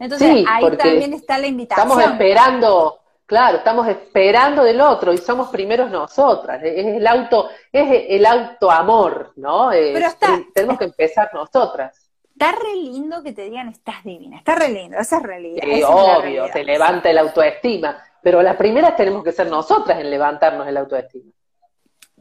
Entonces, 0.00 0.44
ahí 0.48 0.76
también 0.76 1.12
está 1.12 1.38
la 1.38 1.46
invitación. 1.46 1.88
Estamos 1.88 2.12
esperando, 2.12 3.00
claro, 3.26 3.58
estamos 3.58 3.86
esperando 3.86 4.64
del 4.64 4.80
otro 4.80 5.12
y 5.12 5.18
somos 5.18 5.48
primeros 5.50 5.90
nosotras. 5.90 6.60
Es 6.64 6.84
el 6.84 7.06
auto, 7.06 7.48
es 7.72 8.06
el 8.08 8.26
autoamor, 8.26 9.32
¿no? 9.36 9.70
Pero 9.70 10.08
tenemos 10.52 10.78
que 10.78 10.84
empezar 10.84 11.30
nosotras 11.32 12.07
está 12.38 12.52
re 12.52 12.74
lindo 12.76 13.20
que 13.24 13.32
te 13.32 13.42
digan 13.42 13.68
estás 13.68 14.04
divina, 14.04 14.38
está 14.38 14.54
re 14.54 14.68
lindo, 14.68 14.96
esa 14.96 15.16
es 15.16 15.22
realidad. 15.24 15.62
Sí, 15.64 15.82
obvio, 15.84 16.48
te 16.52 16.62
levanta 16.62 17.10
el 17.10 17.18
autoestima, 17.18 18.00
pero 18.22 18.40
las 18.42 18.56
primeras 18.56 18.94
tenemos 18.94 19.24
que 19.24 19.32
ser 19.32 19.48
nosotras 19.48 19.98
en 19.98 20.08
levantarnos 20.08 20.68
el 20.68 20.76
autoestima. 20.76 21.32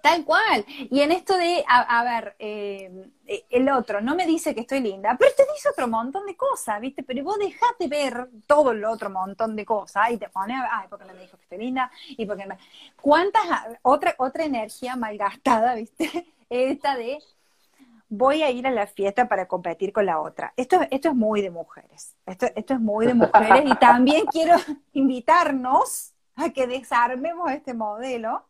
Tal 0.01 0.25
cual. 0.25 0.65
Y 0.67 1.01
en 1.01 1.11
esto 1.11 1.37
de, 1.37 1.63
a, 1.67 2.03
ver, 2.03 2.35
eh, 2.39 3.09
el 3.49 3.69
otro 3.69 3.99
no 3.99 4.15
me 4.15 4.25
dice 4.25 4.55
que 4.55 4.61
estoy 4.61 4.79
linda, 4.79 5.15
pero 5.19 5.31
te 5.35 5.43
dice 5.53 5.69
otro 5.69 5.87
montón 5.87 6.25
de 6.25 6.35
cosas, 6.35 6.79
¿viste? 6.79 7.03
Pero 7.03 7.23
vos 7.23 7.37
dejás 7.37 7.77
de 7.79 7.87
ver 7.87 8.29
todo 8.47 8.71
el 8.71 8.85
otro 8.85 9.09
montón 9.09 9.55
de 9.55 9.65
cosas 9.65 10.11
y 10.11 10.17
te 10.17 10.29
pone, 10.29 10.55
ay, 10.71 10.87
porque 10.89 11.05
no 11.05 11.13
me 11.13 11.21
dijo 11.21 11.37
que 11.37 11.43
estoy 11.43 11.57
linda 11.59 11.91
y 12.09 12.25
porque 12.25 12.45
me... 12.45 12.57
¿Cuántas, 13.01 13.43
otra, 13.81 14.15
otra 14.17 14.45
energía 14.45 14.95
malgastada, 14.95 15.75
¿viste? 15.75 16.33
Esta 16.49 16.95
de, 16.95 17.19
voy 18.09 18.43
a 18.43 18.51
ir 18.51 18.65
a 18.67 18.71
la 18.71 18.87
fiesta 18.87 19.27
para 19.27 19.47
competir 19.47 19.91
con 19.91 20.05
la 20.05 20.19
otra. 20.19 20.53
Esto, 20.55 20.79
esto 20.91 21.09
es 21.09 21.15
muy 21.15 21.41
de 21.41 21.49
mujeres. 21.49 22.15
Esto, 22.25 22.47
esto 22.55 22.73
es 22.73 22.79
muy 22.79 23.05
de 23.05 23.13
mujeres 23.13 23.63
y 23.65 23.75
también 23.75 24.25
quiero 24.31 24.55
invitarnos 24.93 26.13
a 26.35 26.49
que 26.51 26.67
desarmemos 26.67 27.51
este 27.51 27.73
modelo, 27.73 28.45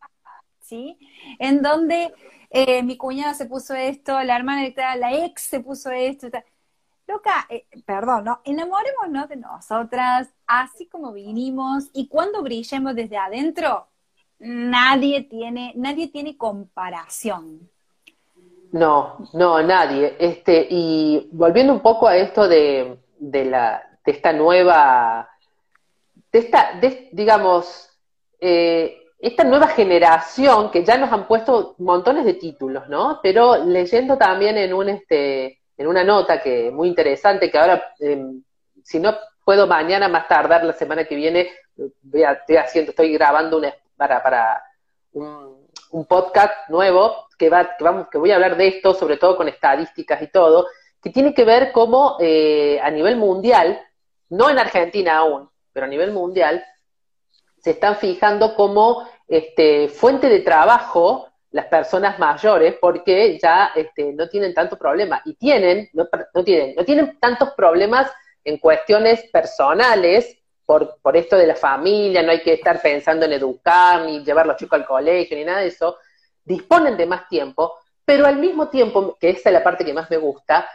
¿sí? 0.60 0.98
En 1.40 1.62
donde 1.62 2.14
eh, 2.50 2.84
mi 2.84 2.98
cuñada 2.98 3.34
se 3.34 3.46
puso 3.46 3.74
esto, 3.74 4.22
la 4.24 4.36
hermana, 4.36 4.68
la 4.98 5.14
ex 5.14 5.42
se 5.44 5.60
puso 5.60 5.90
esto. 5.92 6.28
Loca, 7.08 7.48
eh, 7.50 7.66
perdón, 7.86 8.26
¿no? 8.26 8.42
Enamorémonos 8.44 9.30
de 9.30 9.38
nosotras, 9.38 10.30
así 10.46 10.88
como 10.88 11.14
vinimos, 11.14 11.90
y 11.94 12.10
cuando 12.10 12.44
brillemos 12.44 12.96
desde 12.96 13.18
adentro, 13.18 13.88
nadie 14.40 15.24
tiene, 15.24 15.74
nadie 15.78 16.10
tiene 16.10 16.38
comparación. 16.38 17.70
No, 18.72 19.18
no, 19.34 19.62
nadie. 19.62 20.16
Este, 20.20 20.68
y 20.70 21.30
volviendo 21.32 21.74
un 21.74 21.82
poco 21.82 22.08
a 22.08 22.18
esto 22.18 22.48
de, 22.48 22.98
de, 23.18 23.46
la, 23.46 23.84
de 24.06 24.12
esta 24.12 24.34
nueva, 24.34 25.30
de 26.32 26.40
esta, 26.40 26.74
de, 26.80 27.10
digamos, 27.12 27.90
eh, 28.40 28.98
esta 29.20 29.44
nueva 29.44 29.68
generación 29.68 30.70
que 30.70 30.84
ya 30.84 30.98
nos 30.98 31.12
han 31.12 31.28
puesto 31.28 31.76
montones 31.80 32.26
de 32.26 32.36
títulos, 32.36 32.88
¿no? 32.88 33.20
Pero 33.24 33.64
leyendo 33.66 34.18
también 34.18 34.58
en 34.58 34.74
un 34.74 34.90
este, 34.90 35.62
en 35.78 35.88
una 35.88 36.04
nota 36.04 36.42
que 36.42 36.70
muy 36.72 36.88
interesante, 36.88 37.50
que 37.50 37.58
ahora, 37.58 37.84
em, 38.00 38.44
si 38.84 39.00
no 39.00 39.16
puedo 39.44 39.66
mañana 39.66 40.08
más 40.08 40.28
tardar 40.28 40.64
la 40.64 40.74
semana 40.74 41.06
que 41.06 41.16
viene, 41.16 41.50
voy 42.02 42.24
estoy 42.24 42.58
haciendo, 42.58 42.92
estoy 42.92 43.14
grabando 43.14 43.58
una, 43.58 43.74
para, 43.96 44.22
para 44.22 44.64
un, 45.14 45.67
podcast 46.06 46.70
nuevo 46.70 47.28
que 47.38 47.50
va, 47.50 47.76
que 47.78 47.84
vamos, 47.84 48.08
que 48.12 48.18
voy 48.18 48.32
a 48.32 48.36
hablar 48.36 48.58
de 48.58 48.68
esto, 48.68 48.94
sobre 48.94 49.18
todo 49.18 49.38
con 49.38 49.48
estadísticas 49.48 50.22
y 50.22 50.28
todo, 50.28 50.68
que 51.02 51.10
tiene 51.10 51.34
que 51.34 51.46
ver 51.46 51.72
cómo 51.72 52.18
eh, 52.20 52.80
a 52.82 52.90
nivel 52.90 53.16
mundial, 53.18 53.80
no 54.30 54.50
en 54.50 54.60
Argentina 54.60 55.18
aún, 55.18 55.50
pero 55.72 55.86
a 55.86 55.90
nivel 55.90 56.12
mundial, 56.12 56.64
se 57.60 57.72
están 57.72 57.98
fijando 57.98 58.56
como 58.56 59.08
este, 59.28 59.90
fuente 59.90 60.30
de 60.30 60.40
trabajo 60.40 61.28
las 61.52 61.66
personas 61.68 62.20
mayores 62.20 62.76
porque 62.80 63.38
ya 63.42 63.72
este, 63.76 64.14
no 64.14 64.30
tienen 64.30 64.54
tanto 64.54 64.78
problema. 64.78 65.22
Y 65.26 65.36
tienen, 65.36 65.90
no, 65.94 66.08
tienen, 66.44 66.76
no 66.76 66.84
tienen 66.86 67.18
tantos 67.20 67.52
problemas 67.52 68.12
en 68.44 68.58
cuestiones 68.58 69.24
personales 69.32 70.38
por, 70.68 70.98
por 71.02 71.16
esto 71.16 71.38
de 71.38 71.48
la 71.48 71.56
familia, 71.56 72.22
no 72.22 72.32
hay 72.32 72.42
que 72.42 72.54
estar 72.54 72.82
pensando 72.82 73.26
en 73.26 73.32
educar, 73.32 74.02
ni 74.02 74.20
llevar 74.20 74.44
a 74.44 74.48
los 74.50 74.58
chicos 74.58 74.78
al 74.78 74.86
colegio, 74.86 75.38
ni 75.38 75.46
nada 75.46 75.62
de 75.62 75.68
eso, 75.68 75.98
disponen 76.44 76.98
de 76.98 77.06
más 77.06 77.26
tiempo, 77.30 77.76
pero 78.04 78.26
al 78.26 78.36
mismo 78.36 78.68
tiempo, 78.68 79.18
que 79.18 79.30
esa 79.30 79.48
es 79.48 79.54
la 79.54 79.64
parte 79.64 79.86
que 79.86 79.94
más 79.94 80.10
me 80.10 80.18
gusta, 80.18 80.68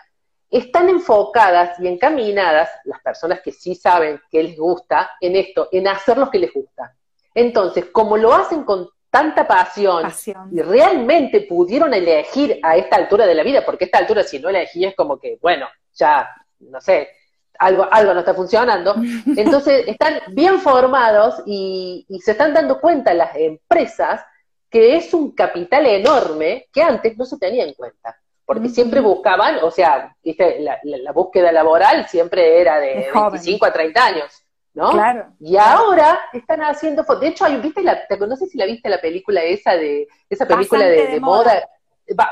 están 0.51 0.89
enfocadas 0.89 1.79
y 1.79 1.89
encaminadas, 1.89 2.71
las 2.85 3.03
personas 3.03 3.43
que 3.43 3.53
sí 3.53 3.75
saben 3.75 4.19
que 4.31 4.43
les 4.43 4.57
gusta, 4.57 5.11
en 5.21 5.37
esto, 5.37 5.69
en 5.71 5.87
hacer 5.87 6.17
lo 6.17 6.31
que 6.31 6.39
les 6.39 6.55
gusta. 6.55 6.97
Entonces, 7.35 7.87
como 7.93 8.17
lo 8.17 8.33
hacen 8.33 8.65
con 8.65 8.89
tanta 9.11 9.47
pasión, 9.47 10.11
y 10.51 10.63
realmente 10.63 11.43
pudieron 11.43 11.93
elegir 11.93 12.59
a 12.63 12.79
esta 12.79 12.97
altura 12.97 13.27
de 13.27 13.35
la 13.35 13.43
vida, 13.43 13.63
porque 13.63 13.85
a 13.85 13.87
esta 13.87 13.99
altura 13.99 14.23
si 14.23 14.39
no 14.39 14.49
elegí 14.49 14.87
es 14.87 14.97
como 14.97 15.19
que, 15.19 15.39
bueno, 15.39 15.69
ya, 15.93 16.31
no 16.61 16.81
sé, 16.81 17.11
algo, 17.59 17.87
algo 17.91 18.15
no 18.15 18.21
está 18.21 18.35
funcionando. 18.35 18.95
Entonces 19.37 19.85
están 19.87 20.15
bien 20.29 20.61
formados 20.61 21.43
y, 21.47 22.07
se 22.23 22.33
están 22.33 22.55
dando 22.55 22.81
cuenta 22.81 23.15
las 23.15 23.35
empresas 23.37 24.25
que 24.71 24.97
es 24.97 25.13
un 25.13 25.33
capital 25.33 25.87
enorme 25.87 26.69
que 26.73 26.83
antes 26.83 27.17
no 27.19 27.25
se 27.25 27.39
tenía 27.39 27.65
en 27.65 27.75
cuenta. 27.75 28.17
Porque 28.45 28.69
siempre 28.69 29.01
buscaban, 29.01 29.59
o 29.63 29.71
sea, 29.71 30.15
La, 30.25 31.13
búsqueda 31.13 31.53
laboral 31.53 32.09
siempre 32.09 32.61
era 32.61 32.81
de, 32.81 33.09
25 33.15 33.67
a 33.67 33.73
30 33.73 34.05
años. 34.05 34.45
¿no? 34.75 34.91
Claro. 34.91 35.27
Y 35.39 35.57
ahora 35.57 36.19
están 36.33 36.63
haciendo, 36.63 37.03
de 37.03 37.29
hecho, 37.29 37.45
hay, 37.45 37.59
¿viste 37.59 37.83
la, 37.83 38.07
no 38.27 38.37
sé 38.37 38.47
si 38.47 38.59
la 38.59 38.67
viste 38.67 38.89
la 38.89 39.01
película 39.01 39.43
esa 39.43 39.77
de, 39.77 40.09
esa 40.29 40.47
película 40.47 40.87
de, 40.87 41.21
moda. 41.21 41.69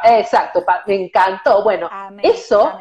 exacto, 0.05 0.64
me 0.87 0.95
encantó. 0.95 1.62
Bueno, 1.62 1.91
eso, 2.23 2.79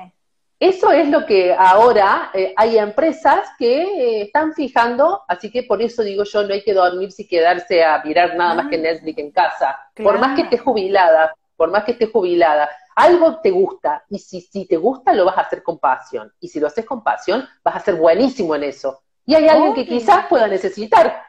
eso 0.60 0.91
es 0.91 1.07
lo 1.07 1.26
que 1.26 1.55
ahora 1.57 2.32
eh, 2.34 2.53
hay 2.57 2.78
empresas 2.78 3.47
que 3.57 3.82
eh, 3.82 4.22
están 4.24 4.53
fijando, 4.53 5.24
así 5.28 5.49
que 5.49 5.64
por 5.64 5.82
eso 5.82 6.03
digo 6.03 6.26
yo, 6.26 6.43
no 6.43 6.53
hay 6.53 6.64
que 6.64 6.74
dormirse 6.74 7.22
y 7.22 7.28
quedarse 7.28 7.82
a 7.84 8.01
mirar 8.03 8.36
nada 8.36 8.55
más 8.55 8.68
que 8.68 8.76
ah. 8.76 8.80
Netflix 8.80 9.18
en 9.20 9.32
casa. 9.32 9.80
Por 9.95 10.20
más 10.20 10.36
que 10.36 10.41
estés 10.41 10.62
jubilada, 10.62 11.34
por 11.55 11.72
más 11.72 11.86
que 11.86 11.93
estés 11.93 12.12
jubilada, 12.12 12.70
algo 12.95 13.39
te 13.39 13.51
gusta, 13.51 14.03
y 14.10 14.20
si, 14.20 14.41
si 14.41 14.66
te 14.66 14.76
gusta, 14.76 15.14
lo 15.14 15.24
vas 15.24 15.38
a 15.38 15.41
hacer 15.41 15.64
con 15.64 15.80
pasión. 15.80 16.30
Y 16.41 16.49
si 16.49 16.60
lo 16.60 16.68
haces 16.68 16.86
con 16.86 17.01
pasión, 17.03 17.47
vas 17.64 17.78
a 17.78 17.80
ser 17.80 17.95
buenísimo 17.95 18.53
en 18.55 18.64
eso. 18.64 19.01
Y 19.26 19.36
hay 19.36 19.47
alguien 19.47 19.74
que 19.74 19.88
quizás 19.88 20.26
pueda 20.26 20.47
necesitar. 20.47 21.24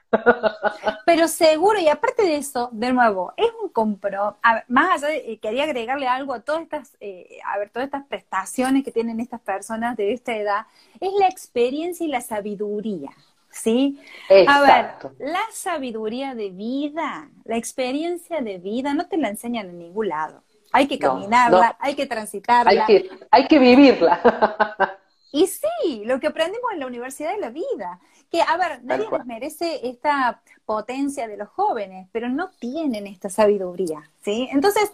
Pero 1.06 1.28
seguro, 1.28 1.78
y 1.78 1.88
aparte 1.88 2.22
de 2.22 2.36
eso, 2.36 2.68
de 2.72 2.92
nuevo, 2.92 3.32
es 3.36 3.50
un 3.62 3.70
compro, 3.70 4.36
más 4.68 5.02
allá 5.02 5.12
de, 5.12 5.32
eh, 5.32 5.38
quería 5.38 5.64
agregarle 5.64 6.08
algo 6.08 6.34
a 6.34 6.40
todas 6.40 6.62
estas, 6.62 6.96
eh, 7.00 7.38
a 7.44 7.58
ver, 7.58 7.70
todas 7.70 7.86
estas 7.86 8.06
prestaciones 8.06 8.84
que 8.84 8.92
tienen 8.92 9.20
estas 9.20 9.40
personas 9.40 9.96
de 9.96 10.12
esta 10.12 10.36
edad, 10.36 10.66
es 11.00 11.12
la 11.18 11.28
experiencia 11.28 12.04
y 12.06 12.08
la 12.08 12.20
sabiduría. 12.20 13.10
¿Sí? 13.52 14.00
A 14.46 14.60
ver, 14.60 15.12
la 15.18 15.40
sabiduría 15.52 16.36
de 16.36 16.50
vida, 16.50 17.28
la 17.44 17.56
experiencia 17.56 18.40
de 18.40 18.58
vida, 18.58 18.94
no 18.94 19.08
te 19.08 19.16
la 19.16 19.28
enseñan 19.28 19.70
en 19.70 19.78
ningún 19.80 20.08
lado. 20.08 20.44
Hay 20.70 20.86
que 20.86 21.00
caminarla, 21.00 21.76
hay 21.80 21.96
que 21.96 22.06
transitarla. 22.06 22.70
Hay 22.70 22.86
que, 22.86 23.10
hay 23.28 23.48
que 23.48 23.58
vivirla. 23.58 24.96
Y 25.32 25.46
sí, 25.46 26.02
lo 26.04 26.18
que 26.18 26.28
aprendemos 26.28 26.72
en 26.72 26.80
la 26.80 26.86
universidad 26.86 27.32
de 27.32 27.38
la 27.38 27.50
vida. 27.50 28.00
Que, 28.30 28.42
a 28.42 28.56
ver, 28.56 28.84
nadie 28.84 29.08
les 29.10 29.26
merece 29.26 29.88
esta 29.88 30.40
potencia 30.64 31.26
de 31.26 31.36
los 31.36 31.48
jóvenes, 31.48 32.08
pero 32.12 32.28
no 32.28 32.50
tienen 32.50 33.06
esta 33.06 33.28
sabiduría, 33.28 34.08
¿sí? 34.22 34.48
Entonces, 34.52 34.92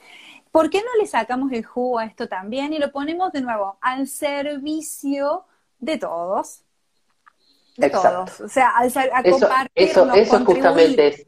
¿por 0.51 0.71
qué 0.71 0.79
no 0.79 1.01
le 1.01 1.07
sacamos 1.07 1.53
el 1.53 1.65
jugo 1.65 1.99
a 1.99 2.07
esto 2.07 2.29
también 2.29 2.73
y 2.73 2.79
lo 2.79 2.91
ponemos 2.93 3.33
de 3.33 3.43
nuevo 3.43 3.77
al 3.81 4.09
servicio 4.09 5.45
de 5.79 5.99
todos? 5.99 6.63
De 7.77 7.91
todos. 7.91 8.41
O 8.41 8.49
sea, 8.49 8.71
al, 8.71 8.87
a 8.87 9.21
eso, 9.23 9.49
eso, 9.75 10.15
eso 10.15 10.45
justamente 10.45 11.09
es 11.09 11.27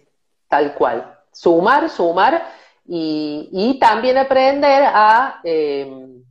tal 0.49 0.75
cual. 0.75 1.15
Sumar, 1.31 1.91
sumar 1.91 2.43
y, 2.87 3.51
y 3.53 3.79
también 3.79 4.17
aprender 4.17 4.83
a... 4.87 5.41
Eh, 5.45 6.25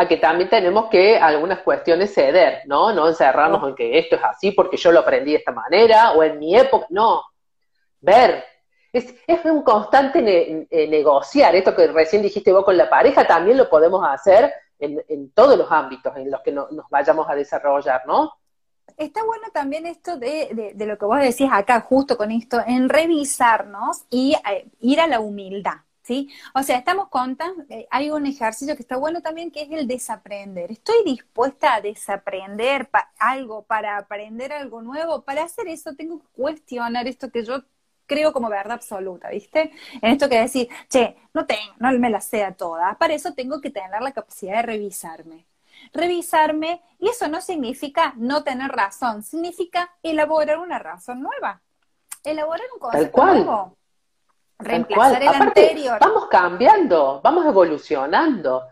a 0.00 0.08
que 0.08 0.16
también 0.16 0.48
tenemos 0.48 0.88
que 0.88 1.18
algunas 1.18 1.58
cuestiones 1.58 2.14
ceder, 2.14 2.62
¿no? 2.64 2.90
No 2.94 3.06
encerrarnos 3.06 3.68
en 3.68 3.74
que 3.74 3.98
esto 3.98 4.16
es 4.16 4.24
así 4.24 4.50
porque 4.52 4.78
yo 4.78 4.90
lo 4.92 5.00
aprendí 5.00 5.32
de 5.32 5.38
esta 5.38 5.52
manera 5.52 6.12
o 6.12 6.22
en 6.22 6.38
mi 6.38 6.56
época, 6.56 6.86
no. 6.88 7.22
Ver. 8.00 8.42
Es, 8.90 9.14
es 9.26 9.44
un 9.44 9.62
constante 9.62 10.66
eh, 10.70 10.88
negociar. 10.88 11.54
Esto 11.54 11.76
que 11.76 11.86
recién 11.88 12.22
dijiste 12.22 12.50
vos 12.50 12.64
con 12.64 12.78
la 12.78 12.88
pareja 12.88 13.26
también 13.26 13.58
lo 13.58 13.68
podemos 13.68 14.02
hacer 14.08 14.50
en, 14.78 15.30
todos 15.32 15.58
los 15.58 15.70
ámbitos 15.70 16.16
en 16.16 16.30
los 16.30 16.40
que 16.40 16.50
nos 16.50 16.70
vayamos 16.88 17.28
a 17.28 17.34
desarrollar, 17.34 18.00
¿no? 18.06 18.32
Está 18.96 19.22
bueno 19.22 19.48
también 19.52 19.84
esto 19.84 20.16
de, 20.16 20.72
de, 20.74 20.86
lo 20.86 20.96
que 20.96 21.04
vos 21.04 21.20
decís 21.20 21.48
acá, 21.52 21.80
justo 21.82 22.16
con 22.16 22.30
esto, 22.30 22.58
en 22.66 22.88
revisarnos 22.88 24.06
y 24.08 24.34
eh, 24.50 24.66
ir 24.80 24.98
a 24.98 25.06
la 25.06 25.20
humildad. 25.20 25.76
¿Sí? 26.10 26.28
O 26.54 26.62
sea, 26.64 26.76
estamos 26.76 27.08
contando, 27.08 27.62
eh, 27.68 27.86
hay 27.88 28.10
un 28.10 28.26
ejercicio 28.26 28.74
que 28.74 28.82
está 28.82 28.96
bueno 28.96 29.22
también 29.22 29.52
que 29.52 29.62
es 29.62 29.70
el 29.70 29.86
desaprender. 29.86 30.72
Estoy 30.72 31.04
dispuesta 31.04 31.74
a 31.74 31.80
desaprender 31.80 32.90
algo 33.16 33.62
para 33.62 33.96
aprender 33.96 34.52
algo 34.52 34.82
nuevo. 34.82 35.22
Para 35.22 35.44
hacer 35.44 35.68
eso 35.68 35.94
tengo 35.94 36.18
que 36.18 36.26
cuestionar 36.32 37.06
esto 37.06 37.30
que 37.30 37.44
yo 37.44 37.62
creo 38.06 38.32
como 38.32 38.48
verdad 38.48 38.72
absoluta, 38.72 39.30
¿viste? 39.30 39.70
En 40.02 40.10
esto 40.10 40.28
que 40.28 40.40
decir, 40.40 40.68
che, 40.88 41.16
no 41.32 41.46
tengo, 41.46 41.74
no 41.78 41.92
me 41.92 42.10
la 42.10 42.20
sea 42.20 42.54
toda. 42.54 42.98
Para 42.98 43.14
eso 43.14 43.32
tengo 43.34 43.60
que 43.60 43.70
tener 43.70 44.02
la 44.02 44.10
capacidad 44.10 44.56
de 44.56 44.62
revisarme. 44.62 45.46
Revisarme, 45.92 46.82
y 46.98 47.08
eso 47.08 47.28
no 47.28 47.40
significa 47.40 48.14
no 48.16 48.42
tener 48.42 48.72
razón, 48.72 49.22
significa 49.22 49.92
elaborar 50.02 50.58
una 50.58 50.80
razón 50.80 51.22
nueva. 51.22 51.62
Elaborar 52.24 52.66
un 52.74 52.80
concepto 52.80 53.24
nuevo 53.24 53.76
reemplazar 54.60 55.22
el 55.22 55.28
anterior. 55.28 55.98
Vamos 56.00 56.26
cambiando, 56.28 57.20
vamos 57.22 57.46
evolucionando. 57.46 58.62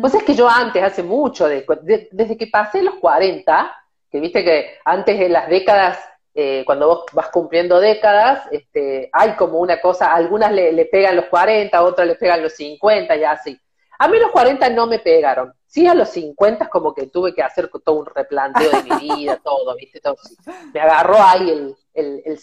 Pues 0.00 0.14
es 0.14 0.22
que 0.22 0.34
yo 0.34 0.48
antes, 0.48 0.82
hace 0.82 1.02
mucho, 1.02 1.46
desde 1.46 2.36
que 2.38 2.46
pasé 2.46 2.82
los 2.82 2.94
40, 2.94 3.76
que 4.10 4.20
viste 4.20 4.42
que 4.42 4.78
antes 4.84 5.20
en 5.20 5.32
las 5.32 5.48
décadas, 5.48 5.98
eh, 6.34 6.62
cuando 6.64 6.86
vos 6.86 7.04
vas 7.12 7.28
cumpliendo 7.28 7.78
décadas, 7.78 8.46
este, 8.50 9.10
hay 9.12 9.32
como 9.32 9.58
una 9.58 9.78
cosa, 9.80 10.14
algunas 10.14 10.52
le, 10.52 10.86
pegan 10.86 11.16
los 11.16 11.26
40, 11.26 11.82
otras 11.82 12.08
le 12.08 12.14
pegan 12.14 12.42
los 12.42 12.54
50 12.54 13.14
y 13.16 13.24
así. 13.24 13.60
A 13.98 14.08
mí 14.08 14.18
los 14.18 14.30
40 14.30 14.70
no 14.70 14.86
me 14.86 15.00
pegaron. 15.00 15.52
Sí, 15.66 15.86
a 15.86 15.94
los 15.94 16.08
50 16.10 16.68
como 16.70 16.94
que 16.94 17.08
tuve 17.08 17.34
que 17.34 17.42
hacer 17.42 17.68
todo 17.84 17.96
un 17.96 18.06
replanteo 18.06 18.70
de 18.70 18.82
mi 18.84 19.08
vida, 19.16 19.38
todo, 19.44 19.76
¿viste? 19.76 20.00
Todo. 20.00 20.16
Me 20.72 20.80
agarró 20.80 21.16
ahí 21.20 21.50
el, 21.50 21.76
el, 21.92 22.22
el 22.24 22.38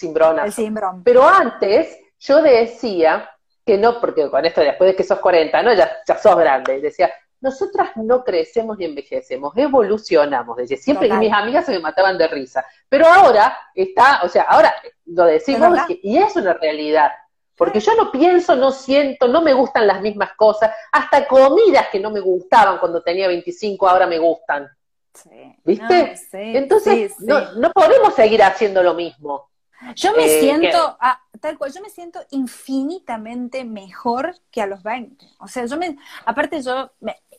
El 0.46 1.02
Pero 1.04 1.28
antes 1.28 1.98
yo 2.26 2.42
decía 2.42 3.30
que 3.66 3.78
no, 3.78 4.00
porque 4.00 4.30
con 4.30 4.46
esto 4.46 4.62
después 4.62 4.92
de 4.92 4.96
que 4.96 5.04
sos 5.04 5.20
40, 5.20 5.64
¿no? 5.64 5.74
Ya, 5.74 5.92
ya 6.08 6.18
sos 6.18 6.38
grande. 6.38 6.80
Decía, 6.80 7.12
nosotras 7.42 7.92
no 7.96 8.24
crecemos 8.24 8.78
ni 8.78 8.86
envejecemos, 8.86 9.54
evolucionamos. 9.56 10.58
Decía, 10.58 10.78
siempre, 10.78 11.08
y 11.08 11.12
mis 11.14 11.34
amigas 11.34 11.66
se 11.66 11.72
me 11.72 11.80
mataban 11.80 12.18
de 12.18 12.28
risa. 12.28 12.66
Pero 12.90 13.08
ahora 13.08 13.58
está, 13.74 14.22
o 14.24 14.30
sea, 14.30 14.44
ahora 14.44 14.74
lo 15.06 15.26
decimos 15.26 15.78
y 15.90 16.18
es 16.18 16.36
una 16.36 16.54
realidad. 16.54 17.12
Porque 17.56 17.80
yo 17.80 17.96
no 17.96 18.12
pienso, 18.12 18.56
no 18.56 18.72
siento, 18.72 19.28
no 19.28 19.42
me 19.42 19.54
gustan 19.54 19.88
las 19.88 20.02
mismas 20.02 20.32
cosas, 20.36 20.72
hasta 20.92 21.26
comidas 21.28 21.88
que 21.90 22.00
no 22.00 22.12
me 22.12 22.20
gustaban 22.20 22.80
cuando 22.80 23.02
tenía 23.02 23.28
25 23.28 23.88
ahora 23.88 24.08
me 24.08 24.20
gustan. 24.20 24.68
¿Viste? 25.64 26.16
Entonces, 26.34 27.14
No, 27.20 27.54
no 27.54 27.72
podemos 27.72 28.14
seguir 28.14 28.44
haciendo 28.44 28.84
lo 28.84 28.94
mismo. 28.94 29.50
Yo 29.96 30.14
me 30.14 30.26
eh, 30.26 30.40
siento, 30.40 30.98
tal 31.38 31.58
cual, 31.58 31.74
yo 31.74 31.82
me 31.82 31.90
siento 31.90 32.20
infinitamente 32.32 33.64
mejor 33.64 34.36
que 34.52 34.62
a 34.62 34.68
los 34.68 34.84
20. 34.84 35.26
O 35.40 35.48
sea, 35.48 35.66
yo 35.66 35.78
me, 35.78 35.98
aparte 36.26 36.62
yo, 36.62 36.92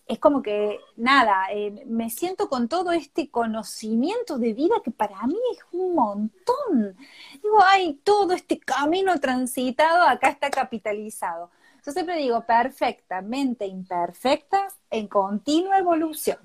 es 0.06 0.18
como 0.18 0.42
que, 0.42 0.78
nada, 0.96 1.46
eh, 1.52 1.84
me 1.86 2.10
siento 2.10 2.48
con 2.48 2.68
todo 2.68 2.92
este 2.92 3.30
conocimiento 3.30 4.38
de 4.38 4.54
vida 4.54 4.76
que 4.84 4.90
para 4.90 5.26
mí 5.26 5.38
es 5.52 5.64
un 5.72 5.94
montón. 5.94 6.96
Digo, 7.42 7.62
hay 7.62 7.94
todo 8.04 8.32
este 8.32 8.58
camino 8.58 9.18
transitado, 9.18 10.04
acá 10.04 10.28
está 10.28 10.50
capitalizado. 10.50 11.50
Yo 11.84 11.92
siempre 11.92 12.16
digo, 12.16 12.44
perfectamente 12.44 13.66
imperfectas 13.66 14.74
en 14.90 15.06
continua 15.06 15.78
evolución. 15.78 16.38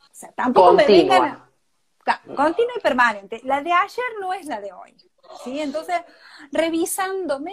O 0.00 0.14
sea, 0.14 0.32
tampoco 0.32 0.72
me 0.72 0.86
vengan 0.86 1.46
continua 2.34 2.72
y 2.76 2.80
permanente. 2.80 3.40
La 3.44 3.62
de 3.62 3.72
ayer 3.72 4.04
no 4.20 4.32
es 4.32 4.46
la 4.46 4.60
de 4.60 4.72
hoy. 4.72 4.94
¿Sí? 5.44 5.60
Entonces, 5.60 6.00
revisándome 6.52 7.52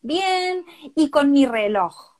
bien 0.00 0.64
y 0.94 1.10
con 1.10 1.32
mi 1.32 1.46
reloj. 1.46 2.16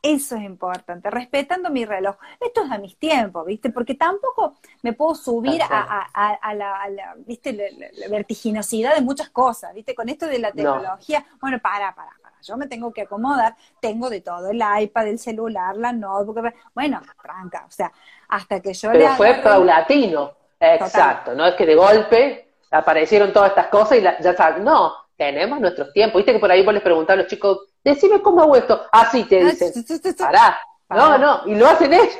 Eso 0.00 0.36
es 0.36 0.42
importante, 0.42 1.10
respetando 1.10 1.70
mi 1.70 1.84
reloj. 1.84 2.16
Esto 2.40 2.62
es 2.64 2.70
a 2.70 2.78
mis 2.78 2.96
tiempos, 2.98 3.44
¿viste? 3.44 3.70
Porque 3.70 3.94
tampoco 3.94 4.54
me 4.82 4.92
puedo 4.92 5.16
subir 5.16 5.60
a, 5.62 6.54
la, 6.54 7.14
¿viste? 7.26 7.52
La, 7.52 8.08
vertiginosidad 8.08 8.94
de 8.94 9.00
muchas 9.00 9.30
cosas, 9.30 9.74
¿viste? 9.74 9.96
Con 9.96 10.08
esto 10.08 10.26
de 10.26 10.38
la 10.38 10.52
tecnología, 10.52 11.26
bueno, 11.40 11.58
para, 11.58 11.94
para, 11.96 12.12
para, 12.22 12.34
yo 12.42 12.56
me 12.56 12.68
tengo 12.68 12.92
que 12.92 13.02
acomodar, 13.02 13.56
tengo 13.80 14.08
de 14.08 14.20
todo, 14.20 14.50
el 14.50 14.62
iPad, 14.82 15.08
el 15.08 15.18
celular, 15.18 15.76
la 15.76 15.92
notebook, 15.92 16.52
bueno, 16.74 17.02
tranca, 17.20 17.64
o 17.66 17.70
sea, 17.70 17.92
hasta 18.28 18.60
que 18.60 18.74
yo 18.74 18.92
Pero 18.92 19.08
fue 19.16 19.34
paulatino, 19.42 20.32
exacto, 20.60 21.34
no 21.34 21.44
es 21.44 21.54
que 21.56 21.66
de 21.66 21.74
golpe 21.74 22.47
aparecieron 22.70 23.32
todas 23.32 23.50
estas 23.50 23.68
cosas 23.68 23.98
y 23.98 24.02
ya 24.02 24.34
sabes, 24.36 24.62
no, 24.62 24.94
tenemos 25.16 25.60
nuestros 25.60 25.92
tiempos, 25.92 26.20
viste 26.20 26.32
que 26.32 26.38
por 26.38 26.50
ahí 26.50 26.64
vos 26.64 26.72
les 26.72 26.82
preguntás 26.82 27.14
a 27.14 27.22
los 27.22 27.26
chicos, 27.26 27.66
decime 27.82 28.22
cómo 28.22 28.42
hago 28.42 28.56
esto. 28.56 28.86
Así 28.92 29.24
te 29.24 29.44
dicen, 29.44 29.72
pará. 30.16 30.58
No, 30.88 31.18
no, 31.18 31.42
y 31.46 31.54
lo 31.54 31.66
hacen 31.66 31.92
ellos. 31.92 32.16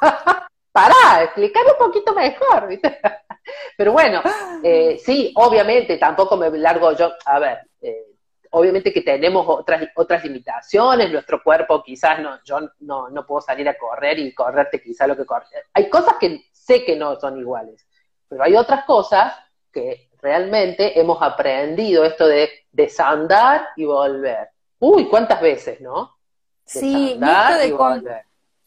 pará, 0.72 1.22
explicar 1.22 1.62
un 1.66 1.86
poquito 1.86 2.14
mejor, 2.14 2.66
¿viste? 2.66 2.98
Pero 3.76 3.92
bueno, 3.92 4.22
eh, 4.62 4.98
sí, 5.04 5.32
obviamente, 5.36 5.98
tampoco 5.98 6.36
me 6.36 6.50
largo 6.50 6.92
yo, 6.92 7.12
a 7.26 7.38
ver, 7.38 7.58
eh, 7.82 8.06
obviamente 8.50 8.92
que 8.92 9.02
tenemos 9.02 9.44
otras, 9.46 9.88
otras 9.96 10.24
limitaciones, 10.24 11.10
nuestro 11.10 11.42
cuerpo 11.42 11.82
quizás 11.82 12.20
no, 12.20 12.38
yo 12.44 12.58
no, 12.80 13.10
no 13.10 13.26
puedo 13.26 13.40
salir 13.40 13.68
a 13.68 13.76
correr 13.76 14.18
y 14.18 14.34
correrte 14.34 14.80
quizás 14.80 15.08
lo 15.08 15.16
que 15.16 15.26
corre. 15.26 15.46
Hay 15.74 15.90
cosas 15.90 16.14
que 16.18 16.44
sé 16.52 16.84
que 16.84 16.96
no 16.96 17.18
son 17.18 17.38
iguales, 17.38 17.86
pero 18.28 18.44
hay 18.44 18.54
otras 18.54 18.84
cosas 18.84 19.34
que 19.72 20.08
realmente 20.20 20.98
hemos 20.98 21.22
aprendido 21.22 22.04
esto 22.04 22.26
de 22.26 22.50
desandar 22.72 23.68
y 23.76 23.84
volver. 23.84 24.48
Uy, 24.78 25.08
¿cuántas 25.08 25.40
veces, 25.40 25.80
no? 25.80 26.16
sí, 26.64 27.18
esto 27.20 27.58
de 27.58 28.22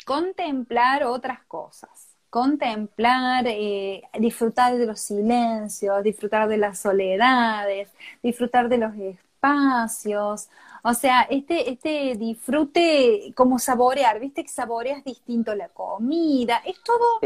contemplar 0.05 1.05
otras 1.05 1.43
cosas, 1.45 1.89
contemplar, 2.29 3.45
eh, 3.47 4.03
disfrutar 4.19 4.75
de 4.75 4.85
los 4.85 4.99
silencios, 4.99 6.03
disfrutar 6.03 6.47
de 6.47 6.57
las 6.57 6.79
soledades, 6.79 7.89
disfrutar 8.21 8.67
de 8.67 8.77
los 8.77 8.93
espacios, 8.95 10.49
o 10.83 10.93
sea, 10.93 11.21
este, 11.29 11.69
este 11.69 12.15
disfrute 12.17 13.33
como 13.35 13.57
saborear, 13.57 14.19
viste 14.19 14.43
que 14.43 14.49
saboreas 14.49 15.03
distinto 15.03 15.55
la 15.55 15.69
comida, 15.69 16.61
es 16.65 16.81
todo, 16.83 17.19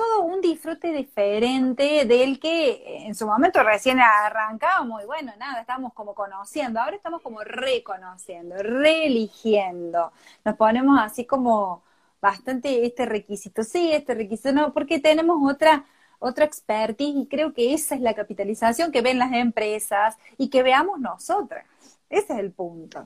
todo 0.00 0.22
un 0.22 0.40
disfrute 0.40 0.92
diferente 0.92 2.06
del 2.06 2.40
que 2.40 3.04
en 3.06 3.14
su 3.14 3.26
momento 3.26 3.62
recién 3.62 4.00
arrancábamos 4.00 5.02
y 5.02 5.06
bueno, 5.06 5.32
nada, 5.38 5.60
estábamos 5.60 5.92
como 5.92 6.14
conociendo, 6.14 6.80
ahora 6.80 6.96
estamos 6.96 7.20
como 7.20 7.40
reconociendo, 7.44 8.56
reeligiendo, 8.62 10.10
nos 10.42 10.56
ponemos 10.56 10.98
así 10.98 11.26
como 11.26 11.82
bastante 12.20 12.86
este 12.86 13.04
requisito, 13.04 13.62
sí, 13.62 13.92
este 13.92 14.14
requisito, 14.14 14.52
no, 14.52 14.72
porque 14.72 15.00
tenemos 15.00 15.36
otra 15.42 15.84
otra 16.18 16.44
expertise 16.44 17.16
y 17.16 17.26
creo 17.26 17.52
que 17.52 17.74
esa 17.74 17.94
es 17.94 18.00
la 18.00 18.14
capitalización 18.14 18.92
que 18.92 19.02
ven 19.02 19.18
las 19.18 19.32
empresas 19.32 20.16
y 20.38 20.48
que 20.50 20.62
veamos 20.62 21.00
nosotras. 21.00 21.64
Ese 22.10 22.32
es 22.32 22.38
el 22.40 22.52
punto. 22.52 23.04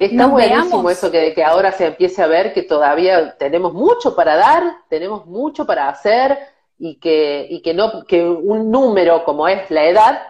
Está 0.00 0.26
buenísimo 0.26 0.88
eso 0.88 1.10
que, 1.10 1.34
que 1.34 1.44
ahora 1.44 1.72
se 1.72 1.88
empiece 1.88 2.22
a 2.22 2.26
ver 2.26 2.54
que 2.54 2.62
todavía 2.62 3.36
tenemos 3.36 3.74
mucho 3.74 4.16
para 4.16 4.34
dar, 4.36 4.62
tenemos 4.88 5.26
mucho 5.26 5.66
para 5.66 5.90
hacer 5.90 6.38
y 6.78 6.98
que, 6.98 7.46
y 7.50 7.60
que 7.60 7.74
no, 7.74 8.06
que 8.06 8.24
un 8.24 8.70
número 8.70 9.24
como 9.24 9.46
es 9.46 9.70
la 9.70 9.84
edad 9.84 10.22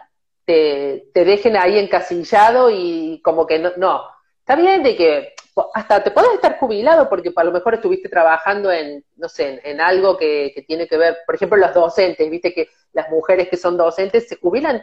te, 0.45 1.09
te 1.15 1.25
dejen 1.25 1.57
ahí 1.57 1.79
encasillado 1.79 2.69
y 2.69 3.21
como 3.23 3.47
que 3.47 3.61
no, 3.61 3.71
no. 3.77 4.03
Está 4.41 4.57
bien 4.57 4.83
de 4.83 4.97
que 4.97 5.35
hasta 5.73 6.03
te 6.03 6.11
puedes 6.11 6.33
estar 6.33 6.59
jubilado 6.59 7.09
porque 7.09 7.33
a 7.35 7.45
lo 7.45 7.53
mejor 7.53 7.75
estuviste 7.75 8.09
trabajando 8.09 8.73
en, 8.73 9.05
no 9.17 9.29
sé, 9.29 9.61
en, 9.63 9.81
algo 9.81 10.17
que, 10.17 10.51
que, 10.53 10.63
tiene 10.63 10.89
que 10.89 10.99
ver, 10.99 11.19
por 11.25 11.37
ejemplo, 11.37 11.57
los 11.57 11.73
docentes, 11.73 12.29
viste 12.29 12.53
que 12.53 12.69
las 12.93 13.09
mujeres 13.09 13.49
que 13.49 13.57
son 13.57 13.77
docentes 13.77 14.29
se 14.29 14.37
jubilan 14.37 14.83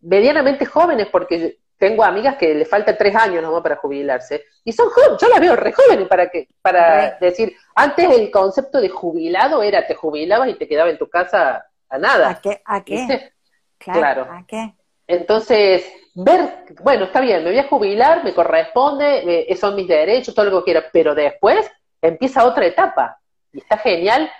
medianamente 0.00 0.64
jóvenes 0.64 1.08
porque 1.12 1.58
tengo 1.78 2.04
amigas 2.04 2.36
que 2.36 2.54
le 2.54 2.64
falta 2.64 2.96
tres 2.96 3.14
años 3.14 3.42
nomás 3.42 3.62
para 3.62 3.76
jubilarse, 3.76 4.44
y 4.64 4.72
son 4.72 4.88
jóvenes, 4.88 5.18
yo 5.20 5.28
las 5.28 5.40
veo 5.40 5.56
re 5.56 5.72
jóvenes 5.72 6.08
para 6.08 6.28
que, 6.28 6.48
para 6.62 7.18
decir, 7.20 7.54
antes 7.74 8.10
el 8.10 8.30
concepto 8.30 8.80
de 8.80 8.88
jubilado 8.88 9.62
era 9.62 9.86
te 9.86 9.94
jubilabas 9.94 10.48
y 10.48 10.54
te 10.54 10.66
quedabas 10.66 10.92
en 10.92 10.98
tu 10.98 11.08
casa 11.08 11.66
a 11.88 11.98
nada. 11.98 12.30
¿A 12.30 12.40
qué? 12.40 12.62
¿A 12.64 12.82
qué? 12.82 13.32
Claro, 13.78 14.26
¿A 14.30 14.44
qué? 14.46 14.74
Entonces, 15.06 15.84
ver, 16.14 16.64
bueno, 16.82 17.04
está 17.04 17.20
bien, 17.20 17.44
me 17.44 17.50
voy 17.50 17.58
a 17.58 17.68
jubilar, 17.68 18.24
me 18.24 18.34
corresponde, 18.34 19.46
son 19.60 19.76
mis 19.76 19.86
derechos, 19.86 20.34
todo 20.34 20.46
lo 20.46 20.58
que 20.58 20.72
quiera, 20.72 20.84
pero 20.92 21.14
después 21.14 21.70
empieza 22.00 22.44
otra 22.44 22.66
etapa, 22.66 23.20
y 23.52 23.58
está 23.58 23.76
genial 23.78 24.30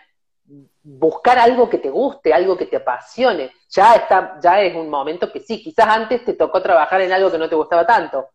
buscar 0.89 1.37
algo 1.37 1.69
que 1.69 1.79
te 1.79 1.91
guste, 1.91 2.33
algo 2.33 2.57
que 2.57 2.67
te 2.67 2.77
apasione. 2.77 3.51
Ya 3.69 3.95
está, 3.97 4.39
ya 4.41 4.61
es 4.61 4.75
un 4.77 4.89
momento 4.89 5.33
que 5.33 5.41
sí, 5.41 5.61
quizás 5.61 5.89
antes 5.89 6.25
te 6.25 6.35
tocó 6.35 6.63
trabajar 6.63 7.01
en 7.01 7.13
algo 7.13 7.31
que 7.31 7.39
no 7.39 7.49
te 7.49 7.57
gustaba 7.57 7.85
tanto. 7.85 8.29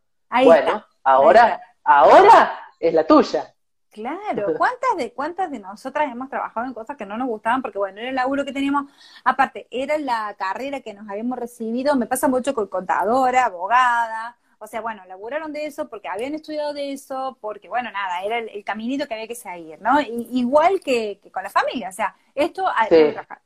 bueno, 0.43 0.85
ahora, 1.03 1.61
ahora 1.83 2.59
es 2.77 2.93
la 2.93 3.07
tuya. 3.07 3.53
Claro, 3.89 4.53
¿cuántas 4.57 4.95
de 4.97 5.13
cuántas 5.13 5.51
de 5.51 5.59
nosotras 5.59 6.09
hemos 6.11 6.29
trabajado 6.29 6.65
en 6.65 6.73
cosas 6.73 6.95
que 6.97 7.05
no 7.05 7.17
nos 7.17 7.27
gustaban? 7.27 7.61
Porque 7.61 7.77
bueno, 7.77 7.99
era 7.99 8.09
el 8.09 8.15
laburo 8.15 8.43
que 8.45 8.53
teníamos, 8.53 8.91
aparte, 9.23 9.67
era 9.69 9.97
la 9.97 10.33
carrera 10.37 10.81
que 10.81 10.93
nos 10.93 11.09
habíamos 11.09 11.37
recibido, 11.37 11.95
me 11.95 12.05
pasa 12.05 12.27
mucho 12.29 12.53
con 12.53 12.67
contadora, 12.67 13.45
abogada, 13.45 14.37
o 14.63 14.67
sea, 14.67 14.79
bueno, 14.79 15.03
laburaron 15.07 15.51
de 15.51 15.65
eso 15.65 15.89
porque 15.89 16.07
habían 16.07 16.35
estudiado 16.35 16.71
de 16.71 16.91
eso, 16.91 17.35
porque, 17.41 17.67
bueno, 17.67 17.91
nada, 17.91 18.21
era 18.23 18.37
el, 18.37 18.63
caminito 18.63 19.07
que 19.07 19.15
había 19.15 19.27
que 19.27 19.33
seguir, 19.33 19.81
¿no? 19.81 19.99
igual 19.99 20.81
que, 20.81 21.19
con 21.33 21.41
la 21.41 21.49
familia, 21.49 21.89
o 21.89 21.91
sea, 21.91 22.15
esto 22.35 22.67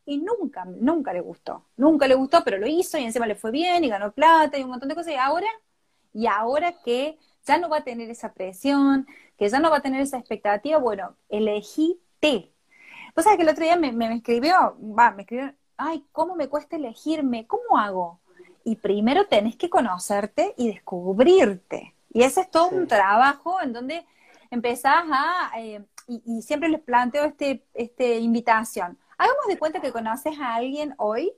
Y 0.06 0.18
nunca, 0.18 0.66
nunca 0.66 1.14
le 1.14 1.22
gustó, 1.22 1.68
nunca 1.78 2.06
le 2.10 2.16
gustó, 2.16 2.44
pero 2.44 2.58
lo 2.58 2.68
hizo 2.68 2.98
y 2.98 3.06
encima 3.06 3.26
le 3.28 3.36
fue 3.36 3.52
bien 3.52 3.86
y 3.86 3.90
ganó 3.90 4.12
plata 4.12 4.58
y 4.58 4.64
un 4.64 4.72
montón 4.72 4.90
de 4.90 4.96
cosas. 4.96 5.14
Y 5.14 5.16
ahora, 5.16 5.48
y 6.14 6.28
ahora 6.28 6.74
que 6.84 7.18
ya 7.46 7.58
no 7.60 7.70
va 7.70 7.78
a 7.78 7.84
tener 7.86 8.10
esa 8.10 8.34
presión, 8.34 9.08
que 9.38 9.48
ya 9.48 9.60
no 9.60 9.72
va 9.72 9.78
a 9.78 9.82
tener 9.82 10.02
esa 10.02 10.18
expectativa, 10.18 10.80
bueno, 10.80 11.16
elegíte. 11.30 12.52
Vos 13.16 13.24
sabés 13.24 13.38
que 13.38 13.44
el 13.44 13.50
otro 13.50 13.64
día 13.64 13.78
me, 13.78 13.94
me 13.94 14.14
escribió, 14.16 14.78
va, 14.82 15.12
me 15.12 15.22
escribió, 15.22 15.54
ay, 15.78 16.06
¿cómo 16.12 16.36
me 16.36 16.50
cuesta 16.50 16.76
elegirme? 16.76 17.48
¿Cómo 17.48 17.78
hago? 17.78 18.20
Y 18.66 18.76
primero 18.76 19.28
tenés 19.28 19.56
que 19.56 19.70
conocerte 19.70 20.54
y 20.58 20.68
descubrirte. 20.68 21.96
Y 22.12 22.24
ese 22.24 22.42
es 22.42 22.52
todo 22.52 22.70
un 22.70 22.88
trabajo 22.88 23.62
en 23.62 23.72
donde 23.72 24.06
empezás 24.50 25.06
a, 25.12 25.52
eh, 25.58 25.86
y, 26.08 26.42
siempre 26.42 26.68
les 26.70 26.82
planteo 26.82 27.26
este, 27.26 27.64
este 27.74 28.18
invitación, 28.18 28.98
hagamos 29.18 29.46
de 29.48 29.58
cuenta 29.58 29.80
que 29.80 29.92
conoces 29.92 30.38
a 30.40 30.56
alguien 30.56 30.96
hoy 30.98 31.32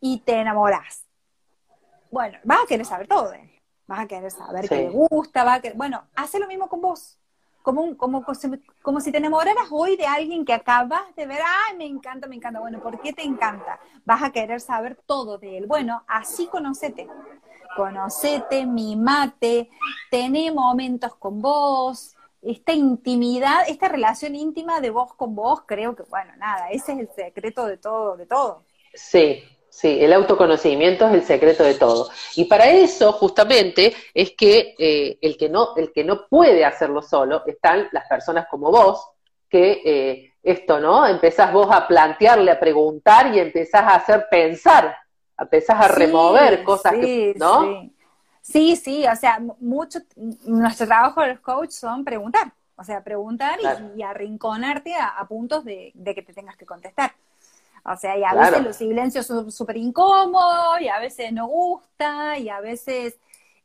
y 0.00 0.20
te 0.20 0.40
enamorás. 0.40 1.04
Bueno, 2.10 2.38
vas 2.42 2.60
a 2.64 2.66
querer 2.66 2.86
saber 2.86 3.06
todo 3.06 3.30
de 3.30 3.40
él, 3.40 3.50
vas 3.86 4.00
a 4.00 4.06
querer 4.06 4.30
saber 4.30 4.68
qué 4.68 4.76
le 4.76 4.90
gusta, 4.90 5.44
va 5.44 5.54
a 5.54 5.60
querer, 5.60 5.76
bueno, 5.76 6.04
hace 6.16 6.38
lo 6.38 6.46
mismo 6.48 6.68
con 6.68 6.80
vos 6.80 7.17
como, 7.68 7.98
como, 7.98 8.24
como 8.80 9.00
si 9.00 9.12
te 9.12 9.18
enamoraras 9.18 9.66
hoy 9.70 9.94
de 9.96 10.06
alguien 10.06 10.46
que 10.46 10.54
acabas 10.54 11.14
de 11.14 11.26
ver, 11.26 11.40
ay, 11.42 11.76
me 11.76 11.84
encanta, 11.84 12.26
me 12.26 12.36
encanta. 12.36 12.60
Bueno, 12.60 12.80
¿por 12.80 12.98
qué 12.98 13.12
te 13.12 13.22
encanta? 13.22 13.78
Vas 14.06 14.22
a 14.22 14.32
querer 14.32 14.62
saber 14.62 14.96
todo 15.04 15.36
de 15.36 15.58
él. 15.58 15.66
Bueno, 15.66 16.02
así 16.08 16.46
conocete. 16.46 17.06
Conocete, 17.76 18.64
mimate, 18.64 19.68
tené 20.10 20.50
momentos 20.50 21.14
con 21.16 21.42
vos, 21.42 22.16
esta 22.40 22.72
intimidad, 22.72 23.68
esta 23.68 23.88
relación 23.88 24.34
íntima 24.34 24.80
de 24.80 24.88
vos 24.88 25.12
con 25.12 25.34
vos, 25.34 25.60
creo 25.66 25.94
que, 25.94 26.04
bueno, 26.04 26.32
nada, 26.38 26.70
ese 26.70 26.92
es 26.94 27.00
el 27.00 27.10
secreto 27.14 27.66
de 27.66 27.76
todo, 27.76 28.16
de 28.16 28.24
todo. 28.24 28.64
Sí, 28.94 29.42
Sí, 29.78 29.96
el 30.00 30.12
autoconocimiento 30.12 31.06
es 31.06 31.14
el 31.14 31.22
secreto 31.22 31.62
de 31.62 31.74
todo. 31.74 32.10
Y 32.34 32.46
para 32.46 32.68
eso, 32.68 33.12
justamente, 33.12 33.94
es 34.12 34.32
que 34.32 34.74
eh, 34.76 35.18
el 35.22 35.36
que 35.36 35.48
no, 35.48 35.76
el 35.76 35.92
que 35.92 36.02
no 36.02 36.26
puede 36.26 36.64
hacerlo 36.64 37.00
solo, 37.00 37.44
están 37.46 37.88
las 37.92 38.08
personas 38.08 38.48
como 38.50 38.72
vos, 38.72 39.08
que 39.48 39.80
eh, 39.84 40.34
esto, 40.42 40.80
¿no? 40.80 41.06
Empezás 41.06 41.52
vos 41.52 41.68
a 41.70 41.86
plantearle, 41.86 42.50
a 42.50 42.58
preguntar 42.58 43.32
y 43.32 43.38
empezás 43.38 43.82
a 43.82 43.94
hacer 43.94 44.26
pensar, 44.28 44.96
empezás 45.38 45.80
a 45.80 45.86
remover 45.86 46.64
cosas 46.64 46.94
que, 46.94 47.34
¿no? 47.38 47.62
Sí. 47.62 47.94
sí, 48.42 48.76
sí, 48.76 49.06
o 49.06 49.14
sea, 49.14 49.40
mucho, 49.60 50.00
nuestro 50.44 50.88
trabajo 50.88 51.20
de 51.20 51.34
los 51.34 51.40
coaches 51.40 51.76
son 51.76 52.04
preguntar, 52.04 52.50
o 52.74 52.82
sea, 52.82 53.04
preguntar 53.04 53.60
y, 53.94 54.02
arrinconarte 54.02 54.96
a, 54.96 55.24
puntos 55.28 55.64
de 55.64 55.92
que 55.94 56.22
te 56.22 56.32
tengas 56.32 56.56
que 56.56 56.66
contestar. 56.66 57.12
O 57.92 57.96
sea, 57.96 58.18
y 58.18 58.24
a 58.24 58.34
veces 58.34 58.62
los 58.62 58.76
silencios 58.76 59.26
son 59.26 59.50
súper 59.50 59.76
incómodos, 59.76 60.80
y 60.80 60.88
a 60.88 60.98
veces 60.98 61.32
no 61.32 61.46
gusta, 61.46 62.38
y 62.38 62.48
a 62.48 62.60
veces 62.60 63.18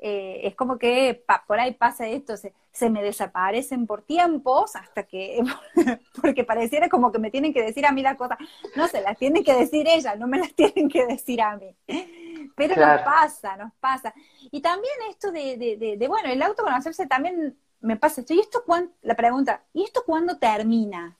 eh, 0.05 0.41
es 0.47 0.55
como 0.55 0.77
que 0.77 1.23
por 1.47 1.59
ahí 1.59 1.73
pasa 1.73 2.05
esto, 2.07 2.35
se 2.37 2.89
me 2.89 3.01
desaparecen 3.01 3.87
por 3.87 4.01
tiempos 4.01 4.75
hasta 4.75 5.03
que, 5.03 5.41
porque 6.21 6.43
pareciera 6.43 6.89
como 6.89 7.11
que 7.11 7.19
me 7.19 7.31
tienen 7.31 7.53
que 7.53 7.63
decir 7.63 7.85
a 7.85 7.93
mí 7.93 8.01
la 8.01 8.17
cosa, 8.17 8.37
no 8.75 8.87
se 8.89 8.99
las 8.99 9.17
tienen 9.17 9.45
que 9.45 9.53
decir 9.53 9.87
ella, 9.87 10.15
no 10.15 10.27
me 10.27 10.39
las 10.39 10.53
tienen 10.55 10.89
que 10.89 11.05
decir 11.05 11.41
a 11.41 11.55
mí. 11.55 11.73
Pero 12.55 12.75
nos 12.75 13.01
pasa, 13.01 13.55
nos 13.55 13.71
pasa. 13.79 14.13
Y 14.51 14.61
también 14.61 14.93
esto 15.09 15.31
de, 15.31 15.57
de, 15.57 15.97
de, 15.97 16.07
bueno, 16.09 16.29
el 16.29 16.41
autoconocerse 16.41 17.07
también 17.07 17.57
me 17.79 17.95
pasa 17.95 18.21
esto. 18.21 18.33
¿Y 18.33 18.39
esto 18.39 18.63
cuándo, 18.65 18.91
la 19.03 19.15
pregunta, 19.15 19.63
¿y 19.73 19.83
esto 19.85 20.03
cuándo 20.05 20.37
termina? 20.37 21.17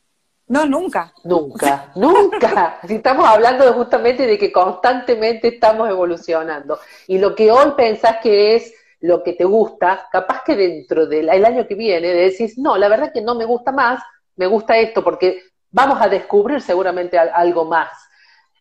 No, 0.54 0.68
nunca. 0.68 1.12
Nunca, 1.24 1.92
nunca. 1.96 2.80
Si 2.88 2.96
estamos 2.96 3.28
hablando 3.28 3.74
justamente 3.74 4.28
de 4.28 4.38
que 4.38 4.52
constantemente 4.52 5.48
estamos 5.48 5.90
evolucionando. 5.90 6.78
Y 7.08 7.18
lo 7.18 7.34
que 7.34 7.52
hoy 7.52 7.72
pensás 7.76 8.18
que 8.22 8.56
es 8.56 8.72
lo 9.00 9.24
que 9.24 9.34
te 9.34 9.46
gusta, 9.46 10.08
capaz 10.12 10.44
que 10.44 10.56
dentro 10.56 11.08
del 11.08 11.28
año 11.30 11.66
que 11.68 11.74
viene 11.74 12.10
decís, 12.10 12.56
no, 12.60 12.78
la 12.78 12.88
verdad 12.88 13.12
que 13.12 13.22
no 13.22 13.34
me 13.34 13.46
gusta 13.46 13.72
más, 13.72 14.04
me 14.36 14.46
gusta 14.46 14.78
esto, 14.78 15.04
porque 15.04 15.42
vamos 15.72 16.00
a 16.00 16.08
descubrir 16.08 16.62
seguramente 16.62 17.18
algo 17.18 17.66
más. 17.66 17.90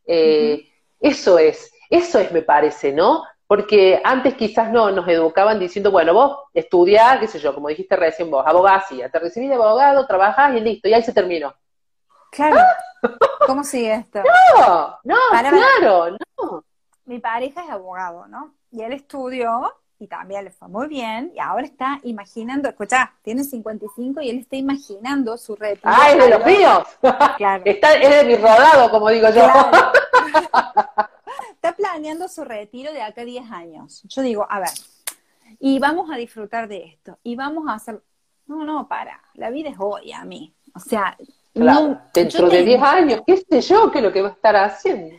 Eh, 0.07 0.65
eso 0.99 1.39
es, 1.39 1.71
eso 1.91 2.19
es, 2.19 2.33
me 2.33 2.41
parece, 2.41 2.91
¿no? 2.93 3.23
Porque 3.47 4.01
antes 4.03 4.35
quizás 4.35 4.73
no 4.73 4.91
nos 4.91 5.07
educaban 5.09 5.59
diciendo, 5.59 5.91
bueno, 5.91 6.15
vos 6.15 6.39
estudiás, 6.55 7.19
qué 7.21 7.27
sé 7.27 7.39
yo, 7.39 7.55
como 7.55 7.69
dijiste 7.69 7.97
recién 7.97 8.31
vos, 8.31 8.45
abogacía, 8.47 9.11
te 9.11 9.19
recibís 9.19 9.51
de 9.51 9.57
abogado, 9.57 10.07
trabajás 10.07 10.57
y 10.57 10.61
listo, 10.61 10.89
y 10.89 10.95
ahí 10.95 11.03
se 11.03 11.13
terminó. 11.13 11.55
Claro. 12.33 12.57
¿Cómo 13.47 13.63
sigue 13.63 13.95
esto? 13.95 14.21
No, 14.57 14.99
no, 15.05 15.17
claro, 15.31 16.17
no. 16.41 16.65
Mi 17.05 17.19
pareja 17.19 17.63
es 17.63 17.71
abogado, 17.71 18.27
¿no? 18.27 18.55
Y 18.71 18.83
él 18.83 18.93
estudió 18.93 19.75
y 19.99 20.07
también 20.09 20.45
le 20.45 20.51
fue 20.51 20.67
muy 20.67 20.89
bien, 20.89 21.31
y 21.33 21.39
ahora 21.39 21.65
está 21.65 22.01
imaginando, 22.03 22.69
escucha, 22.69 23.13
tiene 23.23 23.45
55 23.45 24.21
y 24.21 24.31
él 24.31 24.39
está 24.39 24.57
imaginando 24.57 25.39
su 25.39 25.55
retiro. 25.55 25.93
¡Ah, 25.95 26.11
es 26.11 26.19
de 26.19 26.29
los 26.29 26.45
míos! 26.45 26.83
Claro. 27.37 27.63
Está, 27.67 27.95
es 27.95 28.11
de 28.11 28.25
mi 28.25 28.35
rodado, 28.35 28.91
como 28.91 29.09
digo 29.11 29.29
yo. 29.31 29.47
está 31.53 31.77
planeando 31.77 32.27
su 32.27 32.43
retiro 32.43 32.93
de 32.93 33.01
acá 33.01 33.21
a 33.21 33.25
10 33.25 33.51
años. 33.53 34.03
Yo 34.09 34.23
digo, 34.23 34.45
a 34.51 34.59
ver, 34.59 34.71
y 35.61 35.79
vamos 35.79 36.11
a 36.11 36.17
disfrutar 36.17 36.67
de 36.67 36.85
esto, 36.85 37.19
y 37.23 37.37
vamos 37.37 37.69
a 37.69 37.75
hacer... 37.75 38.03
No, 38.47 38.65
no, 38.65 38.89
para, 38.89 39.23
la 39.35 39.51
vida 39.51 39.69
es 39.71 39.77
hoy 39.79 40.11
a 40.13 40.25
mí. 40.25 40.53
O 40.75 40.81
sea, 40.81 41.17
dentro 41.55 42.49
de 42.49 42.63
10 42.63 42.83
años, 42.83 43.23
qué 43.27 43.37
sé 43.37 43.61
yo, 43.61 43.91
qué 43.91 43.99
es 43.99 44.05
lo 44.05 44.13
que 44.13 44.23
va 44.23 44.29
a 44.29 44.33
estar 44.33 44.57
haciendo 44.57 45.17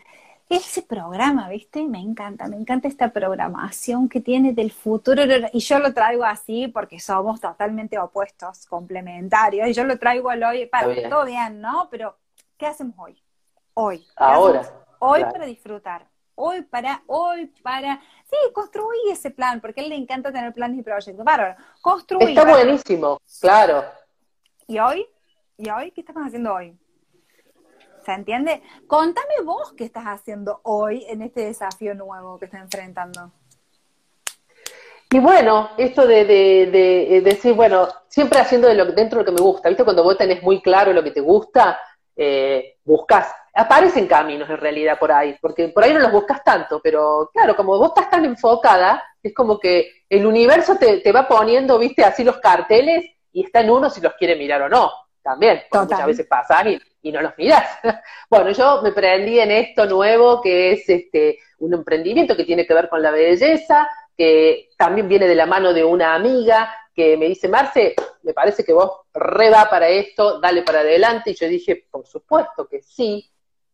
ese 0.55 0.81
programa, 0.81 1.49
¿viste? 1.49 1.83
Me 1.83 1.99
encanta, 1.99 2.47
me 2.47 2.55
encanta 2.55 2.87
esta 2.87 3.11
programación 3.11 4.09
que 4.09 4.19
tiene 4.19 4.53
del 4.53 4.71
futuro. 4.71 5.23
Y 5.51 5.59
yo 5.59 5.79
lo 5.79 5.93
traigo 5.93 6.23
así 6.23 6.67
porque 6.67 6.99
somos 6.99 7.41
totalmente 7.41 7.97
opuestos, 7.97 8.65
complementarios. 8.67 9.67
Y 9.67 9.73
yo 9.73 9.83
lo 9.83 9.97
traigo 9.97 10.29
al 10.29 10.43
hoy, 10.43 10.65
para 10.67 11.09
todo 11.09 11.25
bien, 11.25 11.61
¿no? 11.61 11.87
Pero, 11.89 12.17
¿qué 12.57 12.67
hacemos 12.67 12.95
hoy? 12.97 13.21
Hoy. 13.73 14.05
Ahora. 14.15 14.61
Hoy 14.99 15.23
para 15.23 15.45
disfrutar. 15.45 16.07
Hoy 16.35 16.63
para, 16.63 17.03
hoy 17.07 17.45
para, 17.61 18.01
sí, 18.23 18.35
construir 18.53 19.11
ese 19.11 19.29
plan, 19.29 19.61
porque 19.61 19.81
a 19.81 19.83
él 19.83 19.89
le 19.89 19.95
encanta 19.95 20.31
tener 20.31 20.51
planes 20.51 20.79
y 20.79 20.81
proyectos. 20.81 21.23
Bárbaro, 21.23 21.55
construir. 21.79 22.29
Está 22.29 22.43
buenísimo, 22.43 23.21
claro. 23.39 23.83
¿Y 24.65 24.79
hoy? 24.79 25.05
¿Y 25.65 25.69
hoy? 25.69 25.91
¿Qué 25.91 26.01
estamos 26.01 26.27
haciendo 26.27 26.53
hoy? 26.53 26.77
¿Se 28.05 28.11
entiende? 28.11 28.61
Contame 28.85 29.35
vos 29.45 29.71
qué 29.77 29.85
estás 29.85 30.03
haciendo 30.03 30.59
hoy 30.63 31.05
en 31.07 31.21
este 31.21 31.45
desafío 31.45 31.95
nuevo 31.95 32.37
que 32.37 32.45
estás 32.45 32.63
enfrentando. 32.63 33.31
Y 35.09 35.19
bueno, 35.19 35.69
esto 35.77 36.05
de, 36.05 36.25
de, 36.25 37.21
decir, 37.23 37.53
bueno, 37.53 37.87
siempre 38.09 38.39
haciendo 38.39 38.67
de 38.67 38.75
lo, 38.75 38.87
dentro 38.87 39.19
de 39.19 39.23
lo 39.23 39.25
que 39.25 39.41
me 39.41 39.47
gusta, 39.47 39.69
¿viste? 39.69 39.85
Cuando 39.85 40.03
vos 40.03 40.17
tenés 40.17 40.43
muy 40.43 40.61
claro 40.61 40.91
lo 40.91 41.01
que 41.01 41.11
te 41.11 41.21
gusta, 41.21 41.79
eh, 42.13 42.75
buscas, 42.83 43.33
aparecen 43.53 44.05
caminos 44.05 44.49
en 44.49 44.57
realidad 44.57 44.99
por 44.99 45.13
ahí, 45.13 45.37
porque 45.39 45.69
por 45.69 45.85
ahí 45.85 45.93
no 45.93 45.99
los 45.99 46.11
buscas 46.11 46.43
tanto, 46.43 46.81
pero 46.83 47.29
claro, 47.31 47.55
como 47.55 47.77
vos 47.77 47.93
estás 47.95 48.09
tan 48.09 48.25
enfocada, 48.25 49.01
es 49.21 49.33
como 49.33 49.57
que 49.59 50.03
el 50.09 50.25
universo 50.25 50.75
te 50.77 51.11
va 51.13 51.25
poniendo, 51.25 51.79
viste, 51.79 52.03
así 52.03 52.25
los 52.25 52.39
carteles 52.39 53.05
y 53.31 53.45
está 53.45 53.61
en 53.61 53.69
uno 53.69 53.89
si 53.89 54.01
los 54.01 54.13
quiere 54.15 54.35
mirar 54.35 54.63
o 54.63 54.67
no 54.67 54.91
también, 55.23 55.61
muchas 55.71 56.05
veces 56.05 56.27
pasan 56.27 56.79
y, 57.01 57.11
no 57.11 57.21
los 57.21 57.37
miras. 57.37 57.79
bueno, 58.29 58.51
yo 58.51 58.81
me 58.81 58.91
prendí 58.91 59.39
en 59.39 59.51
esto 59.51 59.85
nuevo 59.85 60.41
que 60.41 60.73
es 60.73 60.87
este 60.87 61.39
un 61.59 61.73
emprendimiento 61.73 62.35
que 62.35 62.43
tiene 62.43 62.67
que 62.67 62.73
ver 62.73 62.89
con 62.89 63.01
la 63.01 63.11
belleza, 63.11 63.89
que 64.17 64.69
también 64.77 65.07
viene 65.07 65.27
de 65.27 65.35
la 65.35 65.45
mano 65.45 65.73
de 65.73 65.83
una 65.83 66.13
amiga 66.13 66.73
que 66.93 67.17
me 67.17 67.27
dice, 67.27 67.47
Marce, 67.47 67.95
me 68.21 68.33
parece 68.33 68.63
que 68.63 68.73
vos 68.73 68.91
re 69.13 69.49
va 69.49 69.69
para 69.69 69.87
esto, 69.87 70.39
dale 70.39 70.61
para 70.61 70.81
adelante. 70.81 71.31
Y 71.31 71.35
yo 71.35 71.47
dije, 71.47 71.87
por 71.89 72.05
supuesto 72.05 72.67
que 72.67 72.81
sí. 72.81 73.29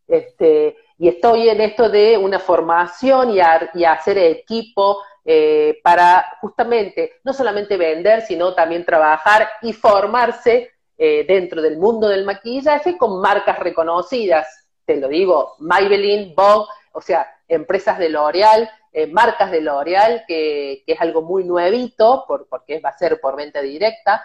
Este, 0.06 0.76
y 0.98 1.08
estoy 1.08 1.48
en 1.48 1.60
esto 1.60 1.88
de 1.88 2.16
una 2.16 2.38
formación 2.38 3.30
y, 3.30 3.40
hacer 3.84 4.18
equipo 4.18 5.02
eh, 5.24 5.80
para 5.82 6.38
justamente 6.40 7.20
no 7.24 7.32
solamente 7.32 7.76
vender, 7.76 8.22
sino 8.22 8.54
también 8.54 8.84
trabajar 8.84 9.48
y 9.62 9.72
formarse 9.72 10.70
eh, 11.02 11.24
dentro 11.26 11.62
del 11.62 11.78
mundo 11.78 12.08
del 12.08 12.26
maquillaje 12.26 12.98
con 12.98 13.22
marcas 13.22 13.58
reconocidas, 13.58 14.46
te 14.84 14.98
lo 14.98 15.08
digo, 15.08 15.54
Maybelline, 15.60 16.34
Vogue, 16.36 16.66
o 16.92 17.00
sea, 17.00 17.26
empresas 17.48 17.98
de 17.98 18.10
L'Oreal, 18.10 18.68
eh, 18.92 19.06
marcas 19.06 19.50
de 19.50 19.62
L'Oreal, 19.62 20.24
que, 20.28 20.84
es 20.86 21.00
algo 21.00 21.22
muy 21.22 21.44
nuevito, 21.44 22.26
por, 22.28 22.46
porque 22.48 22.80
va 22.80 22.90
a 22.90 22.98
ser 22.98 23.18
por 23.18 23.34
venta 23.34 23.62
directa, 23.62 24.22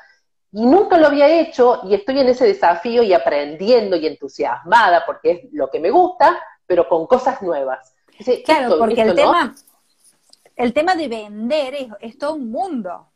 y 0.51 0.65
nunca 0.65 0.97
lo 0.97 1.07
había 1.07 1.39
hecho 1.39 1.80
y 1.86 1.93
estoy 1.93 2.19
en 2.19 2.28
ese 2.28 2.45
desafío 2.45 3.03
y 3.03 3.13
aprendiendo 3.13 3.95
y 3.95 4.07
entusiasmada 4.07 5.05
porque 5.05 5.32
es 5.32 5.53
lo 5.53 5.69
que 5.69 5.80
me 5.80 5.91
gusta, 5.91 6.38
pero 6.67 6.89
con 6.89 7.07
cosas 7.07 7.41
nuevas. 7.41 7.95
claro, 8.43 8.78
porque 8.78 9.01
el, 9.01 9.15
tema, 9.15 9.55
el 10.57 10.73
tema 10.73 10.93
de 10.95 11.07
vender 11.07 11.73
es, 11.73 11.88
es, 12.01 12.17
todo 12.17 12.34
un 12.34 12.51
mundo. 12.51 13.07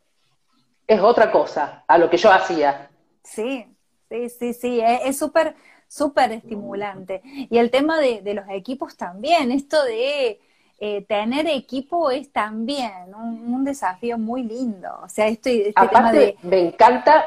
Es 0.86 0.98
otra 1.02 1.30
cosa 1.30 1.84
a 1.86 1.98
lo 1.98 2.08
que 2.08 2.16
yo 2.16 2.32
hacía. 2.32 2.89
Sí, 3.22 3.66
sí, 4.08 4.28
sí, 4.28 4.52
sí, 4.54 4.80
es 4.82 5.18
súper, 5.18 5.54
súper 5.88 6.32
estimulante. 6.32 7.22
Y 7.24 7.58
el 7.58 7.70
tema 7.70 7.98
de, 7.98 8.22
los 8.34 8.48
equipos 8.50 8.96
también, 8.96 9.50
esto 9.52 9.82
de 9.84 10.40
eh, 10.78 11.04
tener 11.06 11.46
equipo 11.46 12.10
es 12.10 12.32
también 12.32 13.14
un, 13.14 13.64
desafío 13.64 14.18
muy 14.18 14.42
lindo. 14.42 14.88
O 15.02 15.08
sea, 15.08 15.28
esto, 15.28 15.48
este 15.50 15.88
tema 15.88 16.12
de... 16.12 16.36
me 16.42 16.60
encanta 16.60 17.26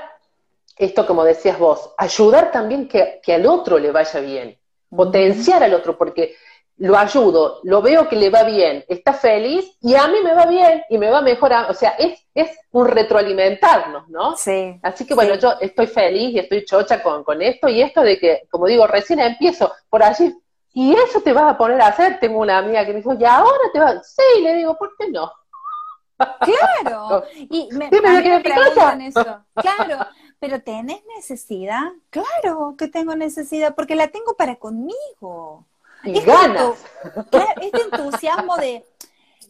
esto 0.77 1.05
como 1.05 1.23
decías 1.23 1.59
vos, 1.59 1.93
ayudar 1.97 2.51
también 2.51 2.87
que, 2.87 3.19
que 3.23 3.33
al 3.33 3.45
otro 3.45 3.77
le 3.77 3.91
vaya 3.91 4.19
bien, 4.19 4.57
potenciar 4.89 5.63
al 5.63 5.73
otro, 5.73 5.97
porque 5.97 6.35
lo 6.83 6.97
ayudo, 6.97 7.61
lo 7.63 7.81
veo 7.81 8.09
que 8.09 8.17
le 8.17 8.29
va 8.29 8.43
bien, 8.43 8.83
está 8.89 9.13
feliz 9.13 9.77
y 9.81 9.95
a 9.95 10.05
mí 10.09 10.17
me 10.21 10.33
va 10.33 10.45
bien 10.45 10.83
y 10.89 10.97
me 10.97 11.09
va 11.09 11.21
mejor. 11.21 11.53
o 11.69 11.73
sea, 11.73 11.91
es, 11.91 12.19
es 12.35 12.49
un 12.71 12.89
retroalimentarnos, 12.89 14.09
¿no? 14.09 14.35
Sí. 14.35 14.77
Así 14.83 15.07
que 15.07 15.15
bueno, 15.15 15.35
yo 15.35 15.53
estoy 15.61 15.87
feliz 15.87 16.31
y 16.31 16.39
estoy 16.39 16.65
chocha 16.65 17.01
con, 17.01 17.23
con 17.23 17.41
esto 17.41 17.69
y 17.69 17.81
esto 17.81 18.01
de 18.01 18.19
que, 18.19 18.41
como 18.51 18.67
digo, 18.67 18.85
recién 18.85 19.21
empiezo 19.21 19.71
por 19.89 20.03
allí. 20.03 20.37
¿Y 20.73 20.93
eso 20.93 21.21
te 21.21 21.31
vas 21.31 21.53
a 21.53 21.57
poner 21.57 21.79
a 21.79 21.87
hacer? 21.87 22.19
Tengo 22.19 22.39
una 22.39 22.57
amiga 22.57 22.85
que 22.85 22.91
me 22.91 22.97
dijo, 22.97 23.13
¿y 23.17 23.23
ahora 23.23 23.63
te 23.71 23.79
vas? 23.79 24.13
Sí, 24.13 24.41
le 24.41 24.55
digo, 24.55 24.77
¿por 24.77 24.93
qué 24.97 25.09
no? 25.09 25.31
Claro. 26.17 27.23
Y 27.49 27.69
me, 27.71 27.89
me 27.89 28.41
preguntan 28.41 28.99
eso. 28.99 29.23
Claro. 29.55 30.05
Pero 30.37 30.61
¿tenés 30.61 31.01
necesidad? 31.15 31.93
Claro 32.09 32.75
que 32.77 32.89
tengo 32.89 33.15
necesidad, 33.15 33.73
porque 33.73 33.95
la 33.95 34.09
tengo 34.09 34.35
para 34.35 34.57
conmigo. 34.57 35.65
Y 36.03 36.17
este 36.17 36.31
ganas. 36.31 36.83
este 37.61 37.81
entusiasmo 37.81 38.57
de, 38.57 38.85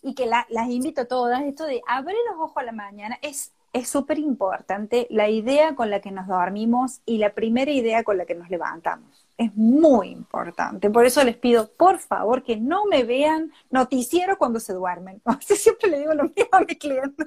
y 0.01 0.14
que 0.14 0.26
las 0.26 0.70
invito 0.70 1.01
a 1.01 1.06
todas, 1.06 1.41
esto 1.43 1.66
de 1.66 1.82
abrir 1.88 2.18
los 2.30 2.39
ojos 2.39 2.58
a 2.58 2.64
la 2.64 2.72
mañana, 2.72 3.18
es 3.22 3.54
es 3.74 3.89
súper 3.89 4.20
importante 4.20 5.08
la 5.10 5.30
idea 5.30 5.76
con 5.76 5.89
la 5.89 5.99
que 5.99 6.12
nos 6.12 6.28
dormimos 6.28 7.01
y 7.08 7.18
la 7.18 7.34
primera 7.34 7.72
idea 7.72 8.04
con 8.04 8.18
la 8.18 8.26
que 8.26 8.36
nos 8.36 8.49
levantamos. 8.49 9.28
Es 9.36 9.56
muy 9.56 10.10
importante. 10.10 10.91
Por 10.91 11.08
eso 11.08 11.24
les 11.24 11.36
pido, 11.36 11.72
por 11.72 11.97
favor, 11.97 12.43
que 12.43 12.56
no 12.56 12.86
me 12.86 13.04
vean 13.04 13.51
noticiero 13.72 14.38
cuando 14.38 14.60
se 14.60 14.74
duermen. 14.74 15.22
Siempre 15.39 15.89
le 15.89 15.99
digo 15.99 16.14
lo 16.14 16.26
mismo 16.26 16.49
a 16.51 16.60
mi 16.60 16.76
cliente. 16.76 17.26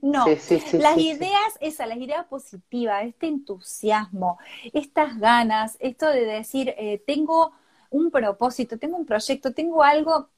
No, 0.00 0.24
las 0.26 0.98
ideas, 0.98 1.58
esas, 1.60 1.88
las 1.88 1.98
ideas 1.98 2.24
positivas, 2.26 3.04
este 3.04 3.26
entusiasmo, 3.26 4.38
estas 4.72 5.18
ganas, 5.18 5.76
esto 5.78 6.08
de 6.08 6.24
decir, 6.24 6.74
eh, 6.78 7.02
tengo 7.06 7.52
un 7.90 8.10
propósito, 8.10 8.78
tengo 8.78 8.96
un 8.96 9.06
proyecto, 9.06 9.52
tengo 9.52 9.82
algo, 9.82 10.28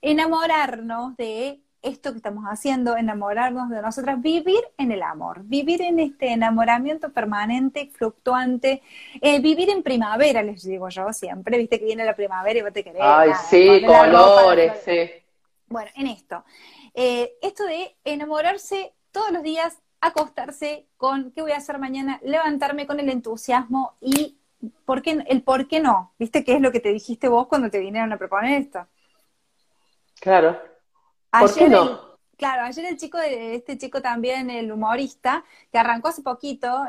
enamorarnos 0.00 1.16
de 1.16 1.60
esto 1.82 2.10
que 2.10 2.16
estamos 2.16 2.44
haciendo, 2.44 2.96
enamorarnos 2.96 3.70
de 3.70 3.80
nosotras, 3.80 4.20
vivir 4.20 4.60
en 4.76 4.90
el 4.90 5.02
amor, 5.02 5.42
vivir 5.44 5.82
en 5.82 6.00
este 6.00 6.32
enamoramiento 6.32 7.12
permanente, 7.12 7.90
fluctuante, 7.92 8.82
eh, 9.20 9.40
vivir 9.40 9.70
en 9.70 9.82
primavera, 9.82 10.42
les 10.42 10.64
digo 10.64 10.88
yo 10.88 11.12
siempre, 11.12 11.58
viste 11.58 11.78
que 11.78 11.84
viene 11.84 12.04
la 12.04 12.16
primavera 12.16 12.58
y 12.58 12.62
vos 12.62 12.72
te 12.72 12.82
querés. 12.82 13.02
Ay, 13.02 13.30
sí, 13.48 13.84
colores, 13.86 14.72
sí. 14.84 15.10
Bueno, 15.68 15.90
en 15.94 16.08
esto. 16.08 16.44
Eh, 16.94 17.34
esto 17.42 17.64
de 17.64 17.96
enamorarse 18.04 18.94
todos 19.12 19.30
los 19.30 19.42
días 19.42 19.78
acostarse 20.00 20.86
con 20.96 21.32
qué 21.32 21.42
voy 21.42 21.52
a 21.52 21.56
hacer 21.56 21.78
mañana, 21.78 22.20
levantarme 22.22 22.86
con 22.86 23.00
el 23.00 23.08
entusiasmo 23.08 23.96
y 24.00 24.35
¿por 24.84 25.02
qué, 25.02 25.24
el 25.26 25.42
por 25.42 25.68
qué 25.68 25.80
no. 25.80 26.12
¿Viste 26.18 26.44
qué 26.44 26.54
es 26.54 26.60
lo 26.60 26.72
que 26.72 26.80
te 26.80 26.92
dijiste 26.92 27.28
vos 27.28 27.46
cuando 27.46 27.70
te 27.70 27.78
vinieron 27.78 28.12
a 28.12 28.18
proponer 28.18 28.60
esto? 28.60 28.86
Claro. 30.20 30.58
¿Por 31.30 31.54
qué 31.54 31.68
no? 31.68 32.06
claro, 32.36 32.64
ayer 32.64 32.84
el 32.84 32.96
chico, 32.96 33.18
este 33.18 33.78
chico 33.78 34.02
también, 34.02 34.50
el 34.50 34.70
humorista, 34.70 35.44
que 35.72 35.78
arrancó 35.78 36.08
hace 36.08 36.22
poquito 36.22 36.84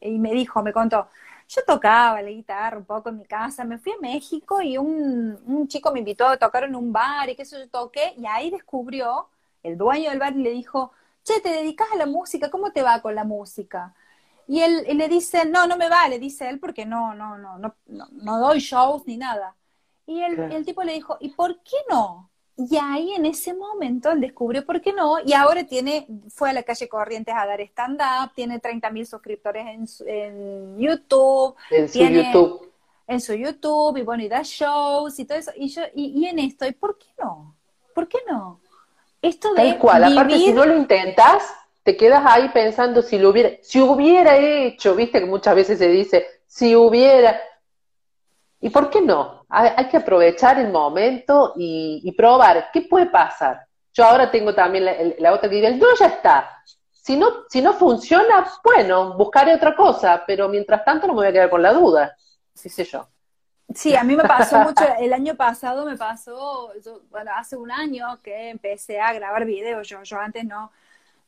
y 0.00 0.18
me 0.18 0.32
dijo, 0.32 0.62
me 0.62 0.72
contó, 0.72 1.08
yo 1.48 1.62
tocaba 1.66 2.22
la 2.22 2.30
guitarra 2.30 2.78
un 2.78 2.84
poco 2.84 3.08
en 3.08 3.18
mi 3.18 3.24
casa, 3.24 3.64
me 3.64 3.78
fui 3.78 3.92
a 3.92 4.00
México 4.00 4.62
y 4.62 4.78
un, 4.78 5.66
chico 5.68 5.92
me 5.92 5.98
invitó 5.98 6.28
a 6.28 6.36
tocar 6.36 6.64
en 6.64 6.76
un 6.76 6.92
bar 6.92 7.28
y 7.28 7.34
que 7.34 7.42
eso 7.42 7.58
yo 7.58 7.68
toqué 7.68 8.14
y 8.16 8.26
ahí 8.26 8.50
descubrió, 8.50 9.28
el 9.62 9.76
dueño 9.76 10.10
del 10.10 10.20
bar 10.20 10.34
le 10.36 10.50
dijo, 10.50 10.92
che, 11.24 11.40
te 11.40 11.50
dedicas 11.50 11.88
a 11.92 11.96
la 11.96 12.06
música, 12.06 12.50
¿cómo 12.50 12.72
te 12.72 12.82
va 12.82 13.02
con 13.02 13.14
la 13.14 13.24
música? 13.24 13.94
Y 14.50 14.60
él, 14.62 14.84
le 14.98 15.08
dice, 15.08 15.44
no, 15.44 15.68
no 15.68 15.76
me 15.76 15.88
va, 15.88 16.08
le 16.08 16.18
dice 16.18 16.48
él, 16.48 16.58
porque 16.58 16.84
no, 16.84 17.14
no, 17.14 17.38
no, 17.38 17.56
no, 17.56 17.74
no, 17.86 18.38
doy 18.40 18.58
shows 18.58 19.06
ni 19.06 19.16
nada. 19.16 19.54
Y 20.06 20.20
el 20.22 20.64
tipo 20.64 20.82
le 20.82 20.94
dijo, 20.94 21.16
¿y 21.20 21.28
por 21.28 21.62
qué 21.62 21.76
no? 21.88 22.30
Y 22.56 22.76
ahí 22.76 23.12
en 23.12 23.26
ese 23.26 23.54
momento 23.54 24.10
él 24.10 24.20
descubrió 24.20 24.66
por 24.66 24.80
qué 24.80 24.92
no, 24.92 25.18
y 25.24 25.34
ahora 25.34 25.62
tiene, 25.62 26.08
fue 26.30 26.50
a 26.50 26.52
la 26.52 26.64
calle 26.64 26.88
Corrientes 26.88 27.32
a 27.32 27.46
dar 27.46 27.60
stand-up, 27.60 28.32
tiene 28.34 28.58
30 28.58 28.90
mil 28.90 29.06
suscriptores 29.06 29.66
en, 29.68 29.86
en 30.08 30.78
YouTube. 30.80 31.54
En 31.70 31.88
su 31.88 31.98
YouTube. 32.00 32.72
En 33.06 33.20
su 33.20 33.34
YouTube, 33.34 33.98
y 33.98 34.02
bueno, 34.02 34.24
y 34.24 34.28
da 34.28 34.42
shows 34.42 35.16
y 35.20 35.26
todo 35.26 35.38
eso. 35.38 35.52
Y 35.54 35.68
yo, 35.68 35.82
y, 35.94 36.26
en 36.26 36.40
esto, 36.40 36.66
¿y 36.66 36.72
por 36.72 36.98
qué 36.98 37.06
no? 37.22 37.54
¿Por 37.94 38.08
qué 38.08 38.18
no? 38.28 38.58
Esto 39.22 39.54
de 39.54 39.62
Tal 39.62 39.78
cual, 39.78 40.04
aparte 40.04 40.38
si 40.38 40.52
no 40.52 40.66
lo 40.66 40.76
intentas, 40.76 41.42
te 41.90 41.96
quedas 41.96 42.22
ahí 42.24 42.48
pensando 42.50 43.02
si 43.02 43.18
lo 43.18 43.30
hubiera, 43.30 43.50
si 43.62 43.80
hubiera 43.80 44.36
hecho, 44.36 44.94
viste 44.94 45.18
que 45.18 45.26
muchas 45.26 45.56
veces 45.56 45.76
se 45.76 45.88
dice, 45.88 46.24
si 46.46 46.76
hubiera, 46.76 47.40
¿y 48.60 48.70
por 48.70 48.90
qué 48.90 49.00
no? 49.00 49.44
hay, 49.48 49.88
que 49.88 49.96
aprovechar 49.96 50.60
el 50.60 50.70
momento 50.70 51.54
y, 51.56 52.12
probar 52.16 52.70
qué 52.72 52.82
puede 52.82 53.06
pasar. 53.06 53.66
Yo 53.92 54.04
ahora 54.04 54.30
tengo 54.30 54.54
también 54.54 54.84
la, 55.18 55.32
otra 55.32 55.50
que 55.50 55.56
dice, 55.56 55.74
no, 55.74 55.86
ya 55.98 56.06
está. 56.06 56.62
Si 56.92 57.16
no, 57.16 57.48
si 57.48 57.60
no 57.60 57.72
funciona, 57.72 58.46
bueno, 58.62 59.16
buscaré 59.16 59.52
otra 59.52 59.74
cosa, 59.74 60.22
pero 60.24 60.48
mientras 60.48 60.84
tanto 60.84 61.08
no 61.08 61.14
me 61.14 61.20
voy 61.20 61.28
a 61.28 61.32
quedar 61.32 61.50
con 61.50 61.60
la 61.60 61.72
duda. 61.72 62.16
Sí 62.54 62.68
sé 62.68 62.84
yo. 62.84 63.08
Sí, 63.74 63.96
a 63.96 64.04
mí 64.04 64.14
me 64.14 64.22
pasó 64.22 64.58
mucho, 64.60 64.84
el 65.00 65.12
año 65.12 65.34
pasado 65.34 65.84
me 65.84 65.96
pasó, 65.96 66.72
bueno, 67.10 67.32
hace 67.34 67.56
un 67.56 67.72
año 67.72 68.20
que 68.22 68.50
empecé 68.50 69.00
a 69.00 69.12
grabar 69.12 69.44
videos, 69.44 69.88
yo, 69.88 70.04
yo 70.04 70.20
antes 70.20 70.44
no, 70.44 70.70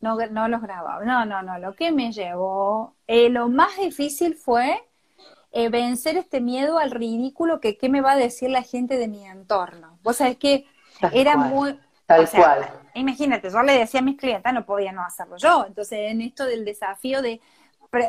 no, 0.03 0.16
no 0.26 0.48
los 0.48 0.61
grababa, 0.61 1.05
no, 1.05 1.24
no, 1.24 1.42
no, 1.42 1.59
lo 1.59 1.74
que 1.74 1.92
me 1.92 2.12
llevó, 2.12 2.94
eh, 3.07 3.30
lo 3.30 3.48
más 3.48 3.76
difícil 3.78 4.34
fue 4.34 4.84
eh, 5.53 5.68
vencer 5.68 6.16
este 6.16 6.40
miedo 6.40 6.78
al 6.78 6.90
ridículo 6.90 7.61
que 7.61 7.78
qué 7.78 7.88
me 7.88 8.00
va 8.00 8.12
a 8.12 8.16
decir 8.16 8.50
la 8.50 8.62
gente 8.62 8.98
de 8.98 9.09
mi 9.09 9.24
entorno. 9.24 9.98
Vos 10.03 10.16
sabés 10.16 10.36
que 10.36 10.66
era 11.12 11.36
muy... 11.36 11.78
Tal 12.07 12.28
cual. 12.28 12.68
Imagínate, 12.94 13.48
yo 13.48 13.62
le 13.62 13.78
decía 13.78 14.00
a 14.00 14.03
mis 14.03 14.18
clientes, 14.18 14.53
no 14.53 14.66
podía 14.66 14.92
no 14.92 15.03
hacerlo 15.03 15.36
yo. 15.38 15.64
Entonces, 15.66 16.11
en 16.11 16.20
esto 16.20 16.44
del 16.44 16.64
desafío 16.64 17.22
de, 17.22 17.40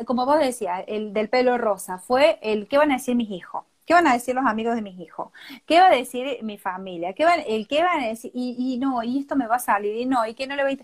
como 0.05 0.25
vos 0.25 0.39
decías, 0.39 0.83
el 0.87 1.13
del 1.13 1.29
pelo 1.29 1.57
rosa, 1.57 1.99
fue 1.99 2.39
el 2.41 2.67
qué 2.67 2.77
van 2.77 2.91
a 2.91 2.95
decir 2.95 3.15
mis 3.15 3.29
hijos. 3.29 3.63
¿Qué 3.85 3.93
van 3.93 4.07
a 4.07 4.13
decir 4.13 4.33
los 4.33 4.45
amigos 4.45 4.75
de 4.75 4.81
mis 4.81 4.97
hijos? 4.99 5.31
¿Qué 5.65 5.79
va 5.79 5.87
a 5.87 5.91
decir 5.91 6.39
mi 6.41 6.57
familia? 6.57 7.13
¿Qué 7.13 7.25
van, 7.25 7.41
el 7.45 7.67
qué 7.67 7.83
van 7.83 8.01
a 8.01 8.07
decir? 8.07 8.31
Y, 8.33 8.55
y 8.57 8.77
no, 8.77 9.03
y 9.03 9.19
esto 9.19 9.35
me 9.35 9.45
va 9.45 9.57
a 9.57 9.59
salir, 9.59 9.95
y 9.97 10.05
no, 10.05 10.25
y 10.25 10.33
que 10.33 10.47
no 10.47 10.55
le 10.55 10.63
va 10.63 10.69
a... 10.69 10.77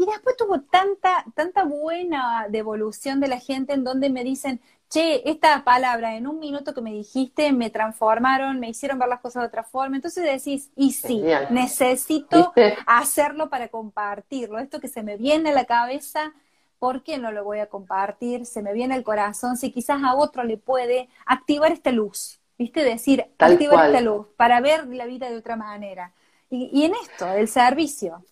Y 0.00 0.06
después 0.06 0.34
tuvo 0.38 0.62
tanta, 0.62 1.26
tanta 1.34 1.64
buena 1.64 2.46
devolución 2.48 3.20
de 3.20 3.28
la 3.28 3.38
gente 3.38 3.74
en 3.74 3.84
donde 3.84 4.08
me 4.08 4.24
dicen, 4.24 4.58
che, 4.88 5.28
esta 5.28 5.62
palabra 5.62 6.16
en 6.16 6.26
un 6.26 6.38
minuto 6.38 6.72
que 6.72 6.80
me 6.80 6.90
dijiste 6.90 7.52
me 7.52 7.68
transformaron, 7.68 8.58
me 8.60 8.70
hicieron 8.70 8.98
ver 8.98 9.10
las 9.10 9.20
cosas 9.20 9.42
de 9.42 9.48
otra 9.48 9.62
forma. 9.62 9.96
Entonces 9.96 10.24
decís, 10.24 10.70
y 10.74 10.92
sí, 10.92 11.34
necesito 11.50 12.54
hacerlo 12.86 13.50
para 13.50 13.68
compartirlo. 13.68 14.58
Esto 14.58 14.80
que 14.80 14.88
se 14.88 15.02
me 15.02 15.18
viene 15.18 15.50
a 15.50 15.52
la 15.54 15.66
cabeza, 15.66 16.32
¿por 16.78 17.02
qué 17.02 17.18
no 17.18 17.30
lo 17.30 17.44
voy 17.44 17.58
a 17.58 17.68
compartir? 17.68 18.46
Se 18.46 18.62
me 18.62 18.72
viene 18.72 18.94
al 18.94 19.04
corazón, 19.04 19.58
si 19.58 19.70
quizás 19.70 20.02
a 20.02 20.14
otro 20.14 20.44
le 20.44 20.56
puede 20.56 21.10
activar 21.26 21.72
esta 21.72 21.92
luz, 21.92 22.40
¿viste? 22.56 22.82
Decir, 22.84 23.26
activar 23.38 23.84
esta 23.86 24.00
luz 24.00 24.28
para 24.38 24.62
ver 24.62 24.86
la 24.86 25.04
vida 25.04 25.28
de 25.28 25.36
otra 25.36 25.56
manera. 25.56 26.14
Y, 26.48 26.70
y 26.72 26.84
en 26.84 26.94
esto, 26.94 27.28
el 27.32 27.48
servicio. 27.48 28.24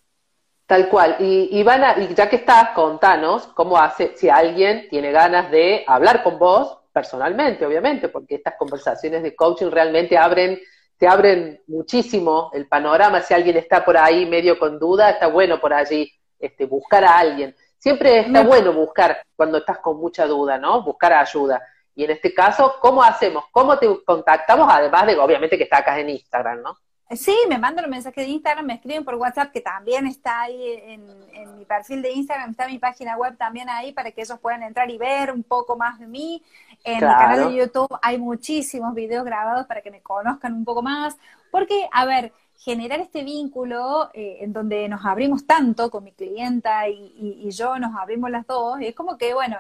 Tal 0.69 0.91
cual. 0.91 1.17
Y, 1.19 1.49
y, 1.51 1.63
van 1.63 2.03
y 2.03 2.15
ya 2.15 2.29
que 2.29 2.37
estás, 2.37 2.73
contanos 2.75 3.47
cómo 3.55 3.79
hace, 3.79 4.15
si 4.19 4.29
alguien 4.29 4.87
tiene 4.91 5.13
ganas 5.13 5.51
de 5.51 5.83
hablar 5.87 6.23
con 6.23 6.39
vos 6.39 6.81
personalmente, 6.93 7.65
obviamente, 7.65 8.11
porque 8.11 8.35
estas 8.35 8.57
conversaciones 8.59 9.23
de 9.23 9.35
coaching 9.35 9.71
realmente 9.71 10.19
abren, 10.19 10.61
te 10.99 11.09
abren 11.09 11.63
muchísimo 11.69 12.51
el 12.53 12.69
panorama. 12.69 13.23
Si 13.23 13.33
alguien 13.33 13.57
está 13.57 13.83
por 13.83 13.97
ahí 13.97 14.27
medio 14.27 14.59
con 14.59 14.79
duda, 14.79 15.09
está 15.09 15.29
bueno 15.29 15.59
por 15.59 15.73
allí 15.73 16.13
este, 16.39 16.67
buscar 16.67 17.03
a 17.03 17.19
alguien. 17.19 17.57
Siempre 17.79 18.19
está 18.19 18.43
bueno 18.43 18.75
buscar 18.75 19.23
cuando 19.35 19.57
estás 19.57 19.79
con 19.79 19.97
mucha 19.99 20.27
duda, 20.27 20.59
¿no? 20.59 20.83
Buscar 20.83 21.15
ayuda. 21.15 21.63
Y 21.95 22.05
en 22.05 22.11
este 22.11 22.35
caso, 22.35 22.75
¿cómo 22.83 23.03
hacemos? 23.03 23.45
¿Cómo 23.53 23.79
te 23.79 24.05
contactamos? 24.05 24.69
Además 24.71 25.07
de, 25.07 25.17
obviamente, 25.17 25.57
que 25.57 25.65
está 25.65 25.79
acá 25.79 25.99
en 25.99 26.11
Instagram, 26.11 26.61
¿no? 26.61 26.77
Sí, 27.17 27.35
me 27.49 27.57
mandan 27.57 27.87
un 27.87 27.91
mensaje 27.91 28.21
de 28.21 28.27
Instagram, 28.27 28.67
me 28.67 28.75
escriben 28.75 29.03
por 29.03 29.15
WhatsApp, 29.15 29.51
que 29.51 29.63
también 29.63 30.07
está 30.07 30.43
ahí 30.43 30.75
en, 30.83 31.57
mi 31.57 31.65
perfil 31.65 32.03
de 32.03 32.13
Instagram, 32.13 32.51
está 32.51 32.67
mi 32.69 32.79
página 32.79 33.17
web 33.17 33.37
también 33.39 33.69
ahí 33.71 33.93
para 33.93 34.13
que 34.13 34.23
ellos 34.23 34.39
puedan 34.41 34.63
entrar 34.63 34.91
y 34.91 34.99
ver 34.99 35.33
un 35.33 35.43
poco 35.43 35.77
más 35.77 35.99
de 35.99 36.07
mí. 36.07 36.43
En 36.85 36.97
mi 36.97 37.01
canal 37.01 37.49
de 37.49 37.57
YouTube 37.57 37.99
hay 38.03 38.19
muchísimos 38.19 38.95
videos 38.95 39.25
grabados 39.25 39.67
para 39.67 39.81
que 39.81 39.91
me 39.91 40.03
conozcan 40.03 40.53
un 40.53 40.67
poco 40.67 40.83
más, 40.83 41.17
porque, 41.51 41.89
a 41.93 42.05
ver, 42.05 42.33
generar 42.59 43.01
este 43.01 43.25
vínculo 43.25 44.11
eh, 44.13 44.39
en 44.41 44.53
donde 44.53 44.87
nos 44.89 45.05
abrimos 45.07 45.47
tanto 45.47 45.91
con 45.91 46.05
mi 46.05 46.13
clienta 46.13 46.89
y, 46.89 47.49
yo, 47.51 47.79
nos 47.79 47.97
abrimos 47.97 48.31
las 48.31 48.47
dos, 48.47 48.79
es 48.83 48.95
como 48.95 49.17
que, 49.17 49.33
bueno, 49.33 49.57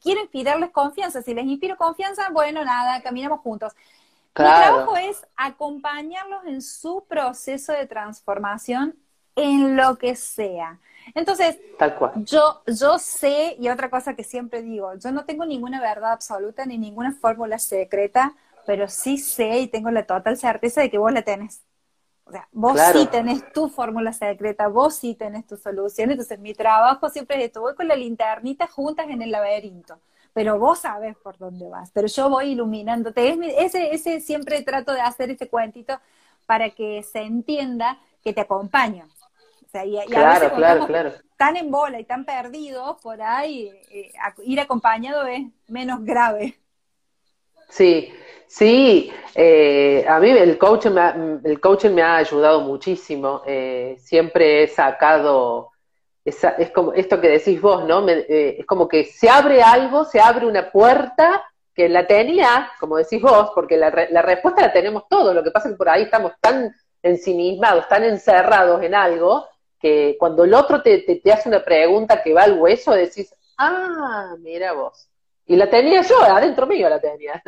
quiero 0.00 0.20
inspirarles 0.20 0.70
confianza, 0.70 1.22
si 1.22 1.34
les 1.34 1.44
inspiro 1.46 1.76
confianza, 1.76 2.28
bueno, 2.30 2.64
nada, 2.64 3.02
caminamos 3.02 3.40
juntos. 3.40 3.72
Mi 4.36 4.44
trabajo 4.44 4.96
es 4.96 5.24
acompañarlos 5.36 6.44
en 6.46 6.60
su 6.60 7.04
proceso 7.08 7.72
de 7.72 7.86
transformación 7.86 8.96
en 9.36 9.76
lo 9.76 9.96
que 9.96 10.16
sea. 10.16 10.80
Entonces, 11.14 11.58
Tal 11.78 11.94
cual. 11.96 12.12
Yo, 12.24 12.62
yo 12.66 12.98
sé, 12.98 13.56
y 13.60 13.68
otra 13.68 13.90
cosa 13.90 14.14
que 14.14 14.24
siempre 14.24 14.62
digo, 14.62 14.94
yo 14.94 15.12
no 15.12 15.24
tengo 15.24 15.44
ninguna 15.44 15.80
verdad 15.80 16.12
absoluta 16.12 16.66
ni 16.66 16.78
ninguna 16.78 17.12
fórmula 17.12 17.58
secreta, 17.58 18.34
pero 18.66 18.88
sí 18.88 19.18
sé 19.18 19.60
y 19.60 19.68
tengo 19.68 19.90
la 19.90 20.04
total 20.04 20.36
certeza 20.36 20.80
de 20.80 20.90
que 20.90 20.98
vos 20.98 21.12
la 21.12 21.22
tenés. 21.22 21.62
O 22.24 22.32
sea, 22.32 22.48
vos 22.52 22.80
sí 22.92 23.06
tenés 23.06 23.52
tu 23.52 23.68
fórmula 23.68 24.12
secreta, 24.12 24.66
vos 24.68 24.96
sí 24.96 25.14
tenés 25.14 25.46
tu 25.46 25.56
solución. 25.58 26.10
Entonces, 26.10 26.38
mi 26.38 26.54
trabajo 26.54 27.10
siempre 27.10 27.36
es 27.36 27.44
esto, 27.44 27.60
voy 27.60 27.74
con 27.74 27.86
la 27.86 27.96
linternita 27.96 28.66
juntas 28.66 29.06
en 29.10 29.20
el 29.20 29.30
laberinto 29.30 30.00
pero 30.34 30.58
vos 30.58 30.80
sabes 30.80 31.16
por 31.16 31.38
dónde 31.38 31.68
vas, 31.68 31.90
pero 31.92 32.08
yo 32.08 32.28
voy 32.28 32.50
iluminándote. 32.50 33.38
ese, 33.58 33.94
ese 33.94 34.20
siempre 34.20 34.60
trato 34.62 34.92
de 34.92 35.00
hacer 35.00 35.30
ese 35.30 35.48
cuentito 35.48 35.98
para 36.44 36.70
que 36.70 37.02
se 37.02 37.20
entienda 37.20 37.98
que 38.22 38.34
te 38.34 38.42
acompaño. 38.42 39.06
O 39.64 39.68
sea, 39.70 39.86
y, 39.86 39.96
claro, 40.06 40.52
claro, 40.54 40.86
claro. 40.86 41.12
tan 41.36 41.56
en 41.56 41.70
bola 41.70 41.98
y 42.00 42.04
tan 42.04 42.24
perdidos 42.24 43.00
por 43.00 43.22
ahí, 43.22 43.70
eh, 43.90 44.12
ir 44.44 44.60
acompañado 44.60 45.26
es 45.26 45.42
menos 45.68 46.04
grave. 46.04 46.58
Sí, 47.68 48.12
sí, 48.46 49.12
eh, 49.34 50.04
a 50.08 50.20
mí 50.20 50.30
el 50.30 50.58
coaching 50.58 50.90
me 50.90 51.00
ha, 51.00 51.16
el 51.44 51.60
coaching 51.60 51.90
me 51.90 52.02
ha 52.02 52.16
ayudado 52.16 52.60
muchísimo. 52.60 53.42
Eh, 53.46 53.96
siempre 53.98 54.64
he 54.64 54.68
sacado 54.68 55.72
es 56.24 56.70
como 56.70 56.92
esto 56.94 57.20
que 57.20 57.28
decís 57.28 57.60
vos, 57.60 57.84
¿no? 57.84 58.08
Eh, 58.08 58.56
es 58.60 58.66
como 58.66 58.88
que 58.88 59.04
se 59.04 59.28
abre 59.28 59.62
algo, 59.62 60.04
se 60.04 60.20
abre 60.20 60.46
una 60.46 60.70
puerta 60.70 61.44
que 61.74 61.88
la 61.88 62.06
tenía, 62.06 62.70
como 62.80 62.96
decís 62.96 63.20
vos, 63.20 63.50
porque 63.54 63.76
la, 63.76 63.90
la 64.10 64.22
respuesta 64.22 64.62
la 64.62 64.72
tenemos 64.72 65.04
todos, 65.08 65.34
lo 65.34 65.42
que 65.42 65.50
pasa 65.50 65.68
es 65.68 65.74
que 65.74 65.78
por 65.78 65.88
ahí 65.88 66.04
estamos 66.04 66.32
tan 66.40 66.74
ensimismados, 67.02 67.88
tan 67.88 68.04
encerrados 68.04 68.82
en 68.82 68.94
algo, 68.94 69.46
que 69.78 70.16
cuando 70.18 70.44
el 70.44 70.54
otro 70.54 70.80
te, 70.82 71.00
te 71.00 71.32
hace 71.32 71.48
una 71.48 71.62
pregunta 71.62 72.22
que 72.22 72.32
va 72.32 72.44
al 72.44 72.58
hueso, 72.58 72.92
decís, 72.92 73.34
ah, 73.58 74.34
mira 74.38 74.72
vos. 74.72 75.08
Y 75.46 75.56
la 75.56 75.68
tenía 75.68 76.00
yo, 76.00 76.22
adentro 76.22 76.66
mío 76.66 76.88
la 76.88 77.00
tenía. 77.00 77.42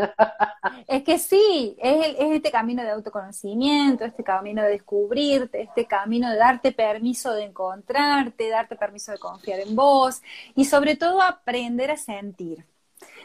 Es 0.87 1.03
que 1.03 1.19
sí, 1.19 1.77
es, 1.81 2.15
es, 2.19 2.33
este 2.33 2.51
camino 2.51 2.83
de 2.83 2.91
autoconocimiento, 2.91 4.05
este 4.05 4.23
camino 4.23 4.63
de 4.63 4.71
descubrirte, 4.71 5.63
este 5.63 5.87
camino 5.87 6.31
de 6.31 6.37
darte 6.37 6.73
permiso 6.73 7.33
de 7.33 7.45
encontrarte, 7.45 8.51
darte 8.51 8.77
permiso 8.77 9.13
de 9.13 9.19
confiar 9.19 9.61
en 9.61 9.75
vos 9.75 10.23
y 10.55 10.67
sobre 10.67 10.97
todo 10.97 11.23
aprender 11.23 11.91
a 11.91 11.97
sentir. 11.97 12.65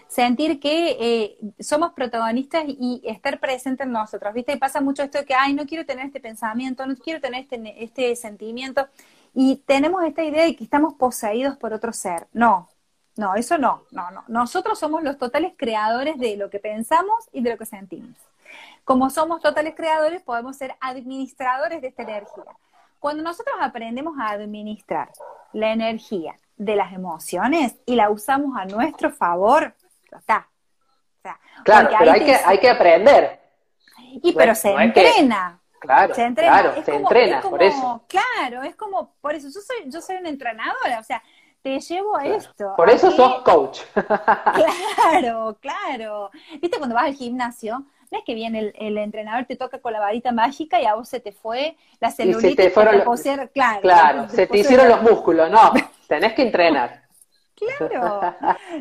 Sentir 0.07 0.59
que 0.59 0.97
eh, 0.99 1.37
somos 1.59 1.93
protagonistas 1.93 2.65
y 2.67 3.01
estar 3.05 3.39
presentes 3.39 3.85
en 3.87 3.93
nosotros. 3.93 4.33
¿Viste? 4.33 4.57
Pasa 4.57 4.81
mucho 4.81 5.03
esto 5.03 5.19
de 5.19 5.25
que, 5.25 5.33
ay, 5.33 5.53
no 5.53 5.65
quiero 5.65 5.85
tener 5.85 6.05
este 6.05 6.19
pensamiento, 6.19 6.85
no 6.85 6.95
quiero 6.95 7.21
tener 7.21 7.43
este, 7.43 7.83
este 7.83 8.15
sentimiento. 8.15 8.87
Y 9.33 9.63
tenemos 9.65 10.03
esta 10.03 10.23
idea 10.23 10.43
de 10.43 10.55
que 10.55 10.63
estamos 10.65 10.95
poseídos 10.95 11.57
por 11.57 11.73
otro 11.73 11.93
ser. 11.93 12.27
No, 12.33 12.67
no, 13.17 13.35
eso 13.35 13.57
no, 13.57 13.83
no, 13.91 14.09
no. 14.11 14.23
Nosotros 14.27 14.79
somos 14.79 15.03
los 15.03 15.17
totales 15.17 15.53
creadores 15.57 16.17
de 16.17 16.37
lo 16.37 16.49
que 16.49 16.59
pensamos 16.59 17.27
y 17.31 17.41
de 17.41 17.51
lo 17.51 17.57
que 17.57 17.65
sentimos. 17.65 18.15
Como 18.83 19.09
somos 19.09 19.41
totales 19.41 19.75
creadores, 19.75 20.21
podemos 20.21 20.57
ser 20.57 20.75
administradores 20.79 21.81
de 21.81 21.89
esta 21.89 22.03
energía. 22.03 22.55
Cuando 22.99 23.23
nosotros 23.23 23.55
aprendemos 23.59 24.17
a 24.19 24.29
administrar 24.29 25.11
la 25.53 25.71
energía 25.71 26.35
de 26.55 26.75
las 26.75 26.93
emociones 26.93 27.75
y 27.85 27.95
la 27.95 28.09
usamos 28.09 28.57
a 28.57 28.65
nuestro 28.65 29.11
favor, 29.11 29.75
ya 30.11 30.17
está. 30.17 30.47
claro, 31.63 31.89
pero 31.97 32.11
hay 32.11 32.25
que, 32.25 32.35
hay 32.35 32.59
que 32.59 32.69
aprender. 32.69 33.39
Y 33.97 34.33
pero 34.33 34.53
se 34.55 34.71
entrena. 34.71 35.59
Claro, 35.79 36.13
se 36.13 36.23
entrena, 36.23 36.61
claro, 36.61 36.83
se 36.83 36.95
entrena, 36.95 37.41
por 37.41 37.63
eso. 37.63 38.05
Claro, 38.07 38.61
es 38.61 38.75
como, 38.75 39.15
por 39.19 39.33
eso, 39.33 39.47
yo 39.47 39.61
soy, 39.61 39.89
yo 39.89 39.99
soy 39.99 40.17
una 40.17 40.29
entrenadora, 40.29 40.99
o 40.99 41.03
sea, 41.03 41.23
te 41.61 41.79
llevo 41.79 42.17
a 42.17 42.25
esto. 42.25 42.73
Por 42.75 42.89
eso 42.89 43.11
sos 43.11 43.41
coach. 43.43 43.81
claro, 43.93 45.57
claro. 45.59 46.31
¿Viste 46.61 46.77
cuando 46.77 46.95
vas 46.95 47.05
al 47.05 47.15
gimnasio? 47.15 47.85
No 48.11 48.17
es 48.17 48.25
que 48.25 48.33
viene 48.33 48.73
el, 48.75 48.97
entrenador, 48.97 49.45
te 49.45 49.55
toca 49.55 49.79
con 49.79 49.93
la 49.93 49.99
varita 49.99 50.33
mágica 50.33 50.81
y 50.81 50.85
a 50.85 50.95
vos 50.95 51.07
se 51.07 51.21
te 51.21 51.31
fue 51.31 51.77
la 52.01 52.11
celulitis. 52.11 52.49
se 52.49 52.55
te 52.55 52.69
fueron 52.69 53.01
claro, 53.53 53.81
claro 53.81 54.29
se 54.29 54.47
te 54.47 54.57
hicieron 54.57 54.89
los 54.89 55.01
músculos. 55.01 55.49
No, 55.49 55.71
tenés 56.07 56.33
que 56.33 56.41
entrenar. 56.41 57.03
claro, 57.55 58.35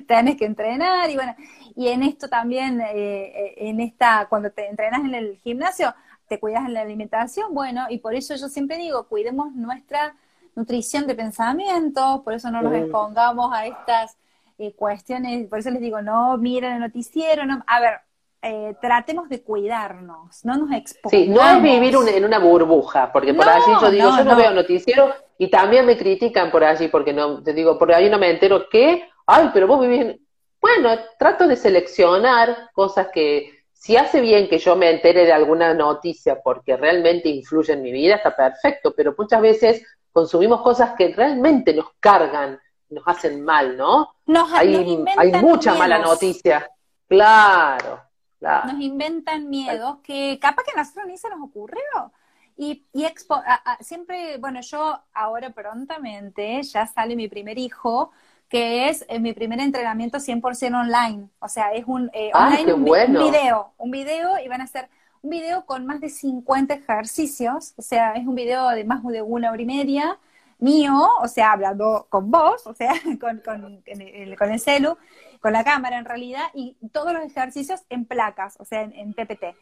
tenés 0.09 0.37
que 0.37 0.47
entrenar 0.47 1.09
y 1.11 1.15
bueno, 1.15 1.37
y 1.77 1.89
en 1.89 2.03
esto 2.03 2.29
también, 2.29 2.81
eh, 2.81 2.93
eh, 2.93 3.55
en 3.69 3.81
esta, 3.81 4.27
cuando 4.29 4.51
te 4.51 4.67
entrenas 4.67 5.01
en 5.01 5.15
el 5.15 5.37
gimnasio, 5.37 5.95
te 6.27 6.41
cuidas 6.41 6.65
en 6.65 6.75
la 6.75 6.81
alimentación, 6.81 7.55
bueno, 7.55 7.87
y 7.89 7.99
por 7.99 8.15
eso 8.15 8.35
yo 8.35 8.49
siempre 8.49 8.79
digo, 8.79 9.07
cuidemos 9.07 9.53
nuestra 9.53 10.17
nutrición 10.55 11.07
de 11.07 11.15
pensamiento, 11.15 12.23
por 12.25 12.35
eso 12.35 12.51
no 12.51 12.63
nos 12.63 12.75
expongamos 12.75 13.53
a 13.53 13.67
estas 13.67 14.17
eh, 14.59 14.75
cuestiones, 14.75 15.49
por 15.49 15.59
eso 15.59 15.71
les 15.71 15.81
digo, 15.81 16.03
no 16.03 16.37
miren 16.37 16.75
el 16.75 16.81
noticiero, 16.81 17.47
no, 17.47 17.63
a 17.67 17.81
ver, 17.81 18.01
eh, 18.43 18.75
tratemos 18.81 19.29
de 19.29 19.43
cuidarnos, 19.43 20.45
no 20.45 20.57
nos 20.57 20.73
expongamos. 20.73 21.11
Sí, 21.11 21.29
no 21.29 21.43
es 21.43 21.63
vivir 21.63 21.95
en 22.15 22.25
una 22.25 22.39
burbuja, 22.39 23.13
porque 23.13 23.35
por 23.35 23.49
allí 23.49 23.73
yo 23.81 23.91
digo, 23.91 24.09
yo 24.17 24.25
no, 24.25 24.37
veo 24.37 24.51
noticiero 24.53 25.15
y 25.37 25.49
también 25.49 25.87
me 25.87 25.97
critican 25.97 26.51
por 26.51 26.65
allí, 26.65 26.89
porque 26.89 27.13
no, 27.13 27.43
te 27.43 27.53
digo, 27.53 27.79
por 27.79 27.93
ahí 27.93 28.09
no 28.09 28.19
me 28.19 28.31
entero 28.31 28.69
que, 28.71 29.09
ay, 29.27 29.51
pero 29.53 29.67
vos 29.67 29.81
vivís 29.81 30.01
en... 30.01 30.27
Bueno, 30.61 30.91
trato 31.19 31.47
de 31.47 31.57
seleccionar 31.57 32.71
cosas 32.73 33.09
que 33.13 33.61
si 33.73 33.97
hace 33.97 34.21
bien 34.21 34.47
que 34.49 34.59
yo 34.59 34.77
me 34.77 34.91
entere 34.91 35.25
de 35.25 35.33
alguna 35.33 35.73
noticia 35.73 36.41
porque 36.43 36.77
realmente 36.77 37.31
influye 37.31 37.73
en 37.73 37.81
mi 37.81 37.93
vida, 37.93 38.17
está 38.17 38.37
perfecto, 38.37 38.93
pero 38.95 39.15
muchas 39.17 39.41
veces 39.41 39.83
consumimos 40.13 40.63
cosas 40.63 40.95
que 40.97 41.15
realmente 41.15 41.75
nos 41.75 41.87
cargan, 42.01 42.59
nos 42.89 43.05
hacen 43.07 43.45
mal, 43.45 43.77
¿no? 43.77 44.15
Nos, 44.27 44.53
hay, 44.53 45.05
hay 45.17 45.33
mucha 45.33 45.75
mala 45.75 45.99
noticia. 45.99 46.69
Claro, 47.09 48.01
claro. 48.39 48.73
Nos 48.73 48.81
inventan 48.81 49.49
miedos 49.49 49.99
que 50.03 50.39
capaz 50.41 50.65
que 50.65 50.73
a 50.73 50.83
nosotros 50.83 51.07
ni 51.07 51.17
se 51.17 51.29
nos 51.31 51.41
ocurrió. 51.43 52.13
Y, 52.57 52.85
y 52.93 53.07
siempre, 53.81 54.37
bueno, 54.37 54.61
yo 54.61 55.01
ahora 55.15 55.51
prontamente 55.51 56.63
ya 56.63 56.87
sale 56.87 57.17
mi 57.17 57.27
primer 57.27 57.59
hijo, 57.59 58.11
que 58.51 58.89
es 58.91 59.07
eh, 59.09 59.19
mi 59.19 59.33
primer 59.33 59.61
entrenamiento 59.61 60.19
100% 60.19 60.79
online. 60.79 61.29
O 61.39 61.49
sea, 61.49 61.73
es 61.73 61.85
un, 61.87 62.11
eh, 62.13 62.31
online, 62.35 62.75
un, 62.75 62.85
video, 62.85 63.73
un 63.79 63.91
video 63.91 64.39
y 64.45 64.49
van 64.49 64.61
a 64.61 64.67
ser 64.67 64.91
un 65.23 65.31
video 65.31 65.67
con 65.67 65.87
más 65.87 66.01
de 66.01 66.09
50 66.09 66.75
ejercicios, 66.75 67.75
o 67.77 67.83
sea, 67.83 68.13
es 68.15 68.27
un 68.27 68.35
video 68.35 68.69
de 68.71 68.85
más 68.85 69.03
de 69.05 69.23
una 69.23 69.51
hora 69.51 69.63
y 69.63 69.67
media 69.67 70.19
mío, 70.59 71.09
o 71.21 71.29
sea, 71.29 71.53
hablando 71.53 72.07
con 72.11 72.31
vos, 72.31 72.67
o 72.67 72.75
sea, 72.75 72.93
con, 73.21 73.43
el, 73.87 74.37
con 74.37 74.51
el 74.51 74.61
celu, 74.61 74.97
con 75.41 75.53
la 75.53 75.65
cámara 75.65 75.99
en 75.99 76.05
realidad, 76.05 76.47
y 76.55 76.77
todos 76.93 77.13
los 77.13 77.25
ejercicios 77.25 77.83
en 77.89 78.05
placas, 78.05 78.57
o 78.59 78.65
sea, 78.65 78.83
en, 78.83 78.93
en 78.93 79.15
PPT. 79.15 79.57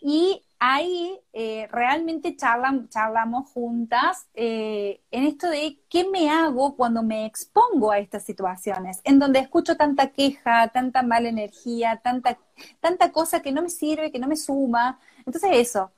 Y 0.00 0.44
ahí 0.60 1.18
eh, 1.32 1.68
realmente 1.72 2.36
charlamos 2.36 3.50
juntas 3.50 4.28
eh, 4.34 5.00
en 5.10 5.24
esto 5.24 5.48
de 5.48 5.80
qué 5.88 6.08
me 6.08 6.30
hago 6.30 6.76
cuando 6.76 7.02
me 7.02 7.24
expongo 7.24 7.90
a 7.90 7.98
estas 7.98 8.24
situaciones, 8.24 9.00
en 9.04 9.18
donde 9.18 9.40
escucho 9.40 9.76
tanta 9.76 10.12
queja, 10.12 10.68
tanta 10.68 11.02
mala 11.02 11.30
energía, 11.30 12.00
tanta, 12.04 12.38
tanta 12.80 13.10
cosa 13.10 13.40
que 13.40 13.52
no 13.52 13.62
me 13.62 13.70
sirve, 13.70 14.12
que 14.12 14.18
no 14.18 14.28
me 14.28 14.36
suma. 14.36 15.00
Entonces 15.26 15.50
eso, 15.54 15.92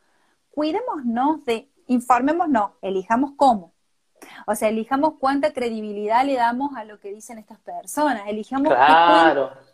cuidémonos 0.53 1.45
de, 1.45 1.69
informémonos, 1.89 2.71
elijamos 2.83 3.33
cómo. 3.37 3.72
O 4.47 4.55
sea, 4.55 4.69
elijamos 4.69 5.15
cuánta 5.19 5.53
credibilidad 5.53 6.25
le 6.25 6.35
damos 6.35 6.77
a 6.77 6.85
lo 6.85 6.99
que 6.99 7.13
dicen 7.13 7.39
estas 7.39 7.59
personas, 7.59 8.23
elijamos 8.27 8.73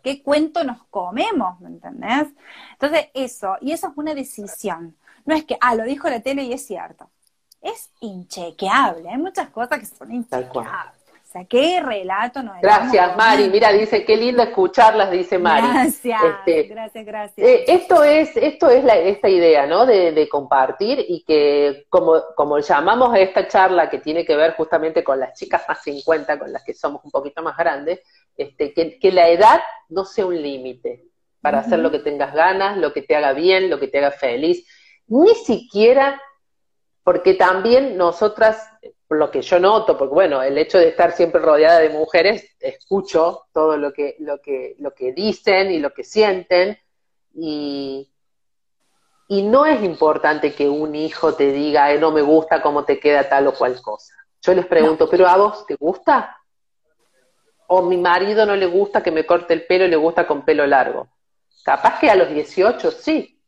qué, 0.03 0.21
cuento, 0.23 0.63
nos 0.63 0.83
comemos, 0.85 1.59
¿me 1.59 1.69
entendés? 1.69 2.27
Entonces, 2.73 3.07
eso, 3.13 3.57
y 3.61 3.71
eso 3.71 3.87
es 3.87 3.93
una 3.95 4.13
decisión. 4.13 4.95
No 5.25 5.35
es 5.35 5.45
que, 5.45 5.57
ah, 5.61 5.75
lo 5.75 5.83
dijo 5.83 6.09
la 6.09 6.21
tele 6.21 6.43
y 6.43 6.53
es 6.53 6.65
cierto. 6.65 7.09
Es 7.61 7.91
inchequeable, 7.99 9.09
hay 9.09 9.17
muchas 9.17 9.49
cosas 9.49 9.79
que 9.79 9.85
son 9.85 10.11
inchequeables. 10.11 10.98
O 11.29 11.31
sea, 11.31 11.45
qué 11.45 11.79
relato 11.79 12.41
no 12.41 12.55
Gracias, 12.59 13.15
Mari. 13.15 13.49
Mira, 13.49 13.71
dice, 13.71 14.03
qué 14.03 14.17
lindo 14.17 14.41
escucharlas, 14.41 15.11
dice 15.11 15.37
Mari. 15.37 15.67
Gracias, 15.67 16.21
este, 16.23 16.63
gracias, 16.63 17.05
gracias. 17.05 17.47
Eh, 17.47 17.65
esto 17.67 18.03
es, 18.03 18.35
esto 18.35 18.67
es 18.67 18.83
la, 18.83 18.95
esta 18.95 19.29
idea, 19.29 19.67
¿no? 19.67 19.85
De, 19.85 20.27
compartir 20.27 21.05
y 21.07 21.23
que 21.23 21.85
como, 21.87 22.15
como 22.35 22.57
llamamos 22.57 23.13
a 23.13 23.19
esta 23.19 23.47
charla 23.47 23.91
que 23.91 23.99
tiene 23.99 24.25
que 24.25 24.35
ver 24.35 24.55
justamente 24.55 25.03
con 25.03 25.19
las 25.19 25.37
chicas 25.37 25.61
más 25.67 25.83
50, 25.83 26.39
con 26.39 26.51
las 26.51 26.63
que 26.63 26.73
somos 26.73 27.05
un 27.05 27.11
poquito 27.11 27.43
más 27.43 27.55
grandes, 27.55 27.99
este, 28.35 28.73
que, 28.73 29.11
la 29.11 29.29
edad 29.29 29.61
no 29.89 30.05
sea 30.05 30.25
un 30.25 30.41
límite 30.41 31.05
para 31.41 31.59
hacer 31.59 31.77
lo 31.77 31.91
que 31.91 31.99
tengas 31.99 32.33
ganas, 32.33 32.75
lo 32.75 32.91
que 32.91 33.03
te 33.03 33.15
haga 33.15 33.33
bien, 33.33 33.69
lo 33.69 33.79
que 33.79 33.87
te 33.87 33.99
haga 33.99 34.09
feliz. 34.09 34.65
Ni 35.05 35.35
siquiera 35.35 36.19
porque 37.03 37.35
también 37.35 37.97
nosotras 37.97 38.68
lo 39.17 39.31
que 39.31 39.41
yo 39.41 39.59
noto, 39.59 39.97
porque 39.97 40.13
bueno, 40.13 40.41
el 40.43 40.57
hecho 40.57 40.77
de 40.77 40.89
estar 40.89 41.13
siempre 41.13 41.41
rodeada 41.41 41.79
de 41.79 41.89
mujeres, 41.89 42.55
escucho 42.59 43.47
todo 43.51 43.77
lo 43.77 43.91
que, 43.91 44.15
lo 44.19 44.39
que, 44.39 44.75
lo 44.79 44.93
que 44.93 45.13
dicen 45.13 45.71
y 45.71 45.79
lo 45.79 45.91
que 45.91 46.03
sienten, 46.03 46.77
y, 47.33 48.11
y 49.27 49.41
no 49.43 49.65
es 49.65 49.83
importante 49.83 50.53
que 50.53 50.69
un 50.69 50.95
hijo 50.95 51.33
te 51.33 51.51
diga, 51.51 51.93
no 51.95 52.11
me 52.11 52.21
gusta 52.21 52.61
cómo 52.61 52.85
te 52.85 52.99
queda 52.99 53.27
tal 53.27 53.47
o 53.47 53.53
cual 53.53 53.81
cosa. 53.81 54.13
Yo 54.41 54.53
les 54.53 54.65
pregunto, 54.65 55.09
¿pero 55.09 55.27
a 55.27 55.37
vos 55.37 55.65
te 55.65 55.75
gusta? 55.75 56.37
¿O 57.67 57.81
mi 57.81 57.97
marido 57.97 58.45
no 58.45 58.55
le 58.55 58.65
gusta 58.65 59.03
que 59.03 59.11
me 59.11 59.25
corte 59.25 59.53
el 59.53 59.65
pelo 59.65 59.85
y 59.85 59.89
le 59.89 59.95
gusta 59.95 60.25
con 60.25 60.43
pelo 60.43 60.65
largo? 60.65 61.07
Capaz 61.63 61.99
que 61.99 62.09
a 62.09 62.15
los 62.15 62.29
18 62.29 62.91
sí, 62.91 63.38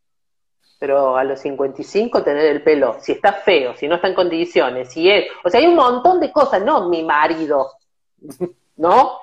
pero 0.82 1.16
a 1.16 1.24
los 1.24 1.40
55 1.42 2.24
tener 2.24 2.44
el 2.48 2.64
pelo, 2.64 2.98
si 3.00 3.12
está 3.12 3.34
feo, 3.34 3.76
si 3.78 3.88
no 3.88 3.98
está 3.98 4.08
en 4.08 4.16
condiciones, 4.16 4.92
si 4.92 5.12
es, 5.12 5.28
o 5.44 5.50
sea, 5.50 5.60
hay 5.60 5.68
un 5.68 5.76
montón 5.76 6.20
de 6.20 6.32
cosas, 6.32 6.64
no 6.64 6.90
mi 6.90 7.04
marido, 7.04 7.74
¿no? 8.78 9.20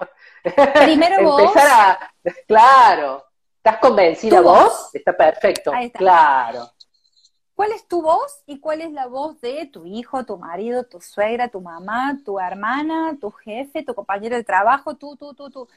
Primero 0.84 1.20
vos. 1.24 1.42
Empezar 1.42 1.66
a, 1.68 2.12
claro, 2.46 3.24
¿estás 3.56 3.78
convencida 3.78 4.40
vos? 4.40 4.90
Está 4.94 5.16
perfecto, 5.16 5.72
claro. 5.94 6.70
¿Cuál 7.56 7.72
es 7.72 7.88
tu 7.88 8.02
voz 8.02 8.44
y 8.46 8.61
cuál 8.61 8.80
es 8.80 8.92
la 8.92 9.09
voz 9.09 9.40
de 9.40 9.66
tu 9.66 9.84
hijo, 9.84 10.24
tu 10.24 10.38
marido, 10.38 10.84
tu 10.84 11.00
suegra, 11.00 11.48
tu 11.48 11.61
mamá, 11.61 12.20
tu 12.24 12.38
hermana, 12.38 13.18
tu 13.20 13.32
jefe, 13.32 13.82
tu 13.82 13.96
compañero 13.96 14.36
de 14.36 14.44
trabajo, 14.44 14.94
tú, 14.94 15.16
tú, 15.16 15.34
tú, 15.34 15.50
tú? 15.50 15.68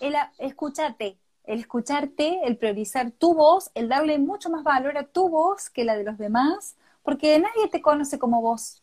El, 0.00 0.16
escúchate, 0.38 1.16
el 1.48 1.60
escucharte, 1.60 2.40
el 2.44 2.58
priorizar 2.58 3.10
tu 3.10 3.34
voz, 3.34 3.70
el 3.74 3.88
darle 3.88 4.18
mucho 4.18 4.50
más 4.50 4.62
valor 4.62 4.98
a 4.98 5.04
tu 5.04 5.30
voz 5.30 5.70
que 5.70 5.84
la 5.84 5.96
de 5.96 6.04
los 6.04 6.18
demás, 6.18 6.76
porque 7.02 7.38
nadie 7.38 7.68
te 7.72 7.80
conoce 7.80 8.18
como 8.18 8.42
vos. 8.42 8.82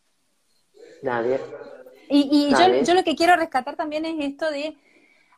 Nadie. 1.00 1.40
Y, 2.08 2.50
Yo, 2.50 2.82
yo, 2.82 2.94
lo 2.94 3.04
que 3.04 3.14
quiero 3.14 3.36
rescatar 3.36 3.76
también 3.76 4.04
es 4.04 4.16
esto 4.18 4.50
de, 4.50 4.76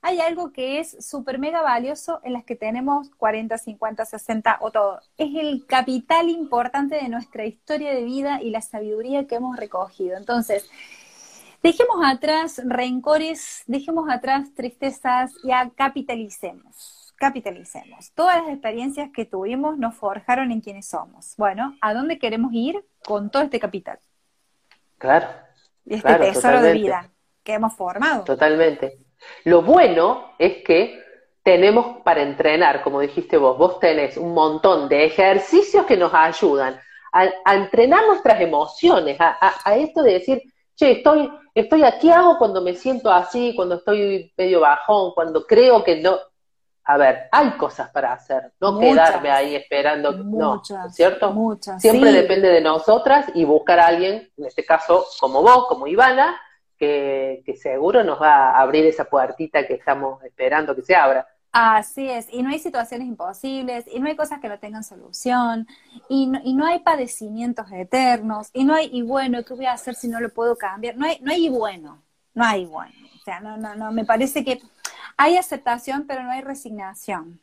hay 0.00 0.20
algo 0.20 0.52
que 0.52 0.80
es 0.80 0.96
súper 1.04 1.38
mega 1.38 1.60
valioso 1.60 2.20
en 2.24 2.32
las 2.32 2.44
que 2.44 2.56
tenemos 2.56 3.10
40, 3.16 3.58
50, 3.58 4.04
60 4.06 4.58
o 4.60 4.70
todo. 4.70 5.00
Es 5.18 5.34
el 5.34 5.66
capital 5.66 6.30
importante 6.30 6.96
de 6.96 7.08
nuestra 7.10 7.44
historia 7.44 7.92
de 7.94 8.04
vida 8.04 8.40
y 8.42 8.50
la 8.50 8.62
sabiduría 8.62 9.26
que 9.26 9.34
hemos 9.34 9.56
recogido. 9.58 10.16
Entonces, 10.16 10.70
dejemos 11.62 11.98
atrás 12.04 12.60
rencores, 12.64 13.64
dejemos 13.66 14.08
atrás 14.10 14.48
tristezas 14.54 15.32
y 15.42 15.50
capitalicemos 15.76 16.97
capitalicemos. 17.18 18.12
Todas 18.14 18.36
las 18.36 18.48
experiencias 18.48 19.10
que 19.12 19.24
tuvimos 19.24 19.76
nos 19.76 19.94
forjaron 19.94 20.52
en 20.52 20.60
quienes 20.60 20.86
somos. 20.86 21.34
Bueno, 21.36 21.76
¿a 21.80 21.92
dónde 21.92 22.18
queremos 22.18 22.52
ir 22.52 22.84
con 23.04 23.30
todo 23.30 23.42
este 23.42 23.58
capital? 23.60 23.98
Claro. 24.96 25.28
este 25.86 26.14
tesoro 26.14 26.62
de 26.62 26.72
vida 26.72 27.10
que 27.42 27.54
hemos 27.54 27.74
formado. 27.74 28.24
Totalmente. 28.24 28.98
Lo 29.44 29.62
bueno 29.62 30.32
es 30.38 30.62
que 30.64 31.02
tenemos 31.42 32.02
para 32.02 32.22
entrenar, 32.22 32.82
como 32.82 33.00
dijiste 33.00 33.36
vos, 33.36 33.56
vos 33.58 33.80
tenés 33.80 34.16
un 34.16 34.34
montón 34.34 34.88
de 34.88 35.04
ejercicios 35.06 35.86
que 35.86 35.96
nos 35.96 36.12
ayudan 36.12 36.78
a, 37.12 37.54
entrenar 37.54 38.06
nuestras 38.06 38.40
emociones, 38.40 39.16
a, 39.18 39.76
esto 39.76 40.02
de 40.02 40.12
decir, 40.12 40.42
che, 40.76 40.92
estoy, 40.92 41.30
estoy 41.54 41.84
aquí, 41.84 42.10
hago 42.10 42.36
cuando 42.38 42.60
me 42.60 42.74
siento 42.74 43.10
así, 43.10 43.54
cuando 43.56 43.76
estoy 43.76 44.32
medio 44.36 44.60
bajón, 44.60 45.12
cuando 45.14 45.46
creo 45.46 45.82
que 45.82 45.96
no, 45.96 46.18
a 46.90 46.96
ver, 46.96 47.28
hay 47.32 47.50
cosas 47.50 47.90
para 47.90 48.14
hacer, 48.14 48.50
no 48.58 48.78
quedarme 48.78 49.30
ahí 49.30 49.54
esperando, 49.54 50.10
muchas, 50.24 50.86
no, 50.86 50.90
¿cierto? 50.90 51.32
Muchas, 51.32 51.82
Siempre 51.82 52.12
depende 52.12 52.48
de 52.48 52.62
nosotras 52.62 53.26
y 53.34 53.44
buscar 53.44 53.78
a 53.78 53.88
alguien, 53.88 54.30
en 54.38 54.46
este 54.46 54.64
caso 54.64 55.04
como 55.20 55.42
vos, 55.42 55.66
como 55.68 55.86
Ivana, 55.86 56.40
que, 56.78 57.42
que 57.44 57.56
seguro 57.56 58.02
nos 58.04 58.22
va 58.22 58.52
a 58.52 58.60
abrir 58.62 58.86
esa 58.86 59.04
puertita 59.04 59.66
que 59.66 59.74
estamos 59.74 60.24
esperando 60.24 60.74
que 60.74 60.80
se 60.80 60.96
abra. 60.96 61.28
Así 61.52 62.08
es, 62.08 62.32
y 62.32 62.42
no 62.42 62.48
hay 62.48 62.58
situaciones 62.58 63.06
imposibles, 63.06 63.84
y 63.86 64.00
no 64.00 64.08
hay 64.08 64.16
cosas 64.16 64.40
que 64.40 64.48
no 64.48 64.58
tengan 64.58 64.82
solución, 64.82 65.66
y 66.08 66.28
no, 66.28 66.40
y 66.42 66.54
no 66.54 66.64
hay 66.64 66.78
padecimientos 66.78 67.70
eternos, 67.70 68.48
y 68.54 68.64
no 68.64 68.74
hay, 68.74 68.88
y 68.90 69.02
bueno, 69.02 69.44
¿qué 69.44 69.52
voy 69.52 69.66
a 69.66 69.72
hacer 69.72 69.94
si 69.94 70.08
no 70.08 70.20
lo 70.20 70.30
puedo 70.30 70.56
cambiar? 70.56 70.96
No 70.96 71.04
hay, 71.04 71.18
no 71.20 71.32
hay 71.32 71.50
bueno, 71.50 72.02
no 72.32 72.44
hay 72.44 72.64
bueno. 72.64 72.94
O 73.14 73.24
sea, 73.24 73.40
no, 73.40 73.58
no, 73.58 73.74
no, 73.74 73.92
me 73.92 74.06
parece 74.06 74.42
que 74.42 74.58
hay 75.18 75.36
aceptación, 75.36 76.06
pero 76.06 76.22
no 76.22 76.30
hay 76.30 76.40
resignación. 76.40 77.40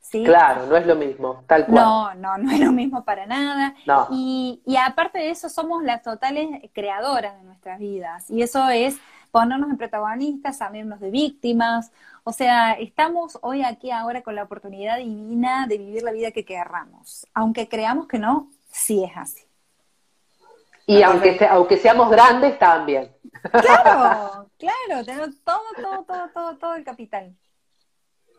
¿sí? 0.00 0.24
Claro, 0.24 0.66
no 0.66 0.76
es 0.76 0.86
lo 0.86 0.96
mismo, 0.96 1.44
tal 1.46 1.66
cual. 1.66 1.84
No, 1.84 2.14
no, 2.14 2.38
no 2.38 2.50
es 2.50 2.58
lo 2.58 2.72
mismo 2.72 3.04
para 3.04 3.26
nada. 3.26 3.74
Y, 4.10 4.60
y 4.66 4.76
aparte 4.76 5.18
de 5.18 5.30
eso, 5.30 5.48
somos 5.48 5.84
las 5.84 6.02
totales 6.02 6.48
creadoras 6.72 7.36
de 7.38 7.44
nuestras 7.44 7.78
vidas. 7.78 8.30
Y 8.30 8.42
eso 8.42 8.68
es 8.68 8.96
ponernos 9.30 9.70
en 9.70 9.76
protagonistas, 9.76 10.58
salirnos 10.58 11.00
de 11.00 11.10
víctimas. 11.10 11.92
O 12.24 12.32
sea, 12.32 12.72
estamos 12.72 13.38
hoy 13.42 13.62
aquí 13.62 13.90
ahora 13.90 14.22
con 14.22 14.34
la 14.34 14.44
oportunidad 14.44 14.96
divina 14.96 15.66
de 15.66 15.78
vivir 15.78 16.02
la 16.02 16.12
vida 16.12 16.30
que 16.30 16.44
querramos. 16.44 17.26
Aunque 17.34 17.68
creamos 17.68 18.08
que 18.08 18.18
no, 18.18 18.50
sí 18.70 19.04
es 19.04 19.16
así. 19.16 19.44
Y 20.86 21.02
aunque, 21.02 21.46
aunque 21.50 21.76
seamos 21.76 22.10
grandes, 22.10 22.58
también. 22.58 23.10
Claro, 23.52 24.47
claro, 24.58 25.04
tenemos 25.04 25.42
todo, 25.44 25.62
todo, 25.76 26.04
todo, 26.04 26.28
todo, 26.34 26.58
todo 26.58 26.74
el 26.74 26.84
capital. 26.84 27.34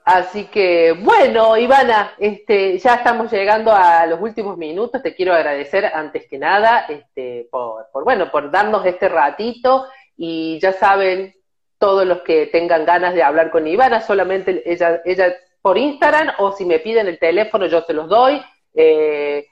Así 0.05 0.45
que, 0.45 0.93
bueno, 0.93 1.55
Ivana, 1.57 2.13
este, 2.17 2.77
ya 2.79 2.95
estamos 2.95 3.31
llegando 3.31 3.71
a 3.71 4.05
los 4.07 4.19
últimos 4.19 4.57
minutos. 4.57 5.03
Te 5.03 5.13
quiero 5.13 5.33
agradecer 5.33 5.85
antes 5.85 6.27
que 6.27 6.39
nada 6.39 6.85
este, 6.89 7.47
por, 7.51 7.87
por, 7.91 8.03
bueno, 8.03 8.31
por 8.31 8.49
darnos 8.49 8.85
este 8.85 9.07
ratito. 9.07 9.87
Y 10.17 10.59
ya 10.61 10.73
saben, 10.73 11.35
todos 11.77 12.05
los 12.05 12.21
que 12.21 12.47
tengan 12.47 12.85
ganas 12.85 13.13
de 13.13 13.23
hablar 13.23 13.51
con 13.51 13.67
Ivana, 13.67 14.01
solamente 14.01 14.63
ella, 14.65 15.01
ella 15.05 15.33
por 15.61 15.77
Instagram 15.77 16.33
o 16.39 16.51
si 16.51 16.65
me 16.65 16.79
piden 16.79 17.07
el 17.07 17.19
teléfono, 17.19 17.67
yo 17.67 17.81
se 17.81 17.93
los 17.93 18.09
doy. 18.09 18.41
Eh, 18.73 19.47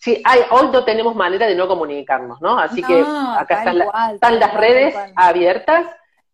Sí, 0.00 0.22
hay, 0.24 0.40
hoy 0.50 0.68
no 0.72 0.82
tenemos 0.82 1.14
manera 1.14 1.46
de 1.46 1.54
no 1.54 1.68
comunicarnos, 1.68 2.40
¿no? 2.40 2.58
Así 2.58 2.82
que 2.82 3.04
acá 3.36 3.64
están, 4.14 4.40
las 4.40 4.54
redes 4.54 4.94
abiertas. 5.14 5.86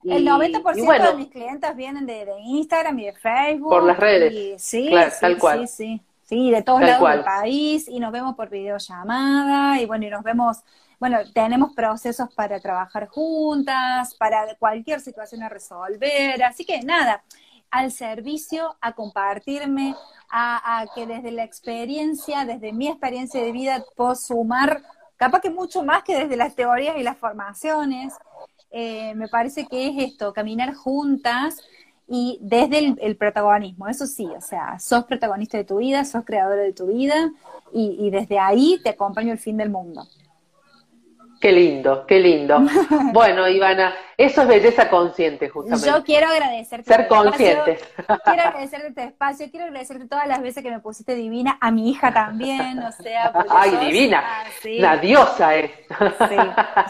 el 0.04 0.24
90% 0.24 1.10
de 1.10 1.14
mis 1.16 1.28
clientes 1.28 1.74
vienen 1.74 2.06
de, 2.06 2.28
Instagram 2.44 2.96
y 3.00 3.06
de 3.06 3.12
Facebook. 3.14 3.70
Por 3.70 3.82
las 3.82 3.98
redes. 3.98 4.62
sí, 4.62 4.94
tal 5.20 5.36
cual. 5.38 5.66
Sí, 5.66 5.74
sí, 5.76 6.02
sí, 6.22 6.50
de 6.52 6.62
todos 6.62 6.80
lados 6.80 7.10
del 7.10 7.24
país 7.24 7.88
y 7.88 7.98
nos 7.98 8.12
vemos 8.12 8.36
por 8.36 8.50
videollamada 8.50 9.80
y 9.80 9.86
bueno, 9.86 10.06
y 10.06 10.10
nos 10.10 10.22
vemos, 10.22 10.58
bueno, 11.00 11.18
tenemos 11.34 11.74
procesos 11.74 12.32
para 12.34 12.60
trabajar 12.60 13.08
juntas, 13.08 14.14
para 14.14 14.54
cualquier 14.60 15.00
situación 15.00 15.42
a 15.42 15.48
resolver, 15.48 16.40
así 16.44 16.64
que 16.64 16.82
nada, 16.82 17.24
al 17.72 17.90
servicio, 17.90 18.76
a 18.80 18.92
compartirme, 18.92 19.96
a, 20.30 20.84
que 20.94 21.06
desde 21.06 21.30
la 21.30 21.44
experiencia, 21.44 22.44
desde 22.44 22.72
mi 22.72 22.88
experiencia 22.88 23.42
de 23.42 23.52
vida, 23.52 23.84
puedo 23.96 24.14
sumar, 24.14 24.82
capaz 25.16 25.40
que 25.40 25.50
mucho 25.50 25.82
más 25.82 26.02
que 26.02 26.16
desde 26.16 26.36
las 26.36 26.54
teorías 26.54 26.96
y 26.98 27.02
las 27.02 27.16
formaciones. 27.16 28.14
Eh, 28.70 29.14
me 29.14 29.28
parece 29.28 29.66
que 29.66 29.88
es 29.88 30.10
esto, 30.10 30.32
caminar 30.32 30.74
juntas 30.74 31.62
y 32.08 32.38
desde 32.42 32.94
el, 33.00 33.16
protagonismo, 33.16 33.88
eso 33.88 34.06
sí, 34.06 34.26
o 34.26 34.40
sea, 34.40 34.78
sos 34.78 35.04
protagonista 35.04 35.56
de 35.56 35.64
tu 35.64 35.78
vida, 35.78 36.04
sos 36.04 36.24
creadora 36.24 36.62
de 36.62 36.72
tu 36.72 36.86
vida 36.86 37.32
y, 37.72 37.96
y 37.98 38.10
desde 38.10 38.38
ahí 38.38 38.78
te 38.82 38.90
acompaño 38.90 39.32
el 39.32 39.38
fin 39.38 39.56
del 39.56 39.70
mundo. 39.70 40.06
Qué 41.46 41.52
lindo, 41.52 42.04
qué 42.08 42.18
lindo. 42.18 42.58
Bueno, 43.12 43.46
Ivana, 43.48 43.94
eso 44.16 44.42
es 44.42 44.48
belleza 44.48 44.90
consciente, 44.90 45.48
justamente. 45.48 45.88
Yo 45.88 46.02
quiero 46.02 46.26
agradecerte. 46.26 46.92
Ser 46.92 47.06
conscientes. 47.06 47.80
Quiero 48.24 48.42
agradecerte 48.42 48.88
este 48.88 49.04
espacio, 49.04 49.46
quiero 49.50 49.66
agradecerte 49.66 50.08
todas 50.08 50.26
las 50.26 50.42
veces 50.42 50.64
que 50.64 50.70
me 50.72 50.80
pusiste 50.80 51.14
divina, 51.14 51.56
a 51.60 51.70
mi 51.70 51.90
hija 51.90 52.12
también, 52.12 52.80
o 52.80 52.90
sea. 52.90 53.32
Ay, 53.48 53.76
divina. 53.76 54.24
La 54.64 54.96
diosa 54.96 55.54
es. 55.54 55.70
Sí, 56.28 56.36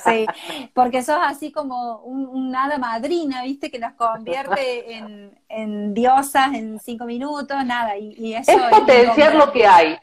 sí. 0.26 0.70
Porque 0.72 1.02
sos 1.02 1.18
así 1.20 1.52
como 1.52 1.98
un, 1.98 2.56
hada 2.56 2.78
madrina, 2.78 3.42
¿viste? 3.42 3.70
Que 3.70 3.78
nos 3.78 3.92
convierte 3.92 4.94
en, 4.94 5.38
en 5.50 5.92
diosas 5.92 6.54
en 6.54 6.80
cinco 6.80 7.04
minutos, 7.04 7.62
nada. 7.66 7.98
Y, 7.98 8.32
eso 8.32 8.52
es 8.52 8.62
potenciar 8.70 9.34
lo 9.34 9.52
que 9.52 9.66
hay. 9.66 9.98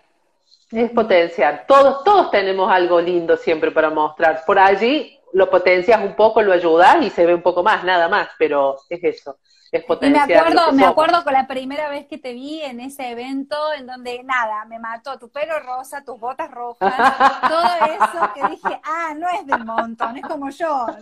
Es 0.73 0.89
potenciar. 0.89 1.65
Todos, 1.67 2.03
todos 2.03 2.31
tenemos 2.31 2.71
algo 2.71 2.99
lindo 2.99 3.37
siempre 3.37 3.69
para 3.69 3.91
mostrar. 3.91 4.43
Por 4.43 4.57
allí 4.57 5.19
lo 5.31 5.47
potencias 5.49 6.01
un 6.03 6.15
poco, 6.15 6.41
lo 6.41 6.51
ayudas 6.51 6.97
y 7.01 7.11
se 7.11 7.27
ve 7.27 7.35
un 7.35 7.43
poco 7.43 7.61
más, 7.61 7.83
nada 7.83 8.09
más, 8.09 8.29
pero 8.39 8.77
es 8.89 9.03
eso. 9.03 9.37
Es 9.73 9.83
potenciar. 9.85 10.29
Y 10.29 10.33
me 10.33 10.39
acuerdo, 10.39 10.71
me 10.71 10.85
acuerdo 10.85 11.23
con 11.23 11.33
la 11.33 11.47
primera 11.47 11.89
vez 11.89 12.05
que 12.05 12.19
te 12.19 12.31
vi 12.33 12.61
en 12.61 12.79
ese 12.79 13.09
evento 13.09 13.55
en 13.75 13.87
donde 13.87 14.23
nada, 14.23 14.65
me 14.65 14.77
mató 14.77 15.17
tu 15.17 15.31
pelo 15.31 15.59
rosa, 15.61 16.03
tus 16.05 16.19
botas 16.19 16.51
rojas, 16.51 16.93
todo 17.49 17.65
eso 17.87 18.33
que 18.35 18.49
dije, 18.49 18.79
ah, 18.83 19.15
no 19.15 19.27
es 19.29 19.47
del 19.47 19.65
montón, 19.65 20.15
es 20.17 20.21
como 20.27 20.51
yo. 20.51 20.85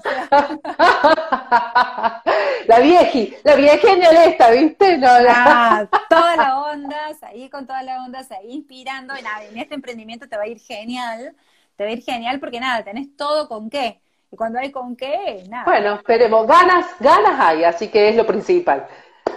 la 2.66 2.80
vieji, 2.80 3.36
la 3.44 3.56
vieja 3.56 3.90
esta, 4.24 4.52
¿viste? 4.52 4.98
No, 4.98 5.10
ah, 5.10 5.86
toda 6.08 6.38
la 6.38 6.62
onda, 6.62 6.98
ahí 7.24 7.50
con 7.50 7.68
toda 7.68 7.84
la 7.84 8.06
onda, 8.06 8.26
ahí 8.30 8.54
inspirando, 8.54 9.14
nada, 9.16 9.44
en 9.44 9.58
este 9.58 9.76
emprendimiento 9.76 10.30
te 10.30 10.38
va 10.38 10.44
a 10.44 10.48
ir 10.48 10.62
genial, 10.62 11.36
te 11.76 11.84
va 11.84 11.90
a 11.90 11.94
ir 11.94 12.04
genial 12.04 12.40
porque 12.40 12.62
nada, 12.62 12.86
tenés 12.86 13.14
todo 13.18 13.50
con 13.50 13.70
qué. 13.70 14.02
Y 14.32 14.38
cuando 14.38 14.60
hay 14.60 14.72
con 14.72 14.96
qué, 14.96 15.44
nada. 15.50 15.66
Bueno, 15.66 15.96
esperemos, 15.96 16.48
ganas, 16.48 16.86
ganas 17.00 17.38
hay, 17.38 17.66
así 17.66 17.90
que 17.90 18.10
es 18.10 18.16
lo 18.16 18.26
principal. 18.26 18.88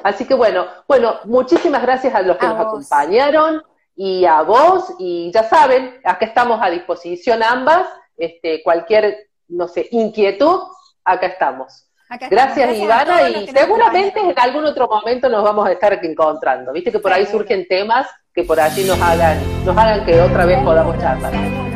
Así 0.05 0.25
que 0.25 0.35
bueno, 0.35 0.67
bueno, 0.87 1.17
muchísimas 1.25 1.83
gracias 1.83 2.15
a 2.15 2.23
los 2.23 2.37
que 2.37 2.47
nos 2.47 2.61
acompañaron 2.61 3.63
y 3.97 4.25
a 4.25 4.43
vos, 4.43 4.95
y 4.99 5.33
ya 5.33 5.43
saben, 5.45 6.01
acá 6.05 6.27
estamos 6.27 6.61
a 6.63 6.71
disposición 6.71 7.43
ambas, 7.43 7.87
este, 8.17 8.63
cualquier, 8.63 9.31
no 9.49 9.67
sé, 9.67 9.89
inquietud, 9.91 10.61
acá 11.05 11.27
estamos. 11.27 11.89
Gracias, 12.31 12.77
Ivana, 12.77 13.29
y 13.29 13.49
seguramente 13.49 14.21
en 14.21 14.39
algún 14.39 14.65
otro 14.65 14.87
momento 14.87 15.29
nos 15.29 15.43
vamos 15.43 15.67
a 15.67 15.73
estar 15.73 15.93
encontrando. 16.05 16.73
Viste 16.73 16.93
que 16.93 16.99
por 17.01 17.13
ahí 17.13 17.27
surgen 17.27 17.67
temas 17.67 18.07
que 18.33 18.45
por 18.45 18.61
allí 18.61 18.85
nos 18.85 19.01
hagan, 19.01 19.39
nos 19.65 19.77
hagan 19.77 20.05
que 20.05 20.21
otra 20.21 20.45
vez 20.45 20.63
podamos 20.63 20.99
charlar. 20.99 21.74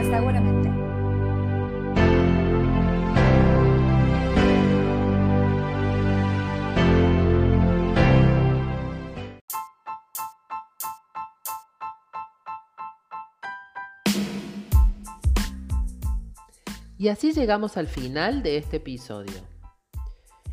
Y 16.99 17.09
así 17.09 17.33
llegamos 17.33 17.77
al 17.77 17.87
final 17.87 18.43
de 18.43 18.57
este 18.57 18.79
episodio. 18.79 19.41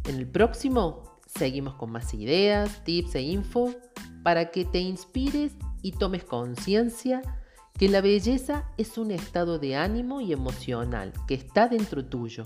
En 0.04 0.18
el 0.18 0.28
próximo 0.28 1.20
seguimos 1.26 1.74
con 1.74 1.92
más 1.92 2.14
ideas, 2.14 2.84
tips 2.84 3.16
e 3.16 3.22
info 3.22 3.74
para 4.24 4.52
que 4.52 4.64
te 4.64 4.80
inspires 4.80 5.54
y 5.82 5.94
tomes 5.94 6.24
conciencia 6.24 7.24
que 7.74 7.90
la 7.90 8.00
belleza 8.00 8.70
es 8.78 9.00
un 9.00 9.10
estado 9.10 9.58
de 9.58 9.76
ánimo 9.76 10.22
y 10.22 10.34
emocional 10.34 11.14
que 11.28 11.34
está 11.34 11.68
dentro 11.68 12.06
tuyo 12.06 12.44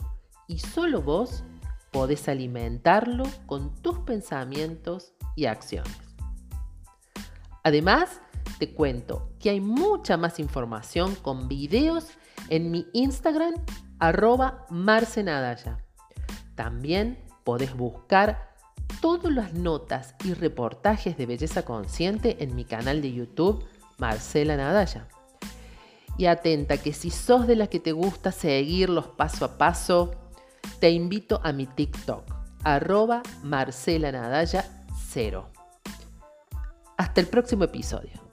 y 0.47 0.59
solo 0.59 1.01
vos 1.01 1.43
podés 1.91 2.29
alimentarlo 2.29 3.25
con 3.45 3.75
tus 3.81 3.99
pensamientos 3.99 5.13
y 5.35 5.45
acciones. 5.45 5.91
Además, 7.63 8.21
te 8.59 8.73
cuento 8.73 9.33
que 9.39 9.49
hay 9.49 9.59
mucha 9.59 10.15
más 10.15 10.39
información 10.39 11.15
con 11.15 11.49
videos 11.49 12.07
en 12.49 12.71
mi 12.71 12.87
Instagram 12.93 13.55
arroba 13.99 14.65
marcenadaya. 14.69 15.77
También 16.55 17.19
podés 17.43 17.75
buscar 17.75 18.49
todas 19.01 19.31
las 19.31 19.53
notas 19.53 20.15
y 20.23 20.33
reportajes 20.33 21.17
de 21.17 21.25
belleza 21.25 21.63
consciente 21.63 22.43
en 22.43 22.55
mi 22.55 22.65
canal 22.65 23.01
de 23.01 23.13
YouTube 23.13 23.63
Marcela 23.97 24.57
Nadaya. 24.57 25.07
Y 26.17 26.25
atenta 26.25 26.77
que 26.77 26.91
si 26.91 27.11
sos 27.11 27.47
de 27.47 27.55
las 27.55 27.69
que 27.69 27.79
te 27.79 27.91
gusta 27.91 28.31
seguirlos 28.31 29.07
paso 29.07 29.45
a 29.45 29.57
paso, 29.57 30.11
te 30.79 30.89
invito 30.89 31.39
a 31.43 31.53
mi 31.53 31.65
TikTok, 31.65 32.23
arroba 32.63 33.21
Marcela 33.43 34.11
Nadaya 34.11 34.65
0. 35.09 35.49
Hasta 36.97 37.21
el 37.21 37.27
próximo 37.27 37.63
episodio. 37.63 38.28